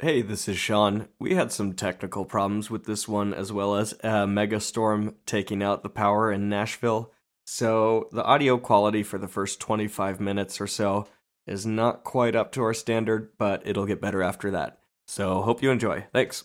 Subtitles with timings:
[0.00, 1.08] Hey, this is Sean.
[1.18, 5.16] We had some technical problems with this one, as well as uh, a mega storm
[5.26, 7.10] taking out the power in Nashville.
[7.44, 11.08] So the audio quality for the first 25 minutes or so
[11.48, 14.78] is not quite up to our standard, but it'll get better after that.
[15.08, 16.06] So hope you enjoy.
[16.12, 16.44] Thanks.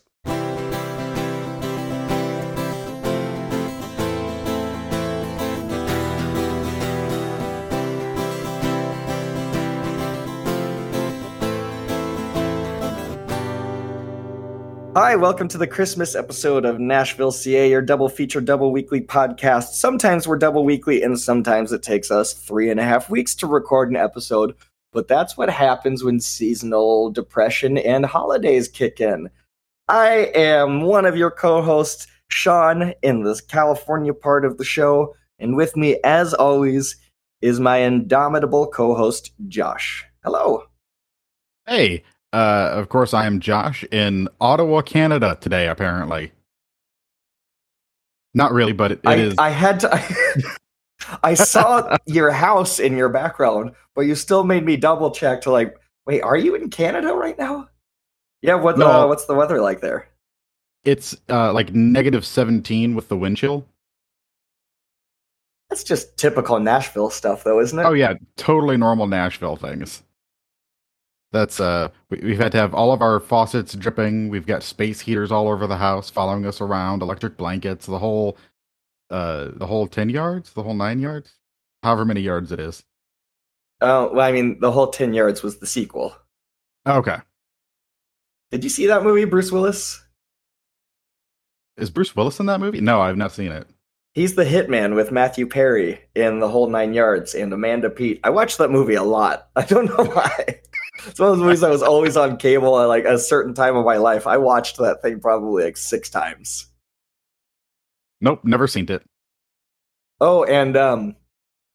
[14.96, 19.70] Hi, welcome to the Christmas episode of Nashville CA, your double feature, double weekly podcast.
[19.70, 23.48] Sometimes we're double weekly, and sometimes it takes us three and a half weeks to
[23.48, 24.54] record an episode.
[24.92, 29.32] But that's what happens when seasonal depression and holidays kick in.
[29.88, 35.16] I am one of your co hosts, Sean, in this California part of the show.
[35.40, 36.98] And with me, as always,
[37.42, 40.06] is my indomitable co host, Josh.
[40.24, 40.66] Hello.
[41.66, 46.32] Hey, uh, of course, I am Josh in Ottawa, Canada today, apparently.
[48.34, 49.36] Not really, but it, it I, is.
[49.38, 49.94] I had to.
[49.94, 50.58] I,
[51.24, 55.52] I saw your house in your background, but you still made me double check to
[55.52, 55.76] like,
[56.08, 57.70] wait, are you in Canada right now?
[58.42, 59.08] Yeah, what the, No.
[59.08, 60.08] what's the weather like there?
[60.84, 63.66] It's uh, like negative 17 with the wind chill.
[65.70, 67.84] That's just typical Nashville stuff, though, isn't it?
[67.84, 70.04] Oh, yeah, totally normal Nashville things.
[71.34, 74.30] That's uh, we, we've had to have all of our faucets dripping.
[74.30, 78.38] We've got space heaters all over the house, following us around, electric blankets, the whole,
[79.10, 81.34] uh, the whole ten yards, the whole nine yards,
[81.82, 82.86] however many yards it is.
[83.82, 86.16] Oh, well, I mean, the whole 10 yards was the sequel.
[86.88, 87.18] Okay,
[88.52, 90.02] Did you see that movie, Bruce Willis?
[91.76, 92.80] is Bruce Willis in that movie?
[92.80, 93.68] No, I've not seen it.
[94.14, 98.20] He's the hitman with Matthew Perry in The Whole Nine Yards and Amanda Peet.
[98.24, 99.50] I watched that movie a lot.
[99.56, 100.62] I don't know why.
[101.08, 103.76] It's one of those movies that was always on cable at like a certain time
[103.76, 104.28] of my life.
[104.28, 106.68] I watched that thing probably like six times.
[108.22, 109.04] Nope, never seen it.
[110.22, 111.16] Oh, and um,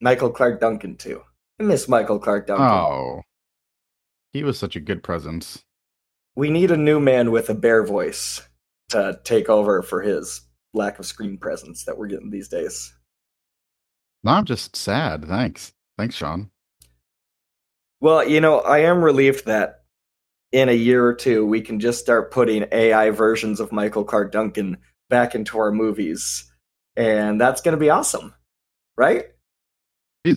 [0.01, 1.21] Michael Clarke Duncan too.
[1.59, 2.65] I miss Michael Clarke Duncan.
[2.65, 3.21] Oh,
[4.31, 5.63] he was such a good presence.
[6.35, 8.41] We need a new man with a bear voice
[8.89, 10.41] to take over for his
[10.73, 12.93] lack of screen presence that we're getting these days.
[14.23, 15.25] No, I'm just sad.
[15.25, 15.73] Thanks.
[15.97, 16.49] Thanks, Sean.
[18.01, 19.83] Well, you know, I am relieved that
[20.51, 24.31] in a year or two we can just start putting AI versions of Michael Clarke
[24.31, 24.77] Duncan
[25.09, 26.51] back into our movies.
[26.95, 28.33] And that's going to be awesome.
[28.97, 29.25] Right?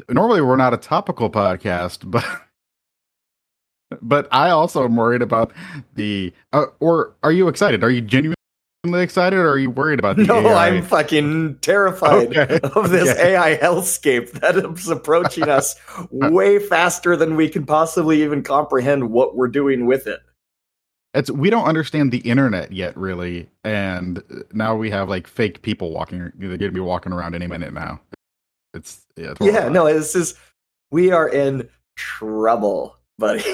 [0.08, 2.24] Normally, we're not a topical podcast, but
[4.00, 5.52] but I also am worried about
[5.94, 6.32] the.
[6.52, 7.82] Uh, or are you excited?
[7.84, 8.36] Are you genuinely
[8.92, 10.68] excited, or are you worried about the No, AI?
[10.68, 13.34] I'm fucking terrified Okay, of this okay.
[13.36, 16.04] AI hellscape that is approaching us uh.
[16.10, 20.20] way faster than we can possibly even comprehend what we're doing with it.
[21.14, 24.22] It's we don't understand the internet yet, really, and
[24.52, 26.32] now we have like fake people walking.
[26.36, 28.00] They're gonna be walking around any minute now.
[28.74, 30.34] It's yeah, it's Yeah, no, this is
[30.90, 33.44] we are in trouble, buddy.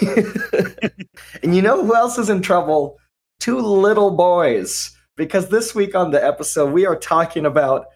[1.42, 2.98] and you know who else is in trouble?
[3.40, 4.96] Two little boys.
[5.18, 7.88] Because this week on the episode, we are talking about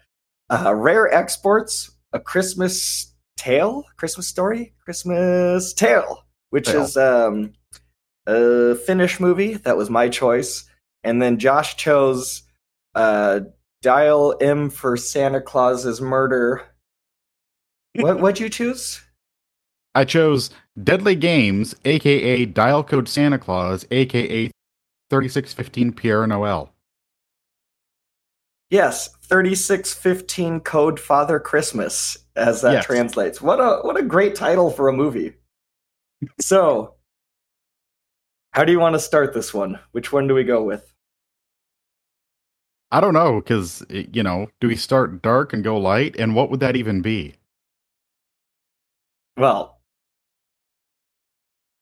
[0.49, 6.81] uh, rare exports, a Christmas tale, Christmas story, Christmas tale, which Tale.
[6.81, 7.53] is um,
[8.27, 9.53] a Finnish movie.
[9.53, 10.65] That was my choice.
[11.05, 12.43] And then Josh chose
[12.93, 13.39] uh,
[13.81, 16.61] Dial M for Santa Claus's Murder.
[17.95, 19.01] What what'd you choose?
[19.95, 20.49] I chose
[20.83, 24.51] Deadly Games, aka Dial Code Santa Claus, aka
[25.09, 26.72] 3615 Pierre Noel.
[28.73, 32.85] Yes, thirty-six fifteen Code Father Christmas, as that Yes.
[32.85, 33.39] translates.
[33.39, 35.35] What a what a great title for a movie.
[36.41, 36.95] so,
[38.49, 39.79] how do you want to start this one?
[39.91, 40.91] Which one do we go with?
[42.91, 46.15] I don't know, because, eh, you know, do we start dark and go light?
[46.17, 47.35] And what would that even be?
[49.37, 49.81] Well,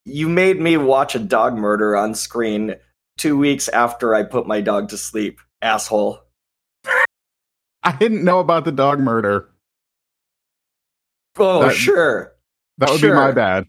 [0.04, 2.76] you made me watch a dog murder on screen
[3.18, 6.20] two weeks after I put my dog to sleep, asshole.
[7.84, 9.50] I didn't know about the dog murder.
[11.38, 12.34] Oh, That- sure,
[12.78, 13.66] That would be my bad.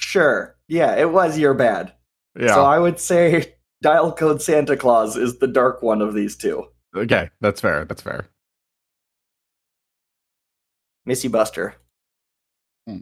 [0.00, 0.56] sure.
[0.68, 1.92] Yeah, it was your bad.
[2.38, 2.54] Yeah.
[2.54, 6.66] So I would say Dial Code Santa Claus is the dark one of these two.
[6.96, 7.84] okay, that's fair.
[7.84, 8.26] That's fair.
[11.06, 11.74] Missy Buster.
[12.88, 12.98] Hmm.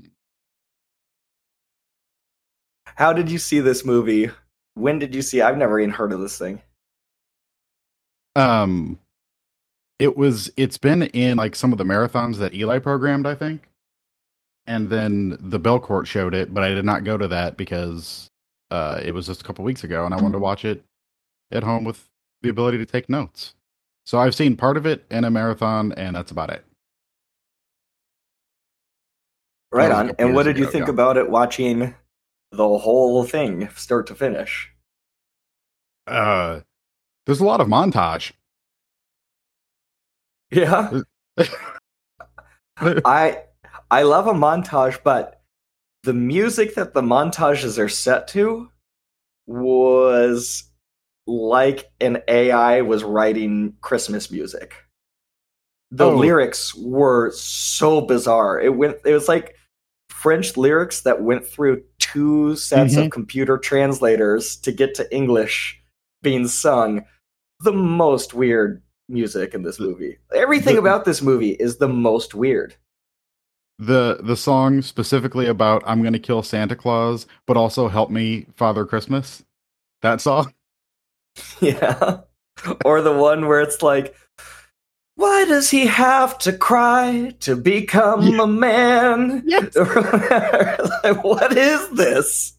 [2.87, 4.31] How did you see this movie?
[4.75, 5.41] When did you see?
[5.41, 6.61] I've never even heard of this thing.
[8.37, 8.99] Um,
[9.99, 10.51] it was.
[10.57, 13.69] It's been in like some of the marathons that Eli programmed, I think.
[14.67, 18.29] And then the Belcourt showed it, but I did not go to that because
[18.71, 20.83] Uh, it was just a couple weeks ago, and I wanted to watch it
[21.51, 22.09] at home with
[22.41, 23.55] the ability to take notes.
[24.07, 26.65] So I've seen part of it in a marathon, and that's about it.
[29.71, 30.15] Right That was a on.
[30.19, 30.95] And what did you ago, think yeah.
[30.95, 31.95] about it watching
[32.51, 34.73] the whole thing, start to finish?
[36.07, 36.61] Uh,
[37.27, 38.33] there's a lot of montage.
[40.53, 41.01] Yeah.
[42.77, 43.43] I
[43.91, 45.41] I love a montage, but
[46.03, 48.71] the music that the montages are set to
[49.47, 50.65] was
[51.27, 54.75] like an AI was writing Christmas music.
[55.91, 56.17] The Oh.
[56.17, 58.61] lyrics were so bizarre.
[58.61, 59.57] It went it was like
[60.11, 63.09] French lyrics that went through two sets of mm-hmm.
[63.11, 65.81] computer translators to get to English
[66.23, 67.05] being sung.
[67.61, 70.19] The most weird music in this movie.
[70.35, 72.75] Everything the- about this movie is the most weird.
[73.79, 78.85] the the song specifically about I'm gonna kill Santa Claus, but also help me Father
[78.87, 79.43] Christmas.
[80.03, 80.53] That song.
[81.61, 82.21] Yeah.
[82.85, 84.15] or the one where it's like,
[85.17, 88.43] why does he have to cry to become Yeah.
[88.43, 89.43] a man?
[89.47, 89.75] Yes.
[91.05, 92.53] like, what is this?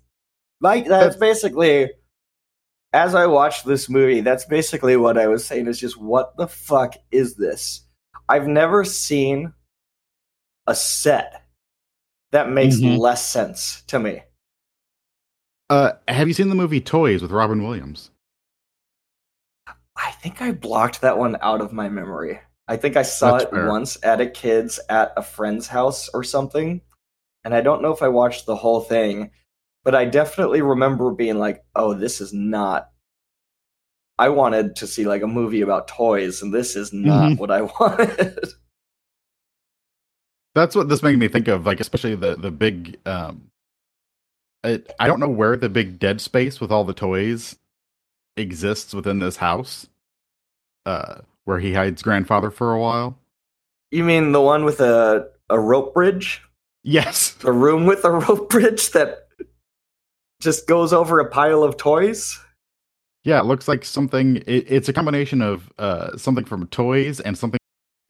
[0.61, 1.91] Like, that's basically,
[2.93, 6.47] as I watched this movie, that's basically what I was saying is just, what the
[6.47, 7.85] fuck is this?
[8.29, 9.53] I've never seen
[10.67, 11.43] a set
[12.31, 12.97] that makes Mhm.
[12.97, 14.23] less sense to me.
[15.69, 18.11] Uh, have you seen the movie Toys with Robin Williams?
[19.95, 22.39] I think I blocked that one out of my memory.
[22.67, 23.67] I think I saw That's it fair.
[23.69, 26.81] once at a kid's at a friend's house or something.
[27.43, 29.31] And I don't know if I watched the whole thing,
[29.83, 32.89] but I definitely remember being like, oh, this is not.
[34.19, 37.37] I wanted to see like a movie about toys, and this is not Mhm.
[37.39, 38.37] what I wanted.
[40.55, 42.99] That's what this made me think of, like especially the the big.
[43.05, 43.49] Um,
[44.63, 47.57] it, I don't know where the big dead space with all the toys
[48.37, 49.87] exists within this house,
[50.85, 51.15] uh,
[51.45, 53.17] where he hides grandfather for a while.
[53.91, 56.41] you mean the one with a, a rope bridge?
[56.83, 59.22] Yes, A room with a rope bridge that
[60.43, 62.39] just goes over a pile of toys?
[63.23, 64.37] yeah, it looks like something.
[64.45, 67.59] It, it's a combination of uh something from toys and something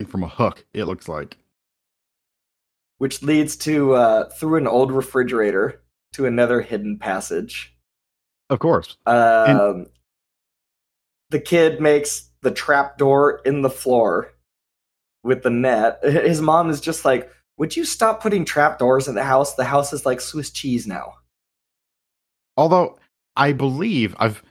[0.08, 0.64] from a hook.
[0.74, 1.38] It looks like.
[2.98, 5.82] which leads to uh, through an old refrigerator
[6.14, 7.74] to another hidden passage.
[8.50, 8.96] Of course.
[9.06, 9.86] Um,
[11.30, 14.32] the kid makes the trap door in the floor
[15.22, 15.98] with the net.
[16.02, 19.54] His mom is just like, "Would you stop putting trap doors in the house?
[19.54, 21.14] The house is like Swiss cheese now."
[22.56, 22.98] Although
[23.36, 24.42] I believe I've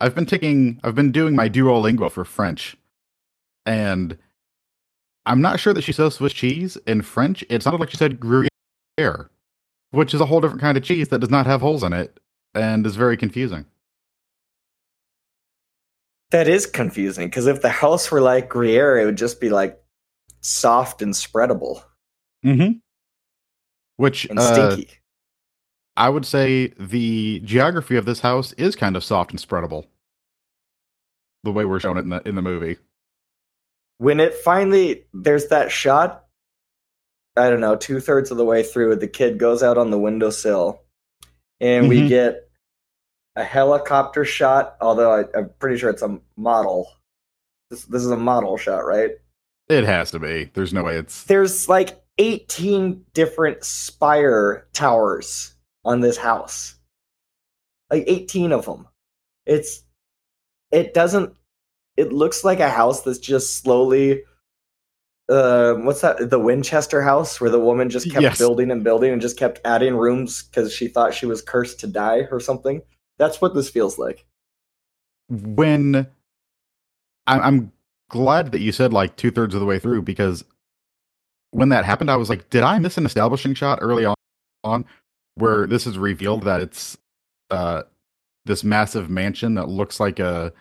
[0.00, 2.76] I've been taking I've been doing my Duolingo for French,
[3.66, 4.16] and
[5.26, 7.44] I'm not sure that she says Swiss cheese in French.
[7.48, 9.30] It sounded like she said Gruyere,
[9.90, 12.20] which is a whole different kind of cheese that does not have holes in it
[12.54, 13.66] and is very confusing.
[16.30, 19.80] That is confusing because if the house were like Gruyere, it would just be like
[20.40, 21.82] soft and spreadable
[22.44, 22.78] Mm-hmm.
[23.96, 24.90] Which and uh, stinky.
[25.98, 29.86] I would say the geography of this house is kind of soft and spreadable.
[31.44, 32.78] The way we're shown it in the in the movie.
[33.98, 36.24] when it finally there's that shot
[37.36, 40.80] i don't know two-thirds of the way through the kid goes out on the windowsill
[41.60, 42.08] and we Mhm.
[42.08, 42.48] get
[43.34, 46.88] a helicopter shot although I, i'm pretty sure it's a model
[47.70, 49.12] this, this is a model shot right
[49.68, 50.50] It has to be.
[50.54, 55.54] There's no way it's there's like 18 different spire towers
[55.88, 56.76] on this house.
[57.90, 58.86] Like 18 of them
[59.48, 59.82] it's
[60.70, 61.34] it doesn't
[61.96, 64.22] it looks like a house that's just slowly
[65.28, 68.38] uh, what's that the winchester house where the woman just kept Yes.
[68.38, 71.86] building and building and just kept adding rooms because she thought she was cursed to
[71.86, 72.80] die or something?
[73.18, 74.24] That's what this feels like.
[75.28, 76.06] When
[77.26, 77.72] I, I'm
[78.08, 80.44] glad that you said like two thirds of the way through because
[81.50, 84.14] when that happened, I was like, did I miss an establishing shot early on,
[84.64, 84.86] on
[85.38, 86.98] where this is revealed that it's
[87.50, 87.82] uh,
[88.44, 90.52] this massive mansion that looks like a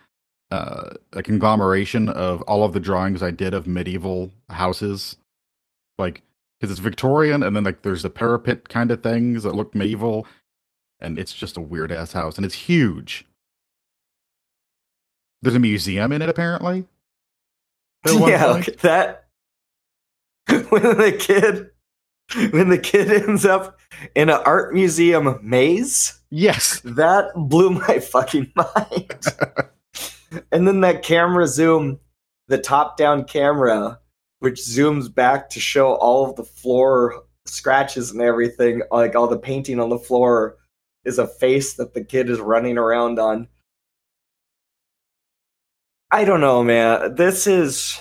[0.49, 5.17] uh, a conglomeration of all of the drawings I did of medieval houses,
[5.97, 6.21] like
[6.59, 10.25] because it's Victorian and then like there's the parapet kind of things that look medieval,
[10.99, 13.25] and it's just a weird ass house and it's huge.
[15.41, 16.85] There's a museum in it apparently.
[18.05, 19.25] Yeah okay, that
[20.69, 21.71] when the kid
[22.51, 23.79] when the kid ends up
[24.15, 26.81] in an art museum maze Yes.
[26.83, 29.25] that blew my fucking mind
[30.51, 31.99] and then that camera zoom
[32.47, 33.99] the top down camera
[34.39, 39.39] which zooms back to show all of the floor scratches and everything like all the
[39.39, 40.57] painting on the floor
[41.05, 43.47] is a face that the kid is running around on.
[46.11, 47.15] I don't know, man.
[47.15, 47.99] This is.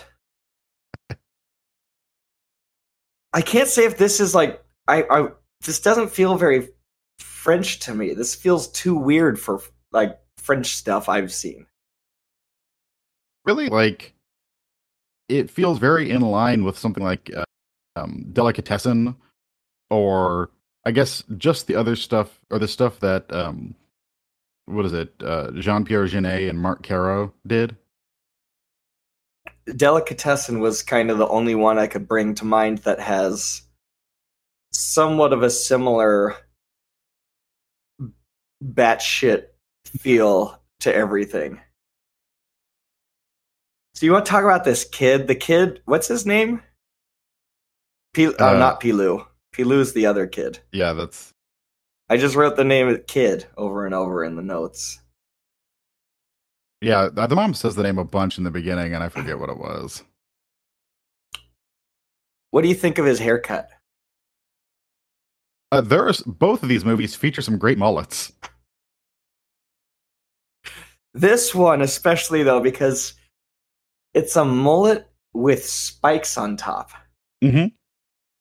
[3.37, 5.29] I can't say if this is like I, I.
[5.61, 6.71] This doesn't feel very
[7.19, 8.15] French to me.
[8.15, 9.61] This feels too weird for
[9.93, 11.67] like French stuff I've seen.
[13.45, 14.15] Really, like
[15.29, 17.45] it feels very in line with something like uh,
[17.95, 19.17] um, Delicatessen,
[19.91, 20.49] or
[20.87, 23.75] I guess just the other stuff or the stuff that um,
[24.65, 25.13] what is it?
[25.23, 27.77] Uh, Jean Pierre Jeunet and Marc Caro did.
[29.75, 33.63] Delicatessen was kind of the only one I could bring to mind that has
[34.73, 36.37] somewhat of a similar
[38.65, 39.47] batshit
[39.87, 41.61] feel to everything.
[43.95, 45.27] So you want to talk about this kid?
[45.27, 46.63] The kid, what's his name?
[48.13, 49.27] P- uh, uh, not Pilou.
[49.55, 50.61] Pilou's the other kid.
[50.71, 51.33] Yeah, that's.
[52.09, 55.01] I just wrote the name of the kid over and over in the notes.
[56.81, 59.49] Yeah, the mom says the name a bunch in the beginning, and I forget what
[59.49, 60.03] it was.
[62.51, 63.69] What do you think of his haircut?
[65.73, 68.33] Uh, there's both of these movies feature some great mullets.
[71.13, 73.15] This one, especially though, because
[74.15, 76.91] it's a mullet with spikes on top,
[77.43, 77.67] mm-hmm.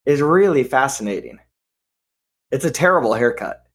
[0.06, 1.40] is really fascinating.
[2.52, 3.66] It's a terrible haircut.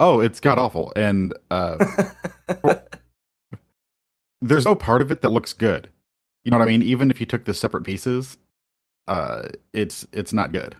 [0.00, 1.84] Oh, it's god awful, and uh,
[4.44, 5.88] there's no part of it that looks good.
[6.44, 6.82] You know what I mean?
[6.82, 8.36] Even if you took the separate pieces,
[9.08, 10.76] uh, it's it's not good.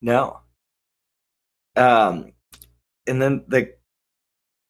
[0.00, 0.40] No.
[1.76, 2.32] Um,
[3.06, 3.74] and then the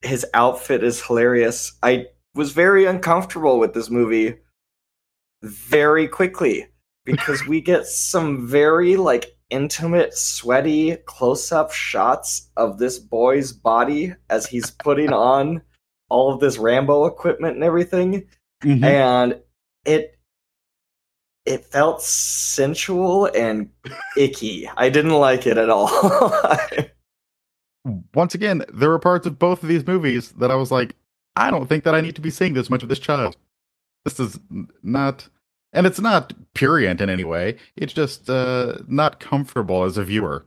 [0.02, 1.72] his outfit is hilarious.
[1.82, 4.38] I was very uncomfortable with this movie
[5.42, 6.66] very quickly
[7.04, 14.46] because we get some very like intimate, sweaty close-up shots of this boy's body as
[14.46, 15.62] he's putting on
[16.08, 18.26] all of this Rambo equipment and everything.
[18.62, 18.84] Mm-hmm.
[18.84, 19.40] And
[19.84, 20.18] it
[21.44, 23.68] it felt sensual and
[24.16, 24.68] icky.
[24.76, 25.90] I didn't like it at all.
[28.14, 30.96] Once again, there were parts of both of these movies that I was like,
[31.36, 33.36] I don't think that I need to be seeing this much of this child.
[34.04, 34.38] This is
[34.82, 35.28] not,
[35.72, 37.56] and it's not purient in any way.
[37.76, 40.46] It's just uh, not comfortable as a viewer.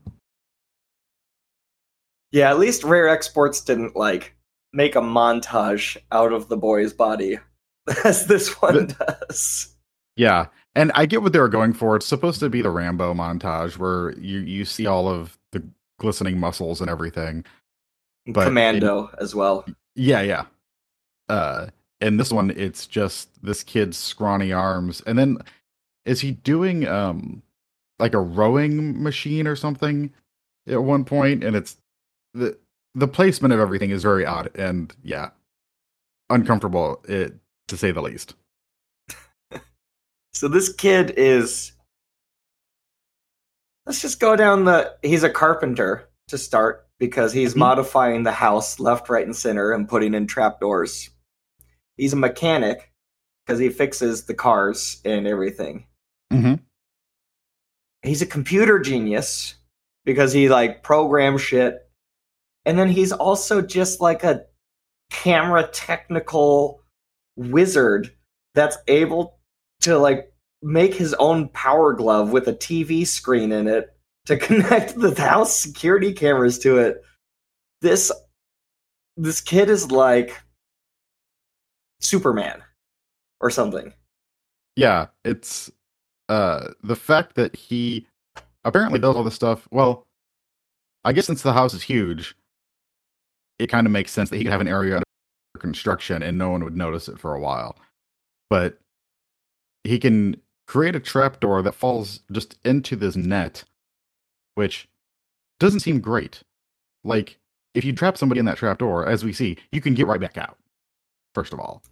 [2.32, 4.37] Yeah, at least Rare Exports didn't like
[4.78, 7.40] make a montage out of the boy's body
[8.06, 9.76] as this one the, does.
[10.16, 11.96] Yeah, and I get what they were going for.
[11.96, 15.68] It's supposed to be the Rambo montage where you you see all of the
[16.00, 17.44] glistening muscles and everything.
[18.28, 19.66] But Commando it, as well.
[19.96, 20.46] Yeah, yeah.
[21.28, 21.68] Uh,
[22.00, 25.40] and this one, it's just this kid's scrawny arms, and then
[26.06, 27.42] is he doing um
[28.00, 30.14] like a rowing machine or something
[30.68, 31.44] at one point?
[31.44, 31.78] And it's
[32.36, 32.58] the
[32.98, 35.30] the placement of everything is very odd and yeah,
[36.30, 37.36] uncomfortable it,
[37.68, 38.34] to say the least.
[40.34, 41.72] So this kid is.
[43.88, 44.96] Let's just go down the.
[45.02, 47.60] He's a carpenter to start because he's mm-hmm.
[47.60, 51.10] modifying the house left, right, and center and putting in trapdoors.
[51.96, 52.92] He's a mechanic
[53.46, 55.88] because he fixes the cars and everything.
[56.32, 56.56] Mm-hmm.
[58.04, 59.56] He's a computer genius
[60.06, 61.87] because he like programs shit.
[62.68, 64.44] And then he's also just like a
[65.10, 66.84] camera technical
[67.38, 68.14] wizard
[68.56, 69.40] that's able
[69.80, 73.96] to like make his own power glove with a TV screen in it
[74.26, 77.02] to connect the house security cameras to it.
[77.82, 78.12] This
[79.16, 80.38] this kid is like
[82.02, 82.62] Superman
[83.40, 83.94] or something.
[84.76, 85.72] Yeah, it's
[86.28, 88.08] uh the fact that he
[88.66, 89.70] apparently does all this stuff.
[89.72, 90.06] Well,
[91.06, 92.36] I guess since the house is huge,
[93.60, 95.06] it kind of makes sense that he could have an area under
[95.60, 97.78] construction and no one would notice it for a while.
[98.50, 98.80] But
[99.84, 100.38] he can
[100.68, 103.64] create a trapdoor that falls just into this net,
[104.56, 104.88] which
[105.60, 106.44] doesn't seem great.
[107.04, 107.40] Like,
[107.74, 110.38] if you trap somebody in that trapdoor, as we see, you can get right back
[110.38, 110.58] out,
[111.34, 111.84] first of all.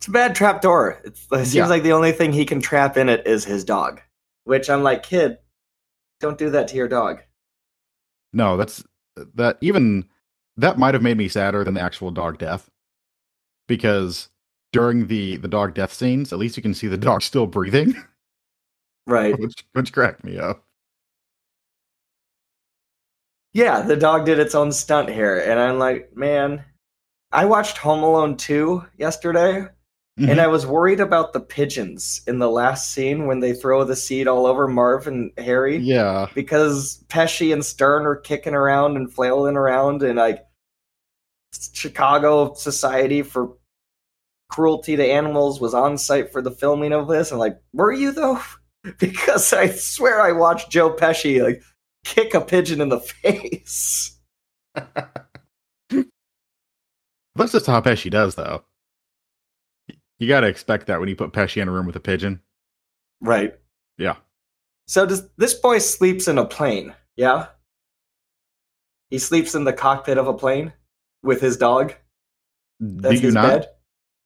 [0.00, 1.00] It's a bad trapdoor.
[1.04, 1.66] It seems yeah.
[1.66, 4.00] like the only thing he can trap in it is his dog,
[4.44, 5.38] which I'm like, kid,
[6.20, 7.22] don't do that to your dog.
[8.32, 8.84] No, that's
[9.34, 10.08] that even
[10.58, 12.68] that might have made me sadder than the actual dog death
[13.66, 14.28] because
[14.72, 17.94] during the the dog death scenes, at least you can see the dog still breathing.
[19.06, 19.38] Right.
[19.40, 20.62] which, which cracked me up.
[23.54, 26.62] Yeah, the dog did its own stunt here, and I'm like, man,
[27.32, 29.66] I watched Home Alone 2 yesterday,
[30.20, 30.30] Mhm.
[30.30, 33.94] And I was worried about the pigeons in the last scene when they throw the
[33.94, 35.76] seed all over Marv and Harry.
[35.76, 36.26] yeah.
[36.34, 40.44] because Pesci and Stern are kicking around and flailing around, and like
[41.52, 43.56] Chicago Society for
[44.50, 47.30] Cruelty to Animals was on site for the filming of this.
[47.30, 48.40] And like, were you though?
[49.00, 51.62] Because I swear I watched Joe Pesci like
[52.04, 54.16] kick a pigeon in the face.
[57.38, 58.64] That's just how Pesci does, though.
[60.18, 62.40] You got to expect that when you put Pesci in a room with a pigeon.
[63.20, 63.54] Right.
[63.98, 64.16] Yeah.
[64.86, 66.94] So does this boy sleeps in a plane?
[67.16, 67.46] Yeah.
[69.10, 70.72] He sleeps in the cockpit of a plane
[71.22, 71.94] with his dog.
[72.80, 73.48] That's Do you his not?
[73.48, 73.68] bed.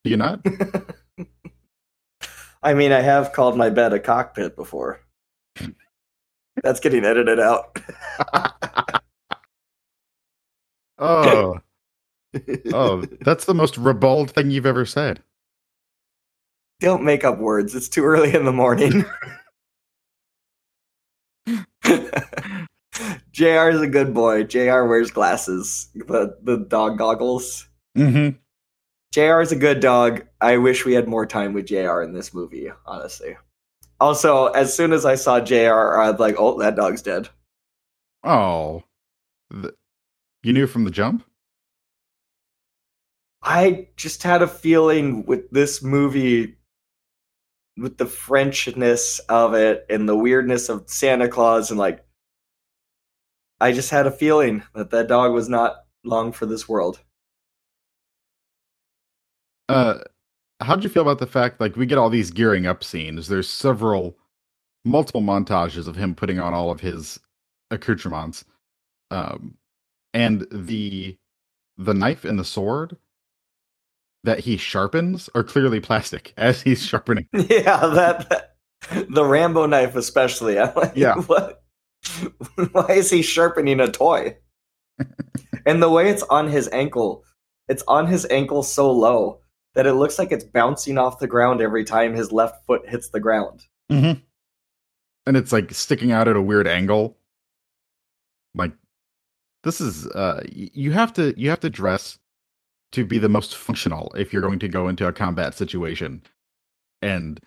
[0.03, 0.45] Do you not?
[2.63, 5.01] I mean, I have called my bed a cockpit before.
[6.61, 7.79] That's getting edited out.
[10.99, 11.59] oh,
[12.73, 15.21] oh, that's the most ribald thing you've ever said.
[16.79, 17.75] Don't make up words.
[17.75, 19.05] It's too early in the morning.
[23.33, 24.43] JR is a good boy.
[24.43, 27.67] JR wears glasses, the, the dog goggles.
[27.97, 28.37] Mm-hmm.
[29.11, 30.25] JR is a good dog.
[30.39, 33.35] I wish we had more time with JR in this movie, honestly.
[33.99, 37.29] Also, as soon as I saw JR, I was like, oh, that dog's dead.
[38.23, 38.83] Oh,
[39.51, 39.73] Th-
[40.43, 41.23] you knew from the jump.
[43.41, 46.55] I just had a feeling with this movie,
[47.77, 52.05] with the Frenchness of it and the weirdness of Santa Claus, and like,
[53.63, 56.99] I just had a feeling that that dog was not long for this world.
[59.69, 59.99] Uh,
[60.59, 63.29] how'd you feel about the fact like we get all these gearing up scenes?
[63.29, 64.17] There's several,
[64.83, 67.21] multiple montages of him putting on all of his
[67.71, 68.43] accoutrements,
[69.11, 69.55] um,
[70.13, 71.17] and the
[71.77, 72.97] the knife and the sword
[74.25, 77.29] that he sharpens are clearly plastic as he's sharpening.
[77.33, 78.55] yeah, that, that
[79.09, 80.59] the Rambo knife, especially.
[80.59, 81.15] I'm like, Yeah.
[81.15, 81.62] what?
[82.71, 84.37] Why is he sharpening a toy?
[85.65, 87.23] and the way it's on his ankle,
[87.67, 89.39] it's on his ankle so low
[89.75, 93.09] that it looks like it's bouncing off the ground every time his left foot hits
[93.09, 93.63] the ground.
[93.91, 94.19] Mm-hmm.
[95.25, 97.17] And it's like sticking out at a weird angle.
[98.55, 98.73] Like
[99.63, 102.19] this is uh you have to you have to dress
[102.91, 106.21] to be the most functional if you're going to go into a combat situation.
[107.01, 107.39] And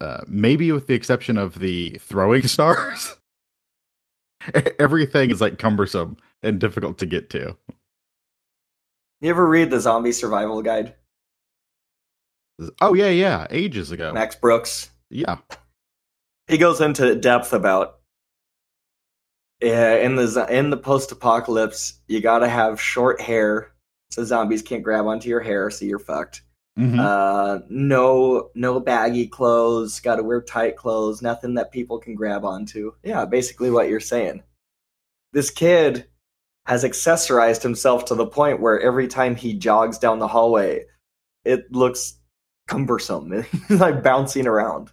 [0.00, 3.16] uh maybe with the exception of the throwing stars,
[4.78, 7.56] everything is like cumbersome and difficult to get to.
[9.20, 10.94] You ever read the Zombie Survival Guide,
[12.80, 14.12] Oh yeah, yeah, ages ago.
[14.12, 14.90] Max Brooks?
[15.10, 15.38] Yeah.
[16.46, 17.98] he goes into depth about
[19.60, 23.72] yeah, in the in the post apocalypse, you gotta have short hair
[24.10, 26.42] so zombies can't grab onto your hair, so you're fucked.
[26.78, 26.98] Mhm.
[26.98, 30.00] Uh, no, no baggy clothes.
[30.00, 31.22] Got to wear tight clothes.
[31.22, 32.92] Nothing that people can grab onto.
[33.04, 34.42] Yeah, basically what you're saying.
[35.32, 36.06] This kid
[36.66, 40.84] has accessorized himself to the point where every time he jogs down the hallway,
[41.44, 42.14] it looks
[42.66, 43.42] cumbersome.
[43.68, 44.90] He's like bouncing around.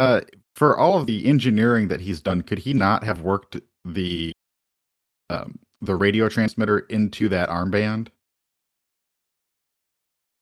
[0.00, 0.20] uh
[0.54, 4.32] for all of the engineering that he's done could he not have worked the
[5.30, 8.08] um the radio transmitter into that armband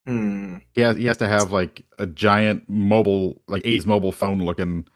[0.07, 0.57] Hmm.
[0.73, 4.87] he has he has to have like a giant mobile like 80s mobile phone looking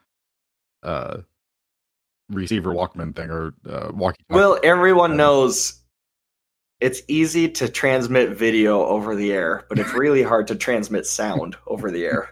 [0.82, 1.18] uh
[2.30, 5.82] receiver walkman thing or uh walkie Well, everyone knows
[6.80, 11.56] it's easy to transmit video over the air, but it's really hard to transmit sound
[11.66, 12.30] over the air.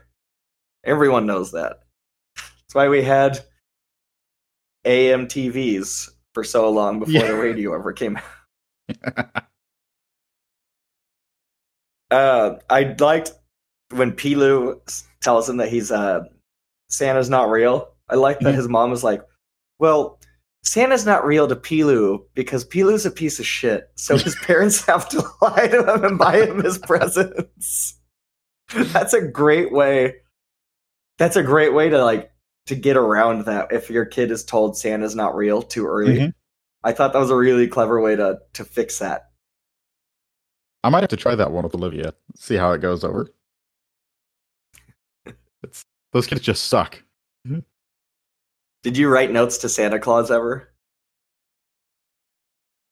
[0.85, 1.81] Everyone knows that.
[2.37, 3.39] That's why we had
[4.85, 7.29] AM TVs for so long before Yeah.
[7.29, 9.45] the radio ever came out.
[12.13, 13.33] Uh, I liked
[13.91, 14.81] when Pilou
[15.21, 16.21] tells him that he's uh,
[16.89, 17.89] Santa's not real.
[18.09, 18.57] I like that Mhm.
[18.57, 19.23] his mom was like,
[19.79, 20.19] "Well,
[20.63, 23.91] Santa's not real to Pilou because Pilou's a piece of shit.
[23.97, 27.99] So his parents have to lie to him and buy him his presents."
[28.75, 30.17] That's a great way.
[31.19, 32.31] That's a great way to like
[32.67, 36.19] to get around that if your kid is told Santa's not real too early.
[36.19, 36.35] Mhm.
[36.85, 39.31] I thought that was a really clever way to to fix that.
[40.85, 43.29] I might have to try that one with olivia see how it goes over.
[45.63, 47.03] It's those kids just suck.
[47.47, 47.61] Mm-hmm.
[48.83, 50.69] Did you write notes to Santa Claus ever?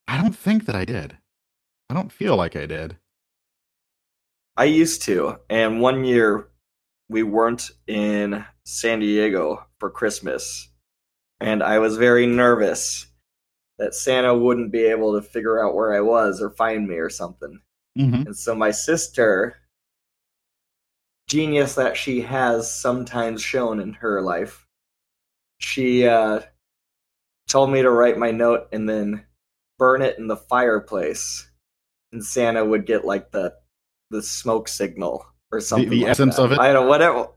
[0.06, 1.16] i don't think that i did.
[1.88, 2.96] I don't feel like i did.
[4.56, 6.48] I used to, and one year
[7.08, 10.68] we weren't in San Diego for Christmas,
[11.40, 13.06] and I was very nervous
[13.78, 17.08] that Santa wouldn't be able to figure out where I was or find me or
[17.08, 17.60] something.
[17.98, 18.26] Mm-hmm.
[18.26, 19.56] And so my sister
[21.30, 24.66] genius that she has sometimes shown in her life.
[25.58, 26.40] She uh,
[27.48, 29.24] told me to write my note and then
[29.78, 31.48] burn it in the fireplace,
[32.12, 33.54] and Santa would get like the
[34.10, 35.88] the smoke signal or something.
[35.88, 36.42] the like essence that.
[36.42, 36.58] of it?
[36.58, 37.28] I don't whatever.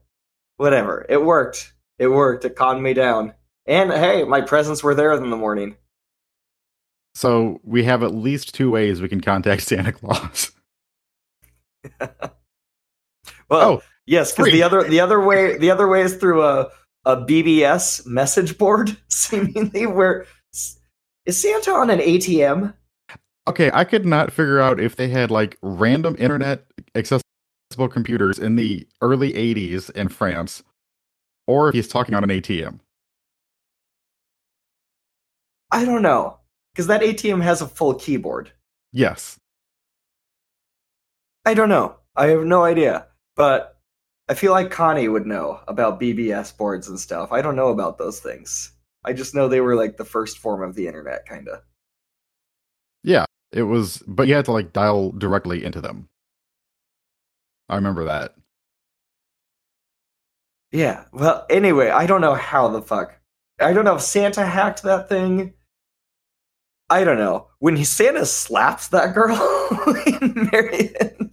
[0.57, 1.05] Whatever.
[1.07, 1.73] It worked.
[1.99, 2.45] It worked.
[2.45, 3.33] It calmed me down.
[3.67, 5.77] And hey, my presents were there in the morning.
[7.15, 10.51] So we have at least two ways we can contact Santa Claus.
[13.49, 16.69] Well, Oh, yes, because the other the other way the other way is through a
[17.05, 20.25] a BBS message board, seemingly where
[21.25, 22.73] is Santa on an ATM?
[23.47, 27.23] Okay, I could not figure out if they had like random internet accessible
[27.89, 30.63] computers in the early 80s in France
[31.45, 32.79] or if he's talking on an ATM.
[35.71, 36.39] I don't know.
[36.73, 38.51] Because that ATM has a full keyboard.
[38.91, 39.39] Yes.
[41.45, 41.97] I don't know.
[42.15, 43.07] I have no idea.
[43.35, 43.77] But
[44.29, 47.31] I feel like Connie would know about BBS boards and stuff.
[47.31, 48.71] I don't know about those things.
[49.03, 51.61] I just know they were like the first form of the internet, kind of.
[53.03, 56.07] Yeah, it was, but you had to like dial directly into them.
[57.67, 58.35] I remember that.
[60.71, 61.05] Yeah.
[61.11, 63.19] Well, anyway, I don't know how the fuck.
[63.59, 65.53] I don't know if Santa hacked that thing.
[66.93, 67.47] I don't know.
[67.57, 69.35] When he, Santa slaps that girl,
[70.51, 71.31] Marion,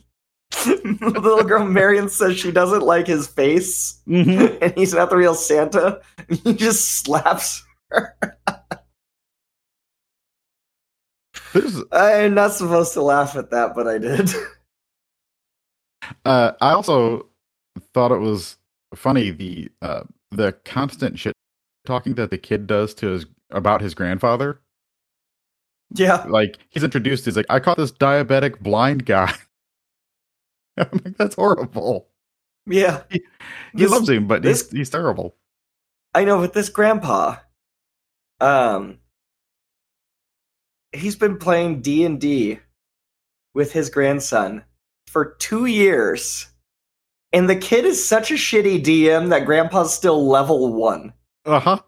[0.65, 4.57] the little girl Marion says she doesn't like his face, Mm-hmm.
[4.63, 6.01] and he's not the real Santa.
[6.29, 7.63] He just slaps.
[7.91, 8.17] her.
[11.93, 14.31] I'm not supposed to laugh at that, but I did.
[16.25, 17.27] uh, I also
[17.93, 18.57] thought it was
[18.95, 21.35] funny the uh, the constant shit
[21.85, 24.61] talking that the kid does to his about his grandfather.
[25.95, 26.25] Yeah.
[26.29, 29.33] Like he's introduced, he's like, I caught this diabetic blind guy.
[30.77, 32.09] I'm like, that's horrible.
[32.67, 33.03] Yeah.
[33.11, 33.23] He
[33.75, 35.37] This- loves him, but this- he's he's terrible.
[36.15, 37.37] I know, but this grandpa,
[38.41, 38.99] um,
[40.93, 42.59] he's been playing D and D
[43.55, 44.65] with his grandson
[45.07, 46.49] for two years,
[47.33, 51.13] and the kid is such a shitty DM that grandpa's still level one.
[51.45, 51.79] Uh huh.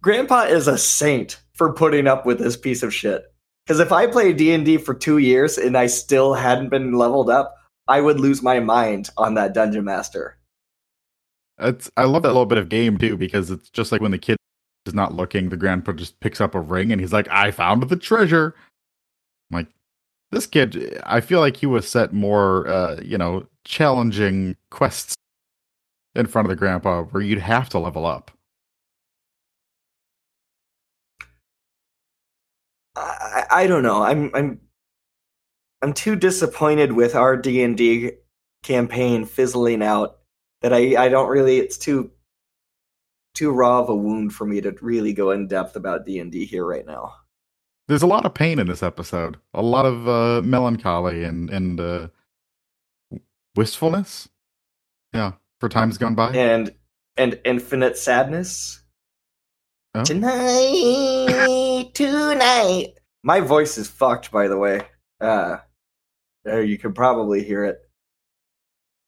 [0.00, 3.24] Grandpa is a saint for putting up with this piece of shit.
[3.66, 6.92] Because if I played D and D for two years and I still hadn't been
[6.92, 7.54] leveled up,
[7.88, 10.38] I would lose my mind on that dungeon master.
[11.58, 14.18] It's I love that little bit of game too because it's just like when the
[14.18, 14.36] kid
[14.86, 17.82] is not looking, the grandpa just picks up a ring and he's like, "I found
[17.84, 18.54] the treasure."
[19.50, 19.68] I'm like
[20.32, 25.14] this kid, I feel like he was set more, uh, you know, challenging quests
[26.14, 28.30] in front of the grandpa where you'd have to level up.
[33.52, 34.02] I, don't know.
[34.02, 34.60] I'm I'm
[35.82, 38.12] I'm too disappointed with our D and D
[38.62, 40.18] campaign fizzling out
[40.62, 41.58] that I I don't really.
[41.58, 42.10] It's too
[43.34, 46.30] too raw of a wound for me to really go in depth about D and
[46.30, 47.14] D here right now.
[47.88, 51.80] There's a lot of pain in this episode, a lot of uh, melancholy and and
[51.80, 52.08] uh,
[53.56, 54.28] wistfulness.
[55.12, 56.32] Yeah, for times gone by.
[56.32, 56.74] And
[57.16, 58.82] and infinite sadness.
[59.94, 60.04] Oh.
[60.04, 62.94] Tonight, tonight.
[63.22, 64.82] My voice is fucked, by the way.
[65.20, 65.58] Uh,
[66.46, 67.78] you can probably hear it.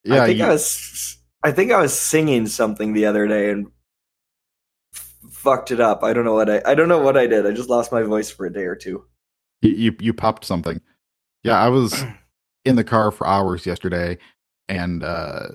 [0.04, 3.50] yeah, I think you- I was I think I was singing something the other day
[3.50, 3.66] and
[4.94, 6.02] f- fucked it up.
[6.04, 7.44] I don't know what I I don't know what I did.
[7.46, 9.04] I just lost my voice for a day or two.
[9.62, 10.80] You, you you popped something.
[11.42, 12.04] Yeah, I was
[12.64, 14.18] in the car for hours yesterday,
[14.68, 15.48] and uh,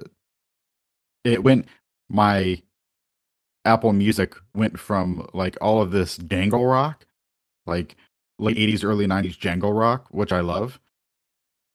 [1.23, 1.67] it went.
[2.09, 2.61] My
[3.65, 7.05] Apple Music went from like all of this dangle rock,
[7.65, 7.95] like
[8.39, 10.79] late '80s, early '90s jangle rock, which I love,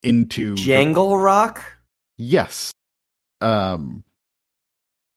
[0.03, 1.63] into Jangle Rock?
[2.17, 2.71] yes,
[3.41, 4.03] um,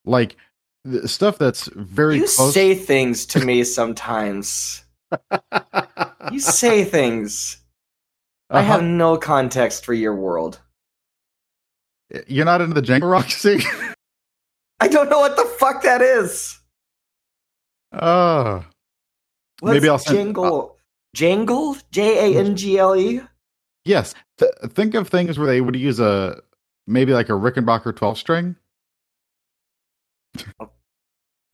[0.05, 0.37] like
[0.85, 2.55] the stuff that's very You close.
[2.55, 4.85] say things to me sometimes.
[6.31, 7.57] You say things.
[8.51, 8.73] I Uh-huh.
[8.73, 10.61] have no context for your world.
[12.27, 13.63] You're not into the jangle rock, scene
[14.81, 16.59] I don't know what the fuck that is.
[17.93, 18.63] Oh.
[19.63, 20.78] Maybe I'll send- jangle.
[21.15, 21.77] Jangle?
[21.91, 23.21] J A N G L E?
[23.85, 24.15] Yes.
[24.39, 26.41] Th- think of things where they would use a
[26.87, 28.57] maybe like a Rickenbacker 12 string.
[30.61, 30.71] Oh.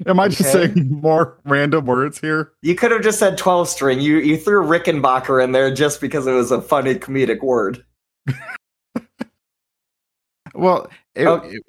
[0.06, 2.52] Am I just saying more random words here?
[2.62, 4.00] You could have just said 12 string.
[4.00, 7.84] You you threw Rickenbacker in there just because it was a funny comedic word.
[10.54, 11.36] Well, it- Oh.
[11.44, 11.62] it-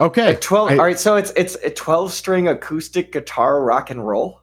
[0.00, 0.36] okay.
[0.40, 4.40] 12 I- All right, so it's it's a 12 string acoustic guitar rock and roll.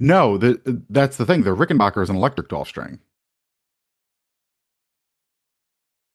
[0.00, 1.42] No, the, that's the thing.
[1.42, 2.98] The Rickenbacker is an electric 12 string.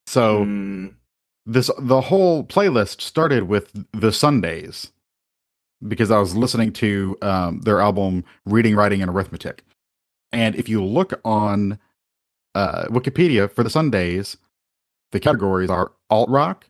[0.07, 0.87] So Hmm.
[1.45, 4.91] this the whole playlist started with the Sundays
[5.87, 9.63] because I was listening to um, their album Reading, Writing, and Arithmetic.
[10.31, 11.79] And if you look on
[12.55, 14.37] uh, Wikipedia for the Sundays,
[15.11, 16.69] the categories are alt rock,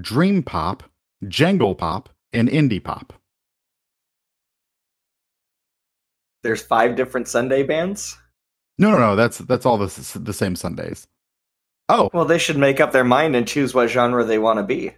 [0.00, 0.84] dream pop,
[1.28, 3.14] jangle pop, and indie pop.
[6.42, 8.16] There's five different Sunday bands.
[8.78, 9.16] No, no, no.
[9.16, 11.06] That's that's all the the same Sundays.
[11.88, 14.62] Oh, Well, they should make up their mind and choose what genre they want to
[14.62, 14.92] be.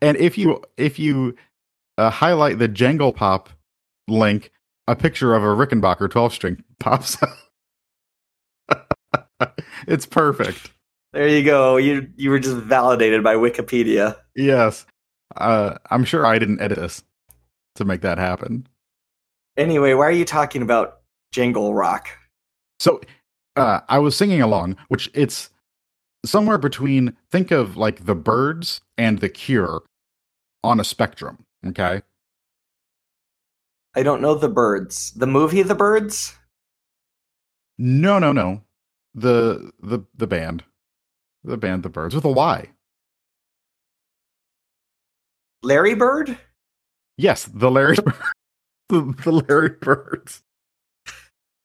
[0.00, 1.36] and if you if you
[1.98, 3.50] uh, highlight the jangle pop
[4.08, 4.50] link,
[4.88, 7.18] a picture of a Rickenbacker 12 string pops
[8.68, 8.88] up.
[9.86, 10.70] it's perfect.
[11.12, 11.76] There you go.
[11.76, 14.16] You you were just validated by Wikipedia.
[14.34, 14.86] Yes.
[15.36, 17.02] Uh, I'm sure I didn't edit this
[17.76, 18.66] to make that happen.
[19.56, 21.00] Anyway, why are you talking about
[21.32, 22.08] Jingle Rock?
[22.80, 23.00] So
[23.56, 25.50] uh, I was singing along, which it's
[26.24, 29.82] somewhere between think of like the Byrds and the cure
[30.62, 31.44] on a spectrum.
[31.66, 32.02] Okay.
[33.94, 35.12] I don't know the Byrds.
[35.12, 36.36] The movie The Birds?
[37.78, 38.62] No, no, no.
[39.14, 40.64] The the the band.
[41.44, 42.70] The band The Byrds with a Y.
[45.62, 46.36] Larry Bird?
[47.16, 47.96] Yes, the Larry
[48.88, 50.42] the, the Larry Birds.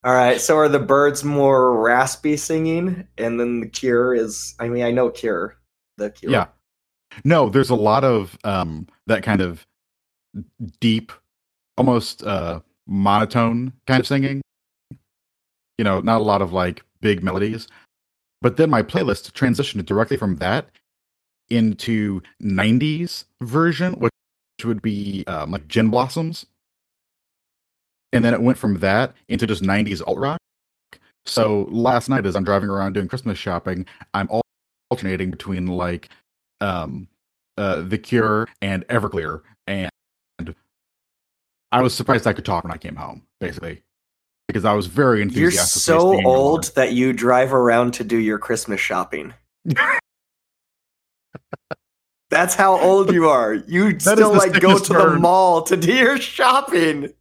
[0.04, 4.70] All right, so are the Byrds more raspy singing and then the Cure is I
[4.70, 5.58] mean, I know Cure.
[5.98, 6.32] The Cure.
[6.32, 6.48] Yeah.
[7.26, 9.66] No, there's a lot of um that kind of
[10.80, 11.12] deep,
[11.78, 14.42] almost uh monotone kind of singing.
[15.78, 17.68] You know, not a lot of like big melodies.
[18.42, 20.70] But then my playlist transitioned directly from that
[21.50, 24.12] into 90s version, which
[24.64, 26.46] would be um, like Gin Blossoms.
[28.12, 30.40] And then it went from that into just 90s alt rock.
[31.26, 34.42] So last night, as I'm driving around doing Christmas shopping, I'm al-
[34.90, 36.10] alternating between like
[36.60, 37.08] um,
[37.58, 39.42] uh, The Cure and Everclear.
[39.68, 39.90] And
[41.72, 43.84] I was surprised I could talk when I came home, basically,
[44.48, 45.88] because I was very enthusiastic.
[45.88, 49.34] You're so old that you drive around to do your Christmas shopping.
[52.32, 53.56] That's how old you are.
[53.56, 57.12] You is still like go to the mall to do your shopping.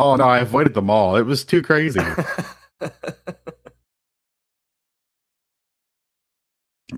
[0.00, 1.16] Oh no, I avoided them all.
[1.16, 2.00] It was too crazy.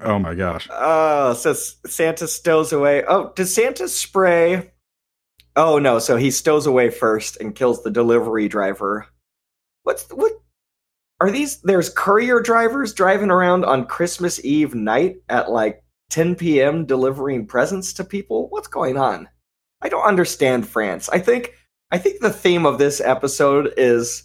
[0.01, 0.69] oh my gosh.
[0.71, 3.03] Oh, so Santa stows away.
[3.05, 4.71] Oh, does Santa spray?
[5.57, 9.09] Oh no, so he stows away first and kills the delivery driver.
[9.83, 10.35] What's what?
[11.21, 11.61] Are these?
[11.62, 16.87] There's courier drivers driving around on Christmas Eve night at like 10 p.m.
[16.87, 18.49] delivering presents to people.
[18.51, 19.29] What's going on?
[19.81, 21.09] I don't understand France.
[21.09, 21.53] I think
[21.93, 24.25] I think the theme of this episode is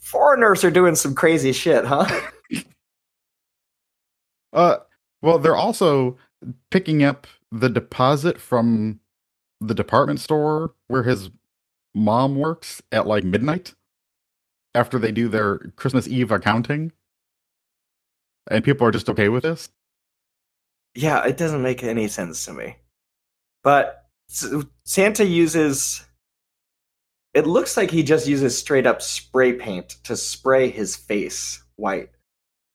[0.00, 2.06] foreigners are doing some crazy shit, huh?
[4.52, 4.76] Uh,
[5.20, 6.16] well, they're also
[6.70, 9.00] picking up the deposit from
[9.60, 11.28] the department store where his
[11.92, 13.74] mom works at like midnight
[14.72, 16.92] after they do their Christmas Eve accounting.
[18.48, 19.70] And people are just okay with this.
[20.94, 22.76] Yeah, it doesn't make any sense to me.
[23.64, 26.04] But Santa uses.
[27.34, 32.10] It looks like he just uses straight up spray paint to spray his face white.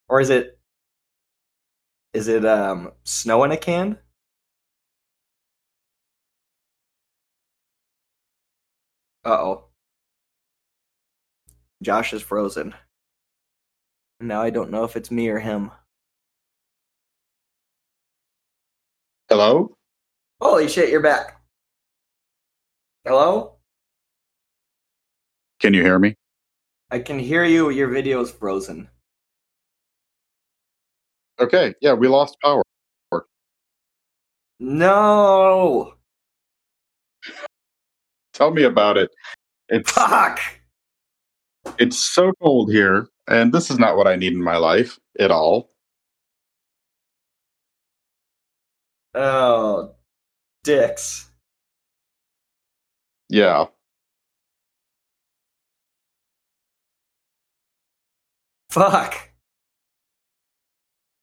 [0.08, 0.58] Or is it.
[2.12, 3.98] Is it um, snow in a can?
[9.24, 9.64] Uh oh.
[11.82, 12.74] Josh is frozen.
[14.20, 15.70] Now I don't know if it's me or him.
[19.28, 19.74] Hello?
[20.40, 21.39] Holy shit, you're back.
[23.04, 23.56] Hello?
[25.58, 26.14] Can you hear me?
[26.90, 27.70] I can hear you.
[27.70, 28.88] Your video is frozen.
[31.38, 31.74] Okay.
[31.80, 32.62] Yeah, we lost power.
[34.58, 35.94] No!
[38.34, 39.10] Tell me about it.
[39.70, 40.40] It's Fuck!
[41.78, 45.30] it's so cold here, and this is not what I need in my life at
[45.30, 45.70] all.
[49.14, 49.94] Oh,
[50.62, 51.29] dicks.
[53.30, 53.66] Yeah.
[58.70, 59.30] Fuck.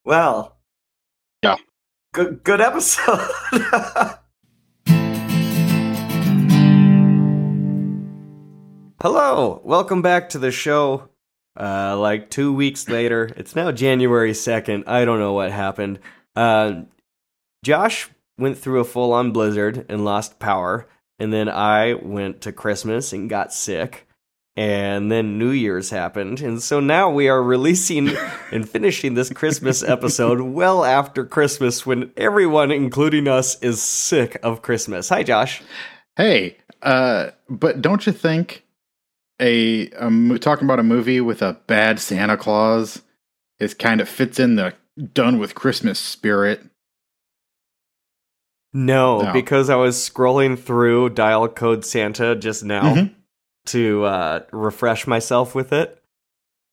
[0.06, 0.58] Well.
[1.44, 1.58] Yeah.
[2.14, 3.20] Good good episode.
[9.02, 9.62] Hello.
[9.66, 11.10] Welcome back to the show.
[11.60, 13.34] Uh like 2 weeks later.
[13.36, 14.88] It's now January 2nd.
[14.88, 16.00] I don't know what happened.
[16.38, 16.84] Uh
[17.66, 20.88] Josh went through a full-on blizzard and lost power,
[21.20, 24.08] and then I went to Christmas and got sick.
[24.56, 26.42] and then New Year's happened.
[26.42, 28.10] And so now we are releasing
[28.52, 34.64] and finishing this Christmas episode well after Christmas when everyone, including us, is sick of
[34.64, 35.10] Christmas.
[35.10, 35.62] Hi, Josh.
[36.16, 38.64] Hey, uh, but don't you think
[39.40, 43.04] a, a mo- talking about a movie with a bad Santa Claus
[43.60, 44.74] is kind of fits in the
[45.14, 46.64] done with Christmas spirit?
[48.78, 49.34] No, No.
[49.34, 53.16] because I was scrolling through Dial Code Santa just now Mhm.
[53.68, 56.00] to uh, refresh myself with it.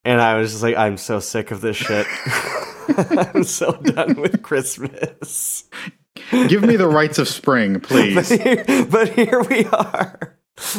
[0.04, 2.06] And I was just like, I'm so sick of this shit.
[3.34, 5.64] I'm so done with Christmas.
[6.30, 8.28] Give me the rights of spring, But please.
[8.28, 10.36] here, but here we are.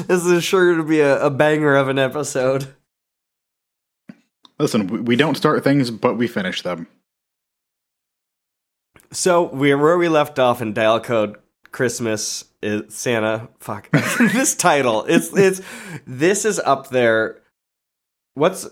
[0.08, 2.68] This is sure to be a, a banger of an episode.
[4.60, 6.88] Listen, we don't start things, but we finish them.
[9.12, 11.38] So we where we left off in dial code
[11.72, 13.50] Christmas is Santa.
[13.60, 15.06] Fuck this title.
[15.06, 15.62] It's it's
[16.06, 17.42] this is up there.
[18.34, 18.68] What's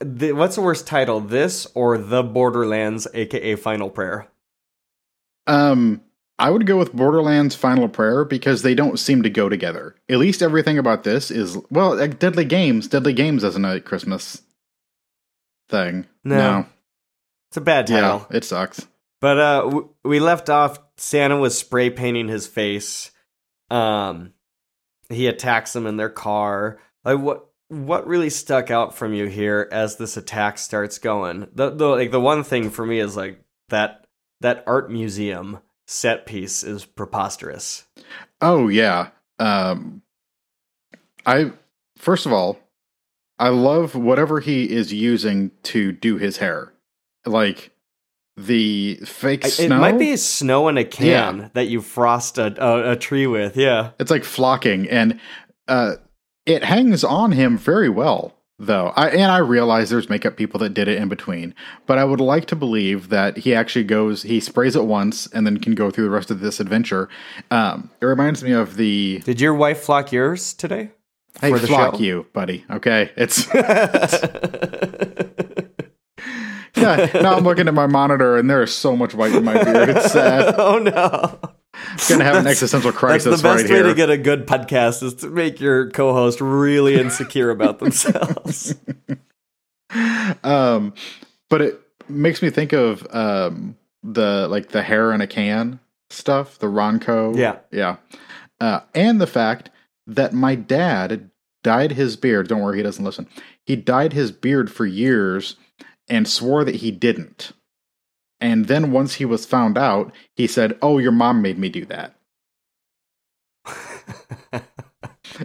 [0.00, 1.20] the, what's the worst title?
[1.20, 4.28] This or the Borderlands, aka Final Prayer?
[5.46, 6.02] Um,
[6.38, 9.94] I would go with Borderlands Final Prayer because they don't seem to go together.
[10.08, 12.88] At least everything about this is well, like Deadly Games.
[12.88, 14.42] Deadly Games isn't a Christmas
[15.68, 16.06] thing.
[16.24, 16.66] No.
[17.50, 18.26] It's a bad title.
[18.30, 18.86] yeah, it sucks.
[19.20, 20.78] But uh, we left off.
[20.96, 23.10] Santa was spray painting his face.
[23.70, 24.32] Um,
[25.08, 26.78] he attacks them in their car.
[27.04, 27.46] Like what?
[27.68, 31.48] What really stuck out from you here as this attack starts going?
[31.52, 34.06] The the like the one thing for me is like that
[34.40, 37.84] that art museum set piece is preposterous.
[38.40, 39.08] Oh yeah.
[39.40, 40.02] Um,
[41.24, 41.52] I
[41.96, 42.58] first of all,
[43.38, 46.72] I love whatever he is using to do his hair,
[47.24, 47.72] like
[48.36, 49.76] the fake I- snow.
[49.76, 51.06] It might be snow in a can
[51.38, 51.48] Yeah.
[51.54, 53.56] that you frost a, a a tree with.
[53.56, 53.90] Yeah.
[53.98, 55.18] It's like flocking, and
[55.68, 55.94] uh,
[56.44, 58.92] it hangs on him very well, though.
[58.94, 61.54] I, and I realize there's makeup people that did it in between,
[61.86, 65.44] but I would like to believe that he actually goes, he sprays it once, and
[65.46, 67.08] then can go through the rest of this adventure.
[67.50, 70.90] Um, it reminds me of the Did your wife flock yours today?
[71.40, 72.00] hey, flock show?
[72.00, 72.64] you, buddy.
[72.70, 73.46] Okay, it's
[76.76, 77.10] yeah.
[77.22, 79.88] Now I'm looking at my monitor, and there is so much white in my beard.
[79.90, 80.54] It's sad.
[80.58, 81.38] oh no.
[82.08, 83.82] Gonna have an That's- existential That's crisis the best right way here.
[83.84, 88.74] to get a good podcast is to make your co-host really insecure about themselves.
[90.42, 90.94] um,
[91.48, 96.58] but it makes me think of um the like the hair in a can stuff,
[96.58, 97.36] the Ronco.
[97.36, 97.58] Yeah.
[97.72, 97.96] yeah,
[98.60, 99.70] uh, and the fact
[100.06, 101.30] that my dad
[101.62, 102.48] dyed his beard.
[102.48, 103.28] Don't worry, he doesn't listen.
[103.64, 105.56] He dyed his beard for years
[106.08, 107.52] and swore that he didn't.
[108.40, 111.84] And then once he was found out, he said, "Oh, your mom made me do
[111.86, 112.16] that."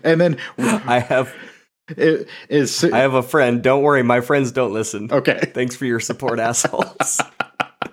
[0.03, 1.33] And then I have
[1.89, 3.61] it is I have a friend.
[3.61, 5.11] Don't worry, my friends don't listen.
[5.11, 5.39] okay.
[5.53, 7.19] Thanks for your support, assholes.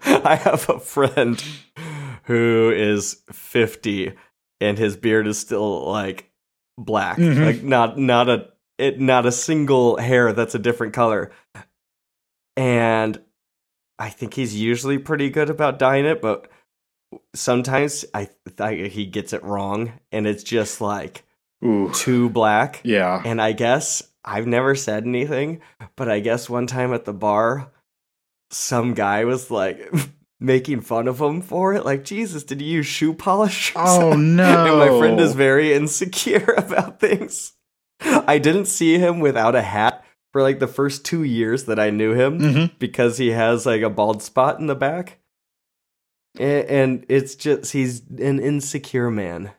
[0.03, 1.43] I have a friend
[2.25, 4.13] who is 50
[4.61, 6.31] and his beard is still like
[6.77, 7.19] black.
[7.19, 7.45] Mhm.
[7.45, 11.33] Like not not a it not a single hair that's a different color.
[12.59, 13.21] And
[14.01, 16.51] I think he's usually pretty good about dyeing it, but
[17.35, 21.25] sometimes I, I he gets it wrong and it's just like
[21.65, 22.81] Ooh, too black.
[22.85, 23.23] yeah.
[23.25, 25.61] And I guess I've never said anything,
[25.97, 27.71] but I guess one time at the bar,
[28.51, 29.81] some guy was like
[30.41, 31.85] making fun of him for it.
[31.85, 33.73] Like, Jesus, did you use shoe polish?
[33.77, 34.67] Oh no!
[34.67, 37.53] And my friend is very insecure about things.
[38.01, 40.05] I didn't see him without a hat
[40.39, 42.71] for like the first two years that I knew him Mhm.
[42.79, 45.19] because he has like a bald spot in the back.
[46.39, 49.51] A- And it's just, he's an insecure man.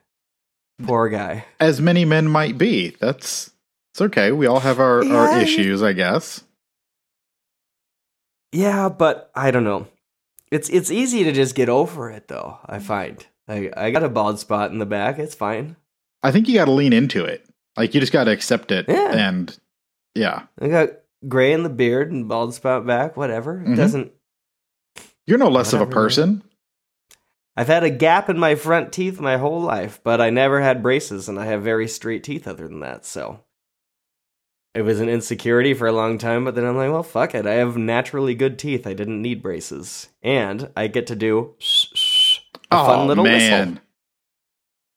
[0.81, 1.43] Poor guy.
[1.59, 2.91] As many men might be.
[3.01, 3.51] That's
[3.91, 4.31] it's okay.
[4.31, 6.45] We all have our, Yeah, our issues, I guess.
[8.53, 9.87] Yeah, but I don't know.
[10.51, 13.25] It's it's easy to just get over it though, I find.
[13.49, 15.75] I I got a bald spot in the back, it's fine.
[16.23, 17.45] I think you got to lean into it.
[17.75, 18.85] Like you just got to accept it.
[18.87, 19.11] Yeah.
[19.11, 19.57] And
[20.15, 20.89] yeah, I got
[21.27, 23.61] gray in the beard and bald spot back, whatever.
[23.61, 23.75] It Mhm.
[23.75, 24.11] doesn't
[25.25, 26.43] you're no less of a person.
[27.55, 30.81] I've had a gap in my front teeth my whole life, but I never had
[30.81, 33.41] braces and I have very straight teeth other than that, so
[34.73, 37.45] it was an insecurity for a long time, but then I'm like, well, fuck it.
[37.45, 38.87] I have naturally good teeth.
[38.87, 40.09] I didn't need braces.
[40.21, 41.55] And I get to do
[42.71, 43.81] a oh fun little man,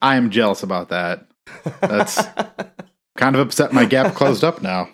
[0.01, 1.27] I am jealous about that.
[1.81, 2.27] That's-
[3.17, 3.73] Kind of upset.
[3.75, 4.89] My gap closed up now.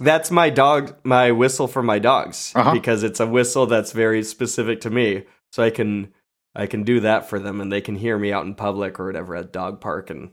[0.00, 2.72] That's my dog, my whistle for my dogs Uh-huh.
[2.72, 5.24] because it's a whistle that's very specific to me.
[5.52, 6.12] So I can
[6.54, 9.06] I can do that for them and they can hear me out in public or
[9.06, 10.30] whatever at dog park and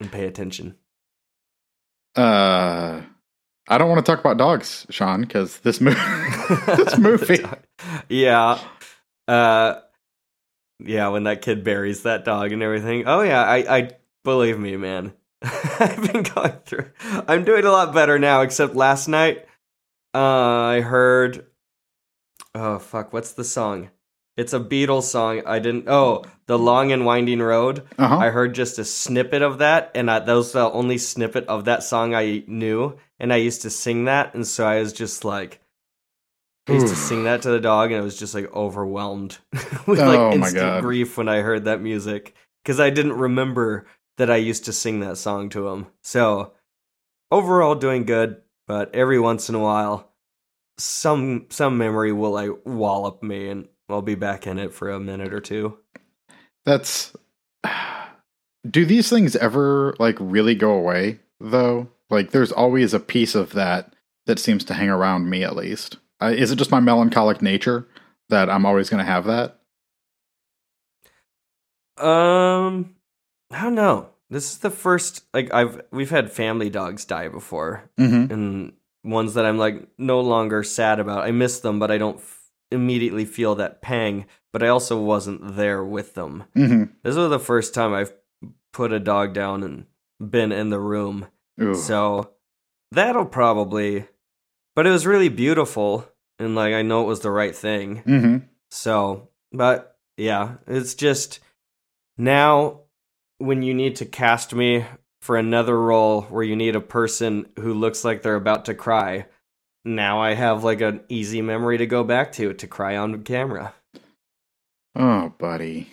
[0.00, 0.76] and pay attention.
[2.16, 3.02] Uh,
[3.68, 5.98] I don't want to talk about dogs, Sean, because this movie,
[6.66, 7.44] this movie,
[8.08, 8.58] yeah,
[9.28, 9.80] uh,
[10.78, 11.08] yeah.
[11.08, 13.04] When that kid buries that dog and everything.
[13.06, 13.90] Oh yeah, I, I
[14.24, 15.14] believe me, man.
[15.80, 16.90] I've been going through.
[17.28, 19.46] I'm doing a lot better now, except last night,
[20.14, 21.46] uh, I heard.
[22.54, 23.12] Oh fuck!
[23.12, 23.90] What's the song?
[24.36, 25.42] It's a Beatles song.
[25.46, 25.88] I didn't.
[25.88, 27.84] Oh, the long and winding road.
[27.98, 28.16] uh-huh.
[28.16, 31.66] I heard just a snippet of that, and I, that was the only snippet of
[31.66, 35.24] that song I knew, and I used to sing that, and so I was just
[35.24, 35.60] like,
[36.68, 39.38] I used to sing that to the dog, and I was just like overwhelmed
[39.86, 43.86] with like Oh my instant grief when I heard that music because I didn't remember
[44.18, 45.86] that I used to sing that song to him.
[46.02, 46.52] So
[47.30, 50.10] overall, doing good, but every once in a while,
[50.78, 55.00] some some memory will like wallop me, and I'll be back in it for a
[55.00, 55.78] minute or two.
[56.64, 57.14] That's.
[58.70, 61.88] Do these things ever like really go away though?
[62.12, 63.94] Like, there's always a piece of that
[64.26, 65.96] that seems to hang around me at least.
[66.20, 67.88] Uh, is it just my melancholic nature
[68.28, 69.58] that I'm always going to have that?
[71.96, 72.94] Um,
[73.52, 74.08] I don't know.
[74.30, 78.32] This is the first like I've we've had family dogs die before, Mm-hmm.
[78.32, 78.72] and
[79.04, 81.24] ones that I'm like no longer sad about.
[81.24, 82.40] I miss them, but I don't f-
[82.70, 84.26] immediately feel that pang.
[84.52, 86.44] But I also wasn't there with them.
[86.56, 86.84] Mm-hmm.
[87.02, 88.12] This was the first time I've
[88.72, 89.86] put a dog down and
[90.20, 91.26] been in the room.
[91.60, 91.74] Ooh.
[91.74, 92.30] So
[92.90, 94.06] that'll probably.
[94.74, 96.06] But it was really beautiful,
[96.38, 98.02] and like I know it was the right thing.
[98.06, 98.36] mm-hmm.
[98.70, 101.40] So, but yeah, it's just
[102.16, 102.81] now
[103.42, 104.84] when you need to cast me
[105.20, 109.26] for another role where you need a person who looks like they're about to cry,
[109.84, 113.74] now I have like an easy memory to go back to to cry on camera.
[114.94, 115.88] Oh, buddy.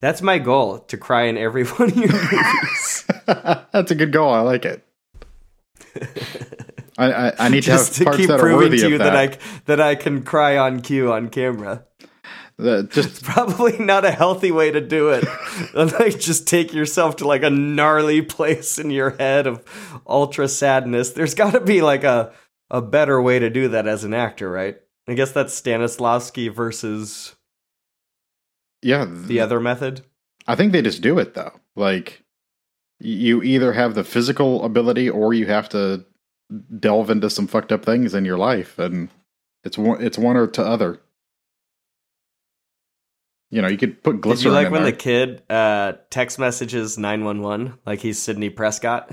[0.00, 3.06] That's my goal to cry in every one of your movies.
[3.26, 4.32] That's a good goal.
[4.32, 4.84] I like it.
[6.98, 8.88] I, I, I need to Just have to parts keep that are proving worthy to
[8.88, 9.12] you of that.
[9.12, 9.34] that.
[9.34, 11.84] I that I can cry on cue on camera.
[12.58, 15.24] That- just It's probably not a healthy way to do it.
[15.74, 19.64] like just take yourself to like a gnarly place in your head of
[20.06, 21.10] ultra sadness.
[21.10, 22.32] There's got to be like a
[22.70, 24.78] a better way to do that as an actor, right?
[25.08, 27.34] I guess that's Stanislavski versus
[28.82, 29.06] yeah.
[29.08, 30.02] the other method.
[30.46, 31.58] I think they just do it though.
[31.76, 32.22] Like
[33.00, 36.04] you either have the physical ability or you have to
[36.78, 39.08] delve into some fucked up things in your life, and
[39.64, 41.00] it's one it's one or to other.
[43.50, 44.90] You know, you could put Did you like when there.
[44.92, 49.10] the kid uh, text messages 911 like he's Sidney Prescott?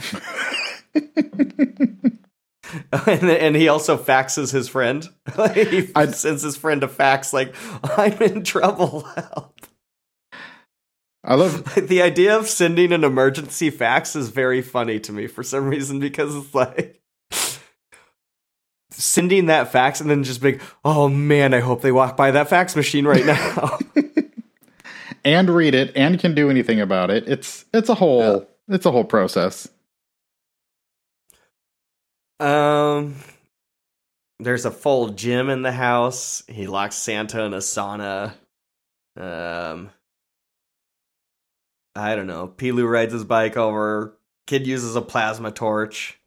[3.07, 5.07] and, and he also faxes his friend.
[5.53, 9.01] he I- sends his friend a fax like, I'm in trouble.
[9.01, 9.53] Help.
[11.23, 15.41] I love the idea of sending an emergency fax is very funny to me for
[15.43, 17.01] some reason because it's like
[18.91, 22.49] sending that fax and then just being, oh man, I hope they walk by that
[22.49, 23.79] fax machine right now.
[25.25, 27.27] And read it and can do anything about it.
[27.27, 29.67] It's it's a whole it's a whole process.
[32.39, 33.15] um,
[34.39, 36.43] there's a full gym in the house.
[36.47, 38.33] He locks Santa in a sauna.
[39.17, 39.89] Um,
[41.95, 42.47] I don't know.
[42.47, 44.17] Pilou rides his bike over.
[44.47, 46.19] Kid uses a plasma torch.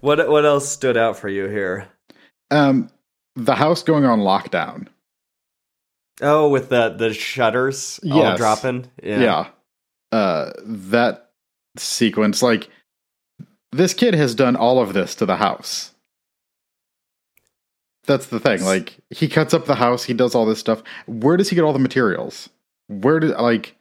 [0.00, 1.88] What what else stood out for you here?
[2.50, 2.88] Um,
[3.34, 4.88] the house going on lockdown.
[6.22, 8.38] Oh, with the the shutters all Yes.
[8.38, 8.90] dropping.
[9.02, 9.48] Yeah.
[10.12, 11.30] Uh, that
[11.76, 12.68] sequence, like
[13.72, 15.92] this kid has done all of this to the house.
[18.06, 18.62] That's the thing.
[18.62, 20.82] Like he cuts up the house, he does all this stuff.
[21.06, 22.48] Where does he get all the materials?
[22.88, 23.76] Where did like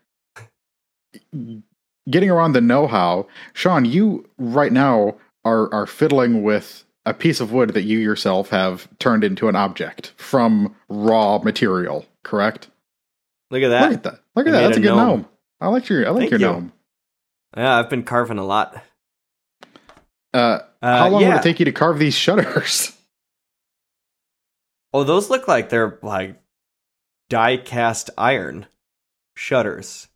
[2.10, 3.28] getting around the know-how?
[3.54, 5.16] Sean, you right now
[5.46, 9.56] are are fiddling with a piece of wood that you yourself have turned into an
[9.56, 12.68] object from raw material, correct?
[13.52, 13.82] Look at that.
[13.90, 14.20] Look at that.
[14.36, 14.62] Look at that.
[14.62, 14.98] That's a a good gnome.
[15.22, 15.28] gnome.
[15.62, 16.46] I like your I like Thank your you.
[16.48, 16.74] gnome.
[17.56, 18.82] Yeah, I've been carving a lot.
[20.34, 21.30] Uh, Uh, how long yeah.
[21.30, 22.92] would it take you to carve these shutters?
[24.94, 26.42] Oh, those look like they're like
[27.30, 28.66] die cast iron
[29.36, 30.08] shutters.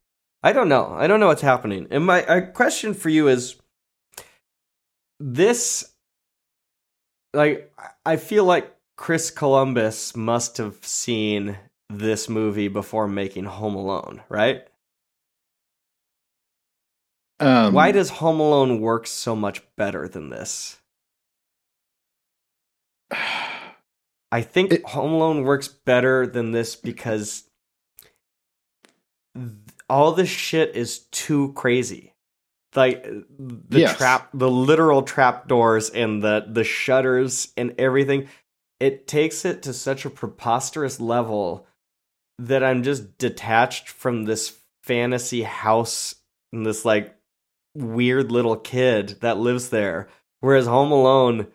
[0.42, 0.94] I don't know.
[0.94, 1.88] I don't know what's happening.
[1.92, 3.58] And my question for you is
[5.20, 5.92] this
[7.34, 7.72] like
[8.06, 11.58] I feel like Chris Columbus must have seen
[11.90, 14.68] this movie before making Home Alone, right?
[17.40, 20.80] Um, Why does Home Alone work so much better than this?
[24.32, 27.46] I think It- Home Alone works better than this because
[29.90, 32.09] all this shit is too crazy.
[32.76, 33.98] Like the Yes.
[33.98, 38.28] trap the literal trap doors and the the shutters and everything
[38.80, 41.66] it takes it to such a preposterous level
[42.38, 46.16] that i'm just detached from this fantasy house
[46.54, 47.16] and this like
[47.76, 50.08] weird little kid that lives there
[50.42, 51.48] whereas home alone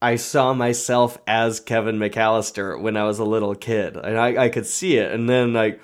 [0.00, 4.48] i saw myself as kevin mcallister when i was a little kid and i, I
[4.48, 5.80] could see it and then like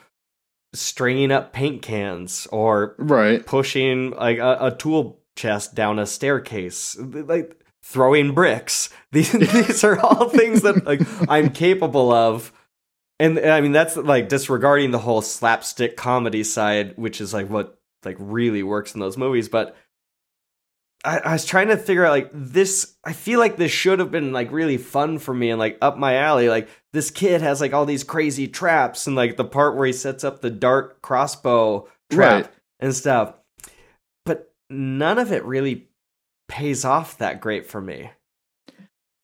[0.72, 3.44] stringing up paint cans or Right.
[3.44, 8.90] pushing like a, a tool chest down a staircase, like throwing bricks.
[9.12, 11.00] These these are all things that like
[11.30, 12.52] I'm capable of.
[13.18, 17.78] And I mean that's like disregarding the whole slapstick comedy side, which is like what
[18.04, 19.48] like really works in those movies.
[19.48, 19.74] But
[21.06, 22.96] I, I was trying to figure out like this.
[23.04, 25.96] I feel like this should have been like really fun for me and like up
[25.96, 26.48] my alley.
[26.48, 29.92] Like this kid has like all these crazy traps and like the part where he
[29.92, 32.50] sets up the dart crossbow trap Right.
[32.80, 33.34] and stuff.
[34.24, 35.88] But none of it really
[36.48, 38.10] pays off that great for me.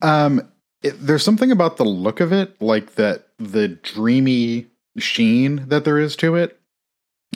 [0.01, 0.49] Um,
[0.83, 4.67] it, there's something about the look of it, like that the dreamy
[4.99, 6.61] sheen that there is to it,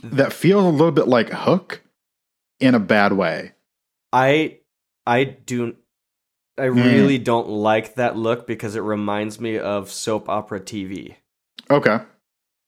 [0.02, 1.82] that feels a little bit like Hook
[2.60, 3.52] in a bad way.
[4.16, 4.60] I
[5.06, 5.76] I do
[6.58, 6.72] I Hmm.
[6.86, 11.16] really don't like that look because it reminds me of soap opera TV.
[11.70, 11.98] Okay.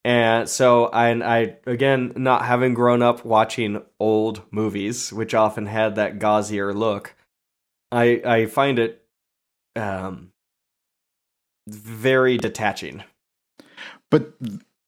[0.05, 5.95] And so I, I again not having grown up watching old movies, which often had
[5.97, 7.15] that gauzier look,
[7.91, 9.05] I I find it
[9.75, 10.33] um
[11.67, 13.05] very detaching.
[14.11, 14.35] But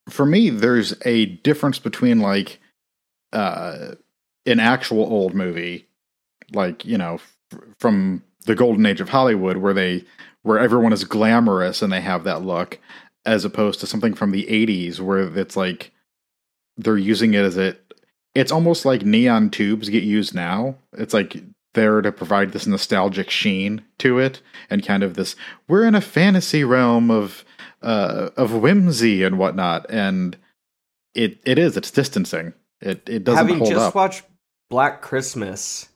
[0.09, 2.59] for me, there's a difference between like
[3.33, 3.95] uh,
[4.47, 5.87] an actual old movie,
[6.53, 7.36] like you know, f-
[7.78, 10.05] from the golden age of Hollywood, where they
[10.42, 12.78] where everyone is glamorous and they have that look,
[13.26, 15.92] as opposed to something from the '80s where it's like
[16.76, 17.82] they're using it as it.
[18.34, 20.76] It's almost like neon tubes get used now.
[20.92, 21.42] It's like
[21.74, 25.36] there to provide this nostalgic sheen to it and kind of this
[25.68, 27.44] we're in a fantasy realm of
[27.82, 30.36] uh, of whimsy and whatnot, and
[31.14, 32.53] it it is it's distancing.
[32.80, 33.94] It it doesn't Having hold just up.
[33.94, 34.24] watched
[34.68, 35.88] Black Christmas,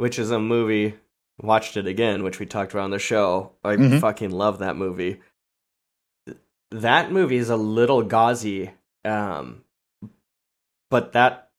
[0.00, 0.94] which is a movie,
[1.42, 3.52] watched it again, which we talked about on the show.
[3.62, 4.00] I Mhm.
[4.00, 5.20] fucking love that movie.
[6.70, 8.70] That movie is a little gauzy,
[9.04, 9.62] um,
[10.90, 11.50] but that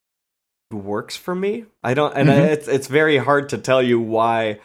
[0.72, 1.66] works for me.
[1.84, 2.48] I don't, and I, Mhm.
[2.54, 4.60] it's it's very hard to tell you why.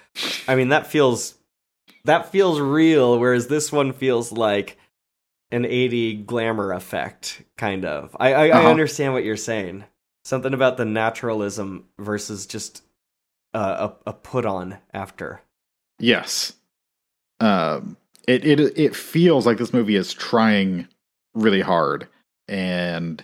[0.49, 1.35] I mean, that feels
[2.05, 4.79] that feels real, whereas this one feels like
[5.51, 8.17] an 80 glamour effect, kind of.
[8.19, 8.69] I I, I Uh-huh.
[8.71, 9.85] understand what you're saying.
[10.25, 12.83] Something about the naturalism versus just
[13.57, 15.41] uh, a a put on after.
[15.99, 16.53] Yes.
[17.41, 17.97] Um
[18.29, 20.89] it it it feels like this movie is trying
[21.35, 22.09] really hard
[22.49, 23.23] and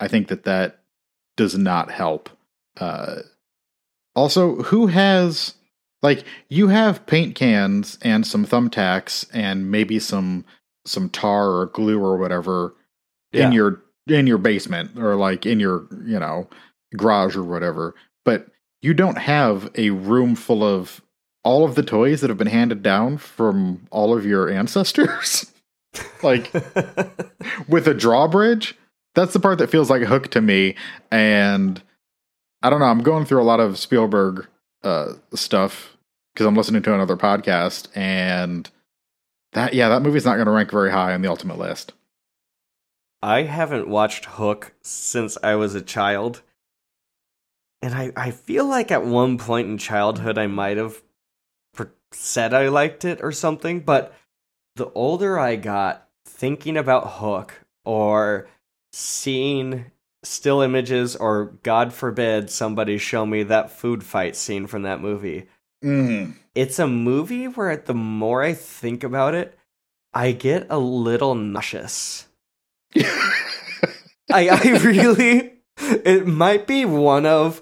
[0.00, 0.80] I think that that
[1.36, 2.28] does not help.
[2.78, 3.20] Uh
[4.14, 5.54] also who has
[6.02, 10.44] like you have paint cans and some thumbtacks and maybe some
[10.86, 12.74] some tar or glue or whatever
[13.32, 13.46] Yeah.
[13.46, 16.48] in your in your basement or like in your you know
[16.96, 17.94] garage or whatever
[18.24, 18.48] but
[18.82, 21.00] you don't have a room full of
[21.44, 25.52] all of the toys that have been handed down from all of your ancestors
[26.22, 26.52] like
[27.68, 28.76] with a drawbridge
[29.14, 30.74] that's the part that feels like hook to me
[31.10, 31.82] and
[32.62, 34.46] i don't know i'm going through a lot of spielberg
[34.84, 35.96] uh stuff
[36.34, 38.70] because i'm listening to another podcast and
[39.52, 41.92] that yeah that movie's not going to rank very high on the ultimate list
[43.22, 46.42] I haven't watched Hook since I was a child.
[47.82, 51.02] And I, I feel like at one point in childhood I might have
[52.14, 54.14] said I liked it or something, but
[54.76, 58.48] the older I got, thinking about Hook or
[58.92, 59.86] seeing
[60.22, 65.48] still images or, God forbid, somebody show me that food fight scene from that movie,
[65.84, 66.34] mm.
[66.54, 69.58] it's a movie where the more I think about it,
[70.14, 72.28] I get a little nauseous.
[72.96, 75.51] I, I really
[76.04, 77.60] it might be one of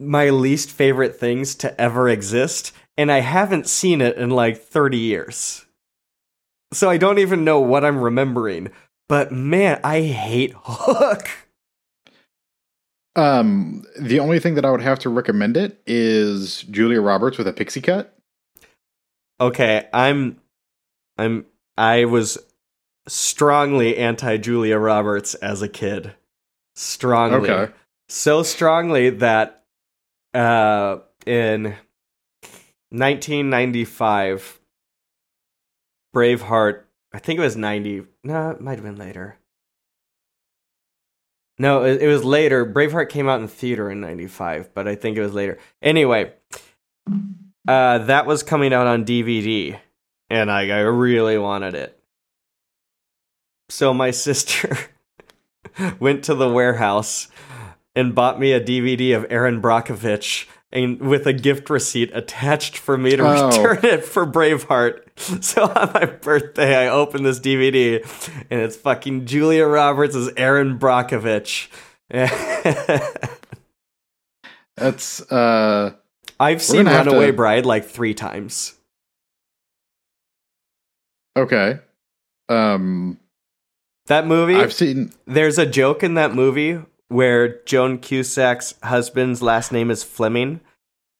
[0.00, 4.98] my least favorite things to ever exist and I haven't seen it in like 30
[4.98, 5.66] years.
[6.72, 8.70] So I don't even know what I'm remembering.
[9.08, 11.28] But man, I hate Hook.
[13.14, 17.46] Um, the only thing that I would have to recommend it is Julia Roberts with
[17.46, 18.16] a pixie cut.
[19.38, 20.40] Okay, I'm
[21.18, 21.44] I'm
[21.76, 22.38] I was
[23.06, 26.14] strongly anti Julia Roberts as a kid.
[26.74, 27.50] Strongly.
[27.50, 27.72] Okay.
[28.08, 29.64] So strongly that
[30.34, 31.74] uh in
[32.90, 34.60] 1995
[36.14, 38.04] Braveheart, I think it was 90.
[38.24, 39.38] No, it might have been later.
[41.58, 42.66] No, it, it was later.
[42.66, 45.58] Braveheart came out in theater in '95, but I think it was later.
[45.80, 46.32] Anyway,
[47.68, 49.78] uh, that was coming out on DVD,
[50.30, 51.98] and I, I really wanted it.
[53.68, 54.76] So my sister
[56.00, 57.28] went to the warehouse
[57.94, 62.96] and bought me a DVD of Erin Brockovich and with a gift receipt attached for
[62.96, 63.48] me to Oh.
[63.48, 65.00] return it for Braveheart.
[65.42, 68.02] So on my birthday, I opened this DVD
[68.50, 71.68] and it's fucking Julia Roberts as Erin Brockovich.
[74.76, 75.92] That's uh
[76.40, 78.74] I've seen Runaway to- Bride like three times.
[81.36, 81.78] okay.
[82.48, 83.18] Um
[84.06, 89.70] That movie, I've seen there's a joke in that movie where Joan Cusack's husband's last
[89.72, 90.60] name is Fleming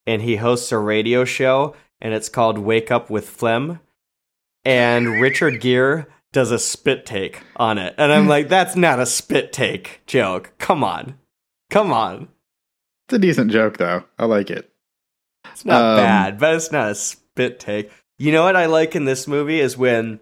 [0.05, 3.79] and he hosts a radio show and it's called Wake Up with Flem.
[4.65, 7.95] And Richard Gere does a spit take on it.
[7.97, 10.53] And I'm like, that's not a spit take joke.
[10.57, 11.17] Come on.
[11.69, 12.27] Come on.
[13.07, 14.03] it's a decent joke though.
[14.19, 14.69] I like it.
[15.51, 17.91] It's not Um, bad, but it's not a spit take.
[18.17, 20.19] You know what I like in this movie is when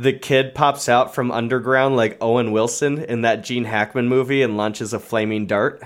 [0.00, 4.56] the kid pops out from underground like Owen Wilson in that Gene Hackman movie and
[4.56, 5.82] launches a flaming dart.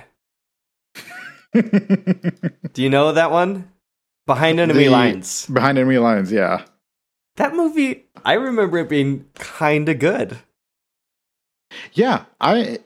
[1.53, 3.71] Do you know that one?
[4.27, 5.47] Behind Enemy The- Lines.
[5.47, 6.65] Behind enemy lines, yeah.
[7.37, 10.39] That movie, I remember it being kind of good.
[11.93, 12.79] Yeah, I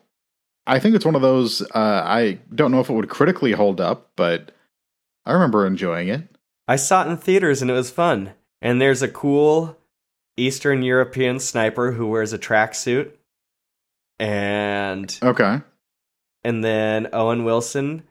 [0.66, 3.80] I think it's one of those uh I don't know if it would critically hold
[3.80, 4.52] up, but
[5.26, 6.22] I remember enjoying it.
[6.66, 8.32] I saw it in theaters and it was fun.
[8.60, 9.77] And there's a cool
[10.38, 13.12] Eastern European sniper who wears a tracksuit.
[14.20, 15.60] And Okay.
[16.44, 18.02] and then Owen Wilson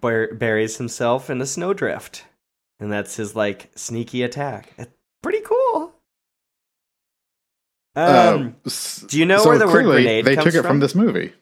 [0.00, 2.24] bur- buries himself in a snowdrift,
[2.78, 4.72] and that's his like sneaky attack.
[4.76, 4.92] It's
[5.22, 5.94] pretty cool.
[7.94, 8.70] Um, Uh,
[9.06, 10.80] do you know so where the word grenade They took it from from?
[10.80, 11.32] this movie.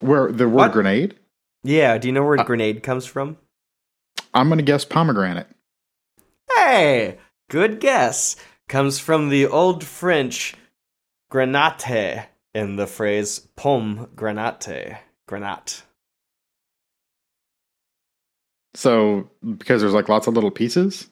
[0.00, 0.72] Where the word What?
[0.72, 1.18] grenade?
[1.62, 1.96] yeah.
[1.96, 3.38] Do you know where uh, grenade comes from?
[4.34, 5.46] I'm gonna guess pomegranate.
[6.54, 7.18] Hey,
[7.52, 8.34] good guess.
[8.68, 10.54] Comes from the old French
[11.30, 14.96] granate in the phrase pomme granate,
[15.28, 15.82] Grenat.
[18.74, 21.10] So because there's like lots of little pieces,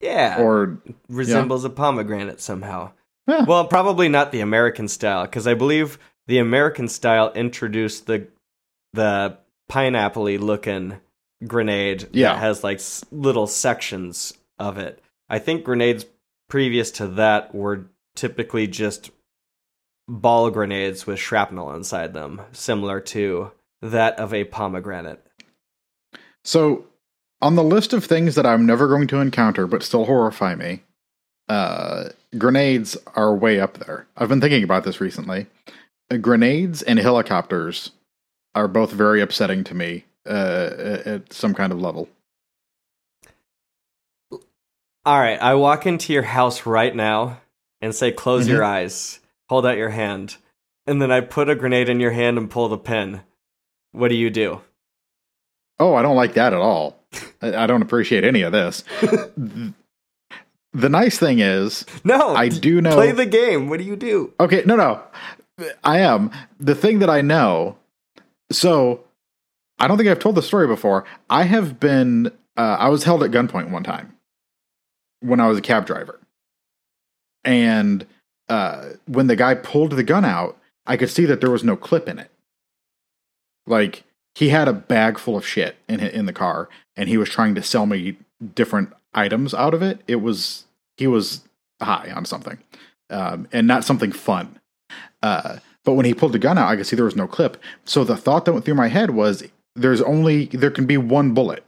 [0.00, 0.38] Yeah.
[0.40, 2.92] or resembles a pomegranate somehow.
[3.28, 3.44] Yeah.
[3.44, 8.28] Well, probably not the American style, because I believe the American style introduced the
[8.94, 9.36] the
[9.68, 10.98] pineapple-y looking
[11.46, 12.32] grenade Yeah.
[12.32, 12.80] that has like
[13.10, 15.02] little sections of it.
[15.28, 16.06] I think grenades
[16.48, 19.10] previous to that were typically just
[20.08, 23.52] ball grenades with shrapnel inside them, similar to
[23.82, 25.24] that of a pomegranate.
[26.44, 26.86] So,
[27.42, 30.82] on the list of things that I'm never going to encounter but still horrify me,
[31.48, 34.06] uh, grenades are way up there.
[34.16, 35.46] I've been thinking about this recently.
[36.10, 37.90] Uh, grenades and helicopters
[38.54, 42.08] are both very upsetting to me uh, at at some kind of level.
[45.06, 47.40] All right, I walk into your house right now
[47.80, 50.36] and say, "Close your eyes, hold out your hand,"
[50.84, 53.20] and then I put a grenade in your hand and pull the pin.
[53.92, 54.62] What do you do?
[55.78, 57.04] Oh, I don't like that at all.
[57.40, 58.82] I, don't appreciate any of this.
[59.00, 59.72] the,
[60.72, 62.94] the nice thing is, No, I do know.
[62.94, 63.68] Play the game.
[63.68, 64.32] What do you do?
[64.40, 65.02] Okay, no, no.
[65.84, 66.32] I am.
[66.58, 67.76] The thing that I know,
[68.50, 69.04] so
[69.78, 71.04] I don't think I've told the story before.
[71.30, 74.15] I have been, uh, I was held at gunpoint one time
[75.20, 76.20] when I was a cab driver.
[77.44, 78.06] And
[78.48, 81.76] uh, when the guy pulled the gun out, I could see that there was no
[81.76, 82.30] clip in it.
[83.66, 84.04] Like,
[84.34, 87.54] he had a bag full of shit in, in the car, and he was trying
[87.54, 88.16] to sell me
[88.54, 90.00] different items out of it.
[90.06, 91.42] It was, he was
[91.80, 92.58] high on something
[93.10, 94.60] um, and not something fun.
[95.22, 97.56] Uh, but when he pulled the gun out, I could see there was no clip.
[97.84, 99.44] So the thought that went through my head was
[99.74, 101.64] there's only, there can be one bullet.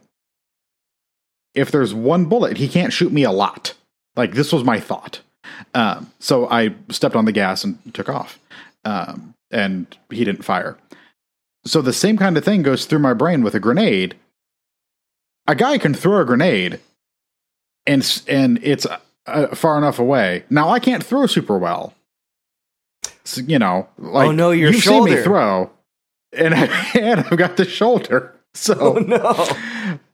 [1.53, 3.73] If there's one bullet, he can't shoot me a lot.
[4.15, 5.21] Like this was my thought.
[5.73, 8.39] Um, so I stepped on the gas and took off.
[8.85, 10.77] Um, and he didn't fire.
[11.65, 14.15] So the same kind of thing goes through my brain with a grenade.
[15.47, 16.79] A guy can throw a grenade
[17.85, 18.85] and, and it's
[19.25, 20.43] uh, far enough away.
[20.49, 21.93] Now I can't throw super well.
[23.23, 25.15] So, you know, like Oh, no, your you see shoulder.
[25.17, 25.71] me throw,
[26.33, 26.65] and I,
[26.99, 28.33] and I've got the shoulder.
[28.53, 29.99] So Oh no!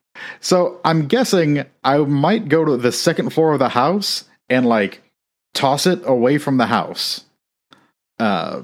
[0.45, 5.01] so I'm guessing I might go to the second floor of the house and like
[5.55, 7.25] toss it away from the house.
[8.19, 8.61] Uh,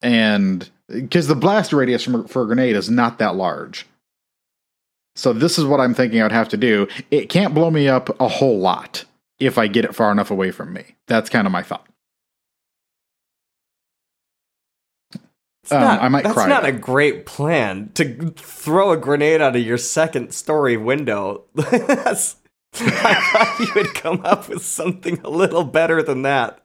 [0.00, 3.84] and because the blast radius from, for a grenade is not that large.
[5.14, 6.88] So this is what I'm thinking I'd have to do.
[7.10, 9.04] It can't blow me up a whole lot
[9.38, 10.96] if I get it far enough away from me.
[11.06, 11.86] That's kind of my thought.
[15.72, 19.56] Um, not, I might that's cry, not a great plan to throw a grenade out
[19.56, 21.44] of your second story window.
[21.54, 22.36] That's-
[22.76, 26.60] I thought you would come up with something a little better than that.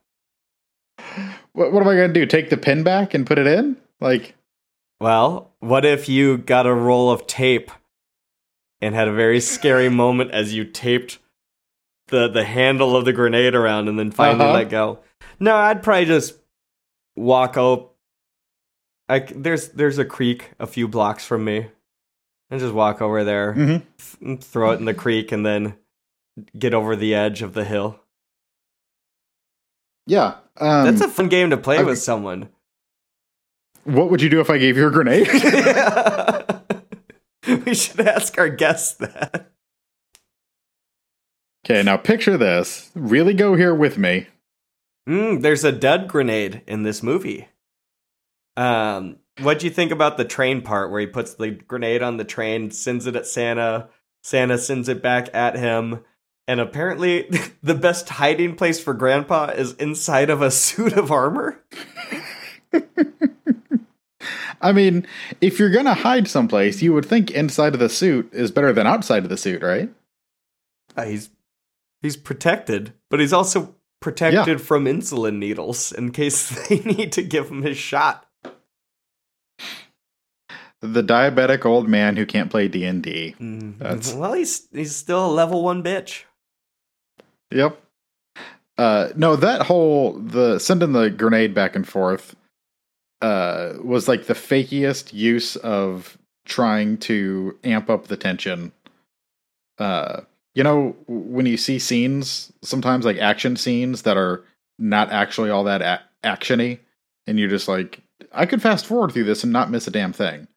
[1.53, 2.25] What, what am I going to do?
[2.25, 3.77] Take the pin back and put it in?
[4.01, 4.35] Like,
[4.99, 7.69] Well, what if you got a roll of tape
[8.81, 11.19] and had a very scary moment as you taped
[12.07, 14.53] the the handle of the grenade around and then finally Uh-huh.
[14.53, 14.99] let go?
[15.39, 16.35] No, I'd probably just
[17.15, 17.91] walk out.
[19.09, 21.67] I there's there's a creek a few blocks from me,
[22.49, 23.83] and just walk over there, Mhm.
[24.21, 25.75] th- throw it in the creek, and then
[26.57, 27.99] get over the edge of the hill.
[30.05, 30.35] yeah.
[30.57, 32.49] Um, That's a fun game to play I- with someone.
[33.85, 35.27] what would you do if I gave you a grenade?
[37.65, 39.51] we should ask our guests that.
[41.65, 42.91] okay, now picture this.
[42.95, 44.27] Really go here with me.
[45.07, 47.47] Mm, there's a dud grenade in this movie.
[48.57, 52.17] Um, what do you think about the train part where he puts the grenade on
[52.17, 53.89] the train, sends it at Santa,
[54.21, 56.03] Santa sends it back at him,
[56.47, 57.29] and apparently
[57.63, 61.63] the best hiding place for Grandpa is inside of a suit of armor?
[64.61, 65.07] I mean,
[65.39, 68.73] if you're going to hide someplace, you would think inside of the suit is better
[68.73, 69.89] than outside of the suit, right?
[70.97, 71.29] Uh, he's
[72.01, 77.49] he's protected, but he's also protected from insulin needles in case they need to give
[77.49, 78.25] him his shot.
[80.81, 83.35] The diabetic old man who can't play D&D.
[83.39, 86.23] Mm, That's- Well, he's he's still a level one bitch.
[87.51, 87.81] Yep.
[88.77, 92.35] Uh, no, that whole the sending the grenade back and forth
[93.21, 98.71] uh, was like the fakiest use of trying to amp up the tension.
[99.77, 100.21] Uh,
[100.55, 104.43] you know, when you see scenes, sometimes like action scenes that are
[104.77, 106.79] not actually all that a- actiony,
[107.27, 107.99] and you're just like,
[108.31, 110.47] I could fast forward through this and not miss a damn thing,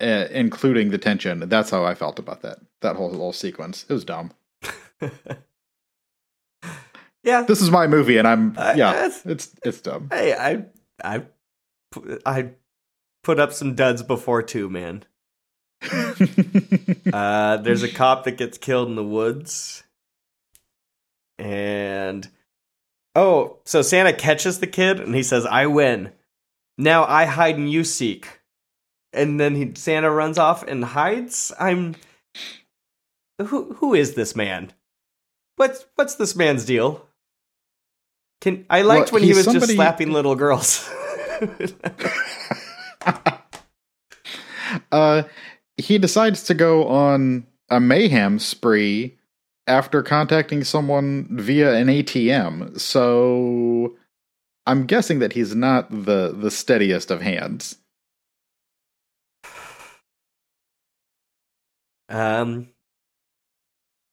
[0.00, 1.48] uh, including the tension.
[1.48, 3.84] That's how I felt about that that whole little sequence.
[3.88, 4.32] It was dumb.
[7.22, 7.42] yeah.
[7.42, 10.08] this is my movie, and I'm Uh, yeah, that's- it's it's dumb.
[10.12, 10.64] Hey, I
[11.02, 11.22] I
[12.24, 12.50] I
[13.22, 15.04] put up some duds before too, man.
[17.12, 19.84] Uh, there's a cop that gets killed in the woods,
[21.38, 22.28] and
[23.14, 26.12] oh, so Santa catches the kid and he says, "I win."
[26.76, 28.37] Now I hide and you seek,
[29.12, 31.52] and then he, Santa runs off and hides.
[31.58, 31.96] I'm
[33.38, 34.72] who who is this man?
[35.56, 37.06] What's what's this man's deal?
[38.40, 40.88] Can I liked Well, when he was just slapping little girls.
[44.92, 45.22] uh,
[45.76, 49.18] he decides to go on a mayhem spree
[49.66, 52.78] after contacting someone via an ATM.
[52.80, 53.96] So
[54.66, 57.78] I'm guessing that he's not the the steadiest of hands.
[62.08, 62.68] Um,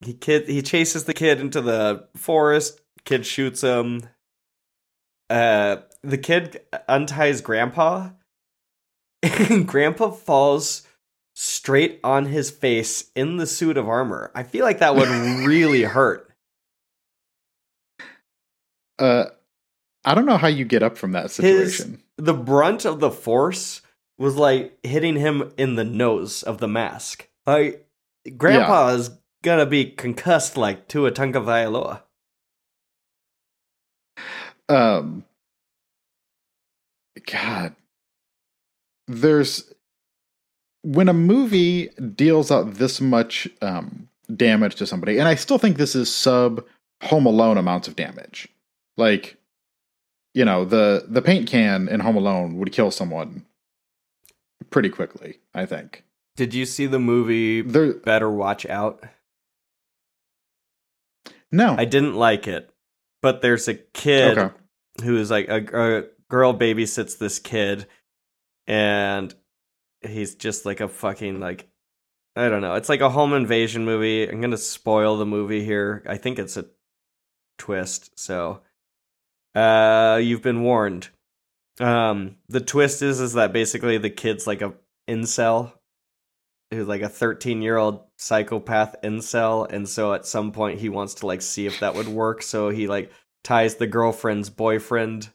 [0.01, 2.81] he kid he chases the kid into the forest.
[3.05, 4.01] Kid shoots him.
[5.29, 8.09] Uh, the kid unties Grandpa,
[9.23, 10.87] and Grandpa falls
[11.35, 14.31] straight on his face in the suit of armor.
[14.35, 15.09] I feel like that would
[15.47, 16.29] really hurt.
[18.97, 19.25] Uh,
[20.05, 22.01] I don't know how you get up from that situation.
[22.17, 23.81] The brunt of the force
[24.17, 27.27] was like hitting him in the nose of the mask.
[27.45, 27.84] Like
[28.37, 29.11] Grandpa is
[29.43, 32.01] gonna be concussed like Tua Tagovailoa.
[34.69, 35.23] um
[37.31, 37.75] god.
[39.07, 39.71] There's
[40.83, 45.77] when a movie deals out this much um damage to somebody and i still think
[45.77, 46.65] this is sub
[47.03, 48.47] home alone amounts of damage.
[48.97, 49.37] Like
[50.35, 53.45] you know the the paint can in home alone would kill someone
[54.69, 56.03] pretty quickly i think
[56.35, 59.03] Did you see the movie there Better Watch Out?
[61.51, 62.69] no I didn't like it,
[63.21, 64.55] but there's a kid okay
[65.03, 67.87] who is like a, a girl babysits this kid,
[68.67, 69.33] and
[70.01, 71.67] he's just like a fucking like
[72.35, 72.75] I don't know.
[72.75, 74.27] It's like a home invasion movie.
[74.27, 76.03] I'm gonna spoil the movie here.
[76.07, 76.65] I think it's a
[77.57, 78.61] twist, so
[79.53, 81.09] uh, you've been warned.
[81.79, 84.73] Um, the twist is is that basically the kid's like a
[85.07, 85.73] incel
[86.71, 91.15] who's like a 13 year old psychopath incel and so at some point he wants
[91.15, 93.11] to like see if that would work so he like
[93.43, 95.29] ties the girlfriend's boyfriend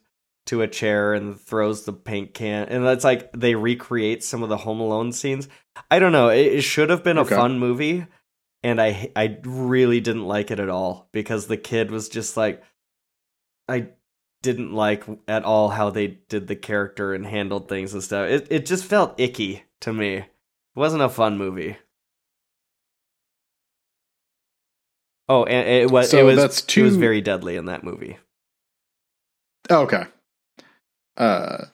[0.45, 4.49] to a chair and throws the paint can and that's like they recreate some of
[4.49, 5.47] the home alone scenes
[5.89, 8.05] i don't know it, it should have been a fun movie
[8.63, 12.63] and i i really didn't like it at all because the kid was just like
[13.69, 13.87] i
[14.41, 18.29] didn't like at all how they did the character and handled things and stuff.
[18.29, 20.25] It it just felt icky to me.
[20.75, 21.77] It wasn't a fun movie.
[25.27, 28.17] Oh, and it was So it was that's it was very deadly in that movie.
[29.69, 30.03] Okay.
[31.15, 31.65] Uh,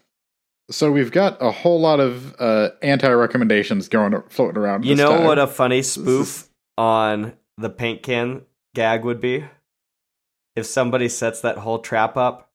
[0.69, 4.85] so we've got a whole lot of uh, anti-recommendations going floating around.
[4.85, 5.23] You know time.
[5.23, 8.43] what a funny spoof is- on the paint can
[8.75, 9.45] gag would be?
[10.55, 12.51] If somebody sets that whole trap up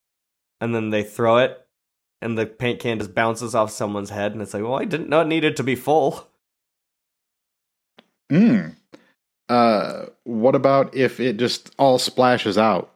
[0.61, 1.67] and then they throw it
[2.21, 5.09] and the paint can just bounces off someone's head and it's like, well, I didn't
[5.09, 6.29] know it needed to be full.
[8.33, 8.75] Mm.
[9.49, 12.95] Uh, what about if it just all splashes out?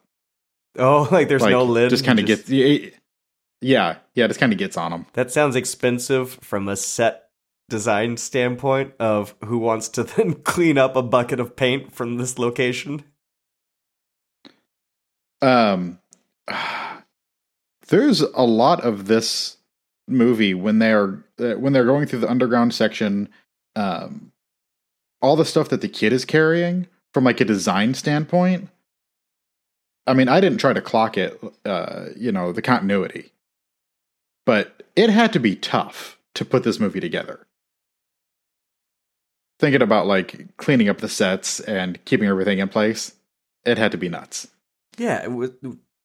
[0.79, 1.91] Oh, like there's like, no lid.
[1.91, 2.97] Just kind of just- gets.
[3.63, 5.07] Yeah, yeah, just kind of gets on them.
[5.15, 7.31] That sounds expensive from a set
[7.69, 12.39] design standpoint of who wants to then clean up a bucket of paint from this
[12.39, 13.05] location.
[15.43, 15.99] Um,
[17.89, 19.57] there's a lot of this
[20.09, 23.29] movie when they're uh, when they're going through the underground section.
[23.75, 24.33] Um,
[25.21, 28.69] all the stuff that the kid is carrying from like a design standpoint.
[30.07, 33.33] I mean, I didn't try to clock it, uh, you know, the continuity,
[34.45, 37.47] but it had to be tough to put this movie together.
[39.59, 43.15] Thinking about like cleaning up the sets and keeping everything in place,
[43.65, 44.49] it had to be nuts.
[44.99, 45.51] Yeah, was,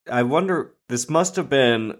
[0.09, 0.73] I wonder.
[0.89, 1.97] This must have been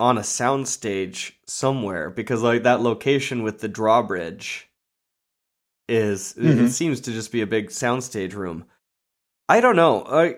[0.00, 4.68] on a soundstage somewhere because, like, that location with the drawbridge
[5.88, 6.66] is it- Mhm.
[6.66, 8.64] it seems to just be a big soundstage room.
[9.48, 10.04] I don't know.
[10.04, 10.36] I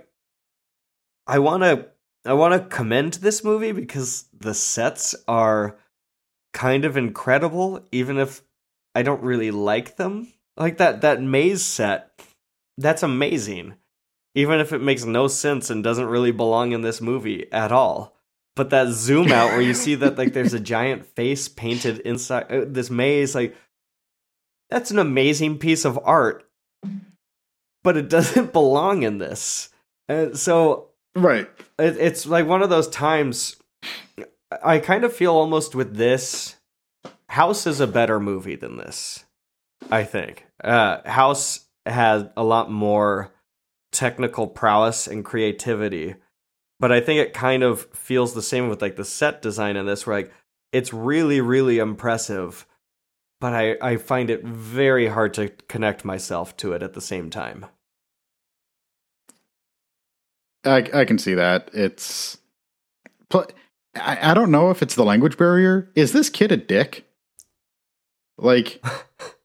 [1.26, 1.88] I want to
[2.24, 5.78] I want to commend this movie because the sets are
[6.52, 8.42] kind of incredible, even if
[8.94, 10.32] I don't really like them.
[10.56, 12.10] Like that that maze set,
[12.78, 13.74] that's amazing
[14.34, 18.14] even if it makes no sense and doesn't really belong in this movie at all.
[18.54, 22.52] But that zoom out where you see that like there's a giant face painted inside
[22.52, 23.56] uh, this maze, like
[24.70, 26.44] that's an amazing piece of art,
[27.84, 29.70] but it doesn't belong in this.
[30.08, 31.48] And so Right.
[31.78, 33.56] it, it's like one of those times.
[34.62, 36.56] I kind of feel almost with this.
[37.28, 39.24] House is a better movie than this.
[39.90, 43.32] I think uh, House has a lot more
[43.92, 46.14] technical prowess and creativity,
[46.80, 49.86] but I think it kind of feels the same with like the set design in
[49.86, 50.06] this.
[50.06, 50.32] Where like
[50.72, 52.66] it's really, really impressive,
[53.40, 57.30] but I I find it very hard to connect myself to it at the same
[57.30, 57.66] time.
[60.64, 61.70] I I can see that.
[61.72, 62.38] It's
[63.94, 65.90] I, I don't know if it's the language barrier.
[65.94, 67.04] Is this kid a dick?
[68.38, 68.82] Like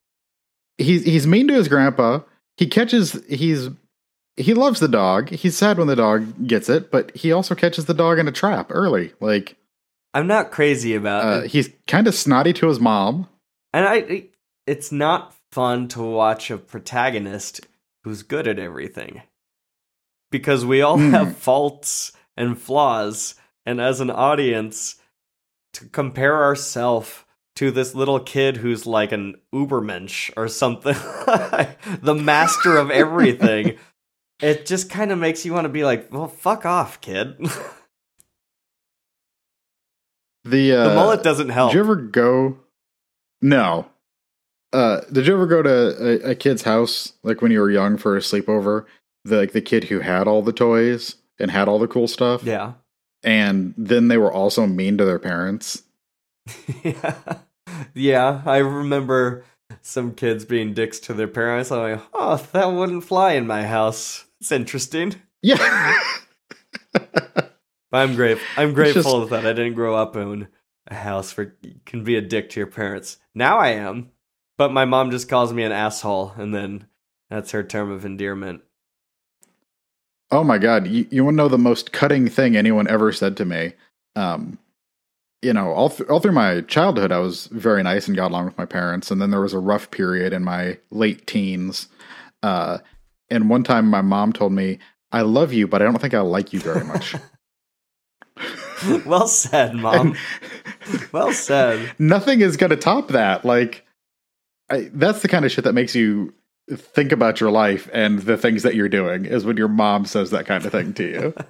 [0.77, 2.19] he's he's mean to his grandpa.
[2.57, 3.69] He catches he's
[4.37, 5.29] he loves the dog.
[5.29, 8.31] He's sad when the dog gets it, but he also catches the dog in a
[8.31, 9.13] trap early.
[9.19, 9.57] Like
[10.13, 11.51] I'm not crazy about uh, it.
[11.51, 13.27] he's kind of snotty to his mom.
[13.73, 14.27] And I,
[14.67, 17.61] it's not fun to watch a protagonist
[18.03, 19.21] who's good at everything.
[20.31, 21.11] Because we all Hmm.
[21.11, 24.95] have faults and flaws, and as an audience,
[25.73, 27.25] to compare ourselves
[27.57, 30.95] to this little kid who's like an Ubermensch or something,
[32.01, 33.77] the master of everything,
[34.41, 37.37] it just kind of makes you want to be like, well, fuck off, kid.
[40.43, 41.71] The uh, the mullet doesn't help.
[41.71, 42.57] Did you ever go?
[43.41, 43.87] No.
[44.73, 47.97] Uh, did you ever go to a, a kid's house like when you were young
[47.97, 48.85] for a sleepover?
[49.25, 52.43] The like the kid who had all the toys and had all the cool stuff.
[52.43, 52.73] yeah.
[53.23, 55.83] And then they were also mean to their parents.
[56.83, 57.15] yeah.
[57.93, 59.43] yeah, I remember
[59.81, 61.71] some kids being dicks to their parents.
[61.71, 64.25] I'm like, oh, that wouldn't fly in my house.
[64.39, 65.15] It's interesting.
[65.41, 65.99] Yeah.
[67.91, 68.47] I'm grateful.
[68.57, 70.47] I'm grateful that I didn't grow up in
[70.95, 73.17] house you can be a dick to your parents.
[73.33, 74.11] Now I am,
[74.57, 76.87] but my mom just calls me an asshole, and then
[77.29, 78.61] that's her term of endearment.
[80.31, 80.87] oh my god!
[80.87, 83.73] You, you want to know the most cutting thing anyone ever said to me?
[84.15, 84.59] Um,
[85.41, 88.45] you know, all th- all through my childhood, I was very nice and got along
[88.45, 91.87] with my parents, and then there was a rough period in my late teens.
[92.43, 92.79] Uh,
[93.29, 94.79] and one time, my mom told me,
[95.11, 97.15] "I love you, but I don't think I like you very much."
[99.05, 100.15] well said, mom.
[101.11, 101.93] well said.
[101.99, 103.45] Nothing is going to top that.
[103.45, 103.85] Like,
[104.69, 106.33] I, that's the kind of shit that makes you
[106.75, 109.25] think about your life and the things that you're doing.
[109.25, 111.33] Is when your mom says that kind of thing to you.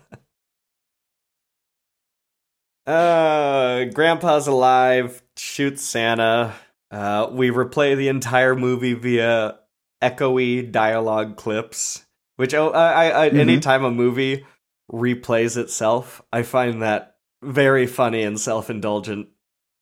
[2.85, 5.21] Uh, Grandpa's alive.
[5.37, 6.53] Shoots Santa.
[6.89, 9.59] Uh, we replay the entire movie via
[10.01, 12.05] echoey dialogue clips.
[12.37, 13.39] Which oh, I, I, Mhm.
[13.39, 14.45] anytime a movie
[14.91, 16.21] replays itself.
[16.33, 17.10] I find that
[17.41, 19.29] very funny and self indulgent.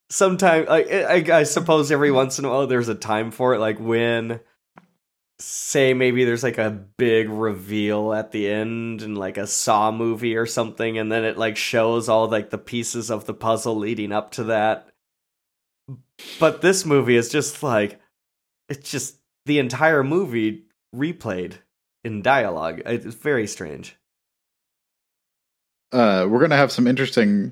[0.09, 3.59] Sometimes, I, I, I suppose every once in a while there's a time for it,
[3.59, 4.39] like when,
[5.37, 10.35] say, maybe there's like a big reveal at the end and like a Saw movie
[10.35, 14.11] or something, and then it like shows all like the pieces of the puzzle leading
[14.11, 14.87] up to that.
[16.39, 17.99] But this movie is just like,
[18.67, 21.55] it's just the entire movie replayed
[22.03, 22.81] in dialogue.
[22.85, 23.98] It's very strange.
[25.91, 27.51] Uh, we're gonna have some interesting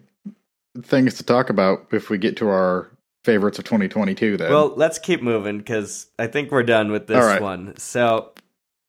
[0.84, 2.90] things to talk about if we get to our
[3.24, 4.38] favorites of 2022.
[4.38, 7.42] Then, Well, let's keep moving because I think we're done with this right.
[7.42, 7.76] one.
[7.78, 8.32] So,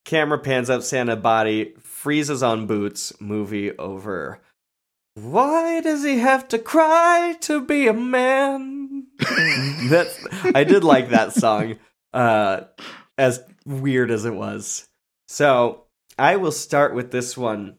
[0.04, 4.40] camera pans up Santa body, freezes on boots, movie over.
[5.14, 9.08] Why does he have to cry to be a man?
[9.88, 10.24] That's
[10.54, 11.76] I did like that song,
[12.14, 12.60] uh,
[13.16, 14.86] as weird as it was.
[15.26, 15.86] So
[16.16, 17.77] I will start with this one.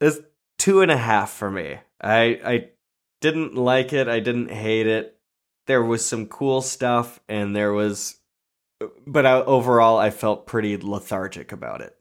[0.00, 0.18] It's
[0.58, 1.78] two and a half for me.
[2.00, 2.68] I I
[3.20, 4.08] didn't like it.
[4.08, 5.18] I didn't hate it.
[5.66, 8.20] There was some cool stuff, and there was,
[9.06, 11.96] but I, overall, I felt pretty lethargic about it.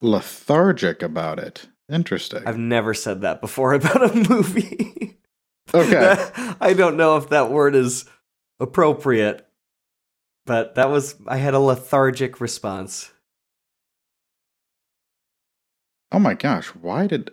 [0.00, 1.66] lethargic about it.
[1.90, 2.42] Interesting.
[2.46, 5.18] I've never said that before about a movie.
[5.74, 6.30] Okay.
[6.60, 8.04] I don't know if that word is
[8.58, 9.46] appropriate,
[10.46, 13.12] but that was I had a lethargic response.
[16.12, 17.30] Oh my gosh, why did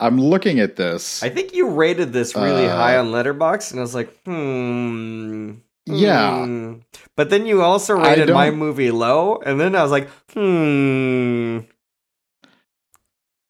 [0.00, 1.22] I'm looking at this?
[1.22, 5.52] I think you rated this really Uh, high on Letterboxd, and I was like, hmm.
[5.86, 6.44] Yeah.
[6.46, 6.74] hmm.
[7.16, 11.60] But then you also rated my movie low, and then I was like, hmm.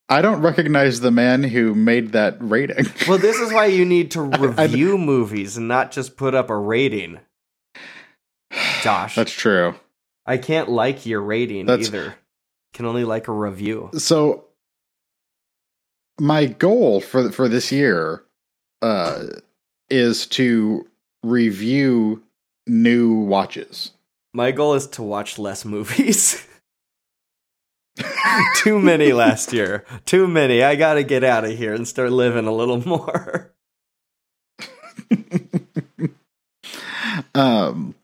[0.09, 2.87] I don't recognize the man who made that rating.
[3.09, 6.35] Well, this is why you need to I- I- review movies and not just put
[6.35, 7.21] up a rating.
[8.83, 9.15] Josh.
[9.17, 9.75] That's true.
[10.27, 12.15] I can't like your rating That's- either.
[12.75, 13.91] Can only like a review.
[13.97, 14.45] So
[16.21, 18.25] my goal for for this year
[18.83, 19.27] uh
[19.89, 20.87] is to
[21.23, 22.23] review
[22.67, 23.93] new watches.
[24.33, 26.47] My goal is to watch less movies.
[28.57, 29.85] Too many last year.
[30.05, 30.63] Too many.
[30.63, 33.55] I got to get out of here and start living a little more.
[37.35, 37.95] um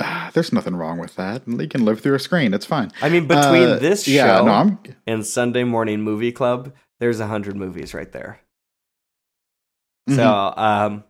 [0.32, 1.42] there's nothing wrong with that.
[1.46, 2.54] You can live through a screen.
[2.54, 2.90] It's fine.
[3.02, 7.20] I mean, between Uh, this show yeah, no, I'm and Sunday Morning Movie Club, there's
[7.20, 8.40] a hundred movies right there.
[10.08, 10.16] Mhm.
[10.16, 11.04] So, um,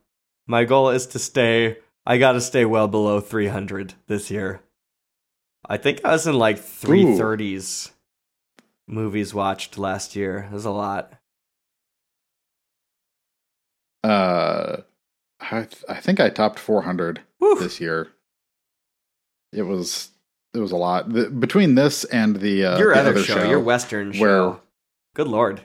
[0.46, 1.78] my goal is to stay.
[2.06, 4.62] I got to stay well below 300 this year.
[5.68, 7.92] I think I was in like 330s
[8.88, 10.48] movies watched last year.
[10.50, 11.12] It was a lot.
[14.02, 14.78] uh
[15.40, 17.58] I I think I topped 400 Whew.
[17.60, 18.08] this year.
[19.52, 20.10] It was
[20.54, 21.12] it was a lot.
[21.12, 24.60] The, between this and the uh your the other, other show, your Western show.
[25.14, 25.62] Good lord.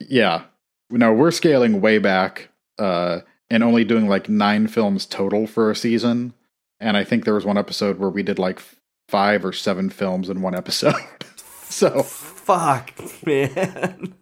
[0.00, 0.44] Yeah.
[0.90, 5.76] No, we're scaling way back uh and only doing like 9 films total for a
[5.76, 6.34] season.
[6.80, 8.60] And I think there was one episode where we did like
[9.08, 10.94] 5 or 7 films in one episode.
[11.64, 12.92] so, Fuck,
[13.24, 14.14] man.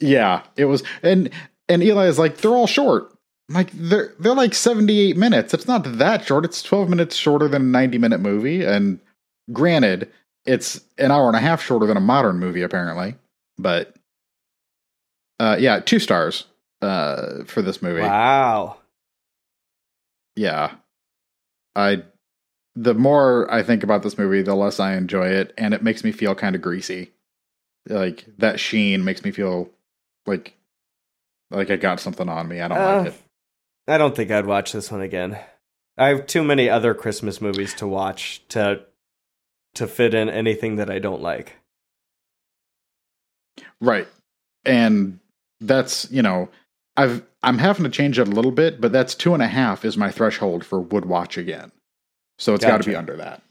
[0.00, 1.30] yeah, it was and
[1.68, 3.11] and Eli is like they're all short.
[3.48, 5.52] Like they're they're like 78 minutes.
[5.52, 6.44] It's not that short.
[6.44, 8.98] It's 12 minutes shorter than a 90 minute movie and
[9.52, 10.10] granted,
[10.46, 13.16] it's an hour and a half shorter than a modern movie apparently.
[13.58, 13.94] But
[15.40, 16.44] uh yeah, 2 stars
[16.80, 18.00] uh for this movie.
[18.02, 18.78] Wow.
[20.36, 20.72] Yeah.
[21.74, 22.04] I
[22.74, 26.04] the more I think about this movie, the less I enjoy it and it makes
[26.04, 27.10] me feel kind of greasy.
[27.88, 29.68] Like that sheen makes me feel
[30.26, 30.54] like
[31.50, 32.60] like I got something on me.
[32.62, 33.14] I don't Uh, like it.
[33.88, 35.38] I don't think I'd watch this one again.
[35.98, 38.84] I have too many other Christmas movies to watch to
[39.74, 41.56] to fit in anything that I don't like.
[43.80, 44.08] Right.
[44.64, 45.18] And
[45.60, 46.48] that's, you know,
[46.96, 49.84] I've I'm having to change it a little bit, but that's two and a half
[49.84, 51.72] is my threshold for would watch again.
[52.38, 53.42] So it's got to be under that.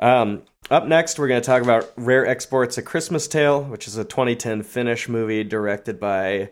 [0.00, 3.96] Um, up next, we're going to talk about Rare Exports: A Christmas Tale, which is
[3.96, 6.50] a 2010 Finnish movie directed by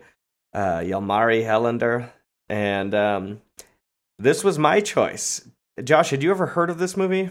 [0.53, 2.09] uh, Jalmari Helander,
[2.49, 3.41] and um,
[4.19, 5.47] this was my choice.
[5.83, 7.29] Josh, had you ever heard of this movie?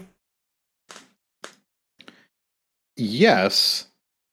[2.95, 3.87] Yes.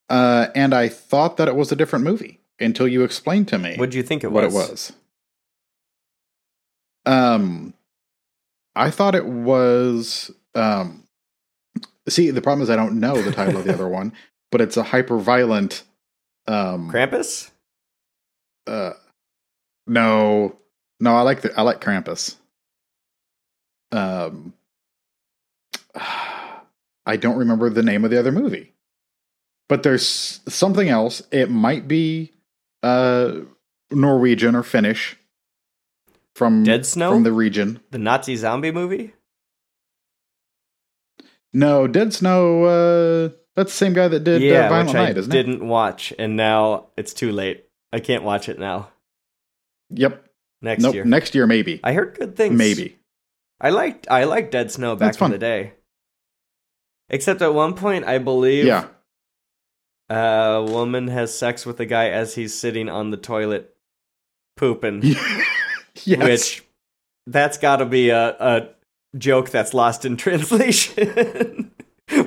[0.09, 3.77] Uh, and I thought that it was a different movie until you explained to me.
[3.77, 4.55] What do you think it what was?
[4.55, 4.93] it was.
[7.07, 7.75] Um,
[8.75, 10.31] I thought it was.
[10.55, 11.05] Um,
[12.09, 14.13] see, the problem is I don't know the title of the other one,
[14.51, 15.83] but it's a hyper violent.
[16.47, 17.51] Um, Krampus?
[18.67, 18.93] uh,
[19.87, 20.57] no,
[21.01, 22.37] no, I like the I like Krampus.
[23.93, 24.55] Um,
[27.07, 28.73] I don't remember the name of the other movie.
[29.69, 31.23] But there's something else.
[31.31, 32.33] It might be
[32.83, 33.41] uh,
[33.91, 35.17] Norwegian or Finnish
[36.35, 37.81] from Dead Snow from the region.
[37.91, 39.15] The Nazi zombie movie.
[41.53, 42.65] No, Dead Snow.
[42.65, 45.67] Uh, that's the same guy that did yeah, uh, Violent which Night, I isn't didn't
[45.67, 47.65] watch, and now it's too late.
[47.93, 48.89] I can't watch it now.
[49.91, 50.24] Yep.
[50.65, 50.95] Next nope.
[50.95, 51.05] year.
[51.05, 51.79] Next year, maybe.
[51.85, 52.57] I heard good things.
[52.57, 52.99] Maybe.
[53.61, 55.75] I liked I liked Dead Snow back in the day.
[57.11, 58.89] Except at one point, I believe Yeah.
[60.11, 63.75] Uh, a woman has sex with a guy as he's sitting on the toilet
[64.57, 65.03] pooping.
[66.05, 66.23] yes.
[66.23, 66.65] Which
[67.27, 68.69] that's got to be a, a
[69.19, 71.54] joke that's lost in translation.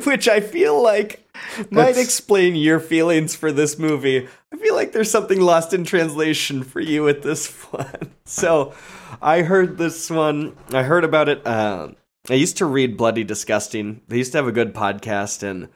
[0.08, 1.24] Which I feel like
[1.70, 4.28] might That's- explain your feelings for this movie.
[4.54, 8.12] I feel like there's something lost in translation for you with this one.
[8.26, 8.74] So
[9.22, 10.56] I heard this one.
[10.72, 11.46] I heard about it.
[11.46, 11.90] Uh,
[12.30, 14.02] I used to read Bloody Disgusting.
[14.08, 15.70] They used to have a good podcast, and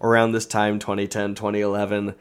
[0.00, 2.14] around this time, 2010, 2011,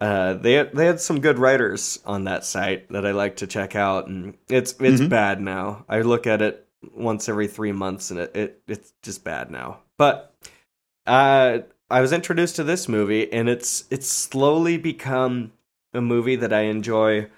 [0.00, 3.46] uh, they had, they had some good writers on that site that I like to
[3.46, 5.08] check out, and it's it's Mhm.
[5.08, 5.84] bad now.
[5.88, 9.78] I look at it once every three months, and it, it it's just bad now.
[9.98, 10.31] But
[11.06, 11.58] uh,
[11.90, 15.52] I was introduced to this movie, and it's it's slowly become
[15.92, 17.28] a movie that I enjoy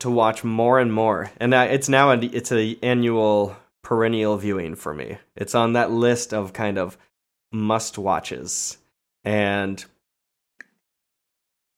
[0.00, 1.30] to watch more and more.
[1.38, 5.18] And I, it's now a, it's a annual perennial viewing for me.
[5.36, 6.98] It's on that list of kind of
[7.52, 8.78] must watches,
[9.24, 9.82] and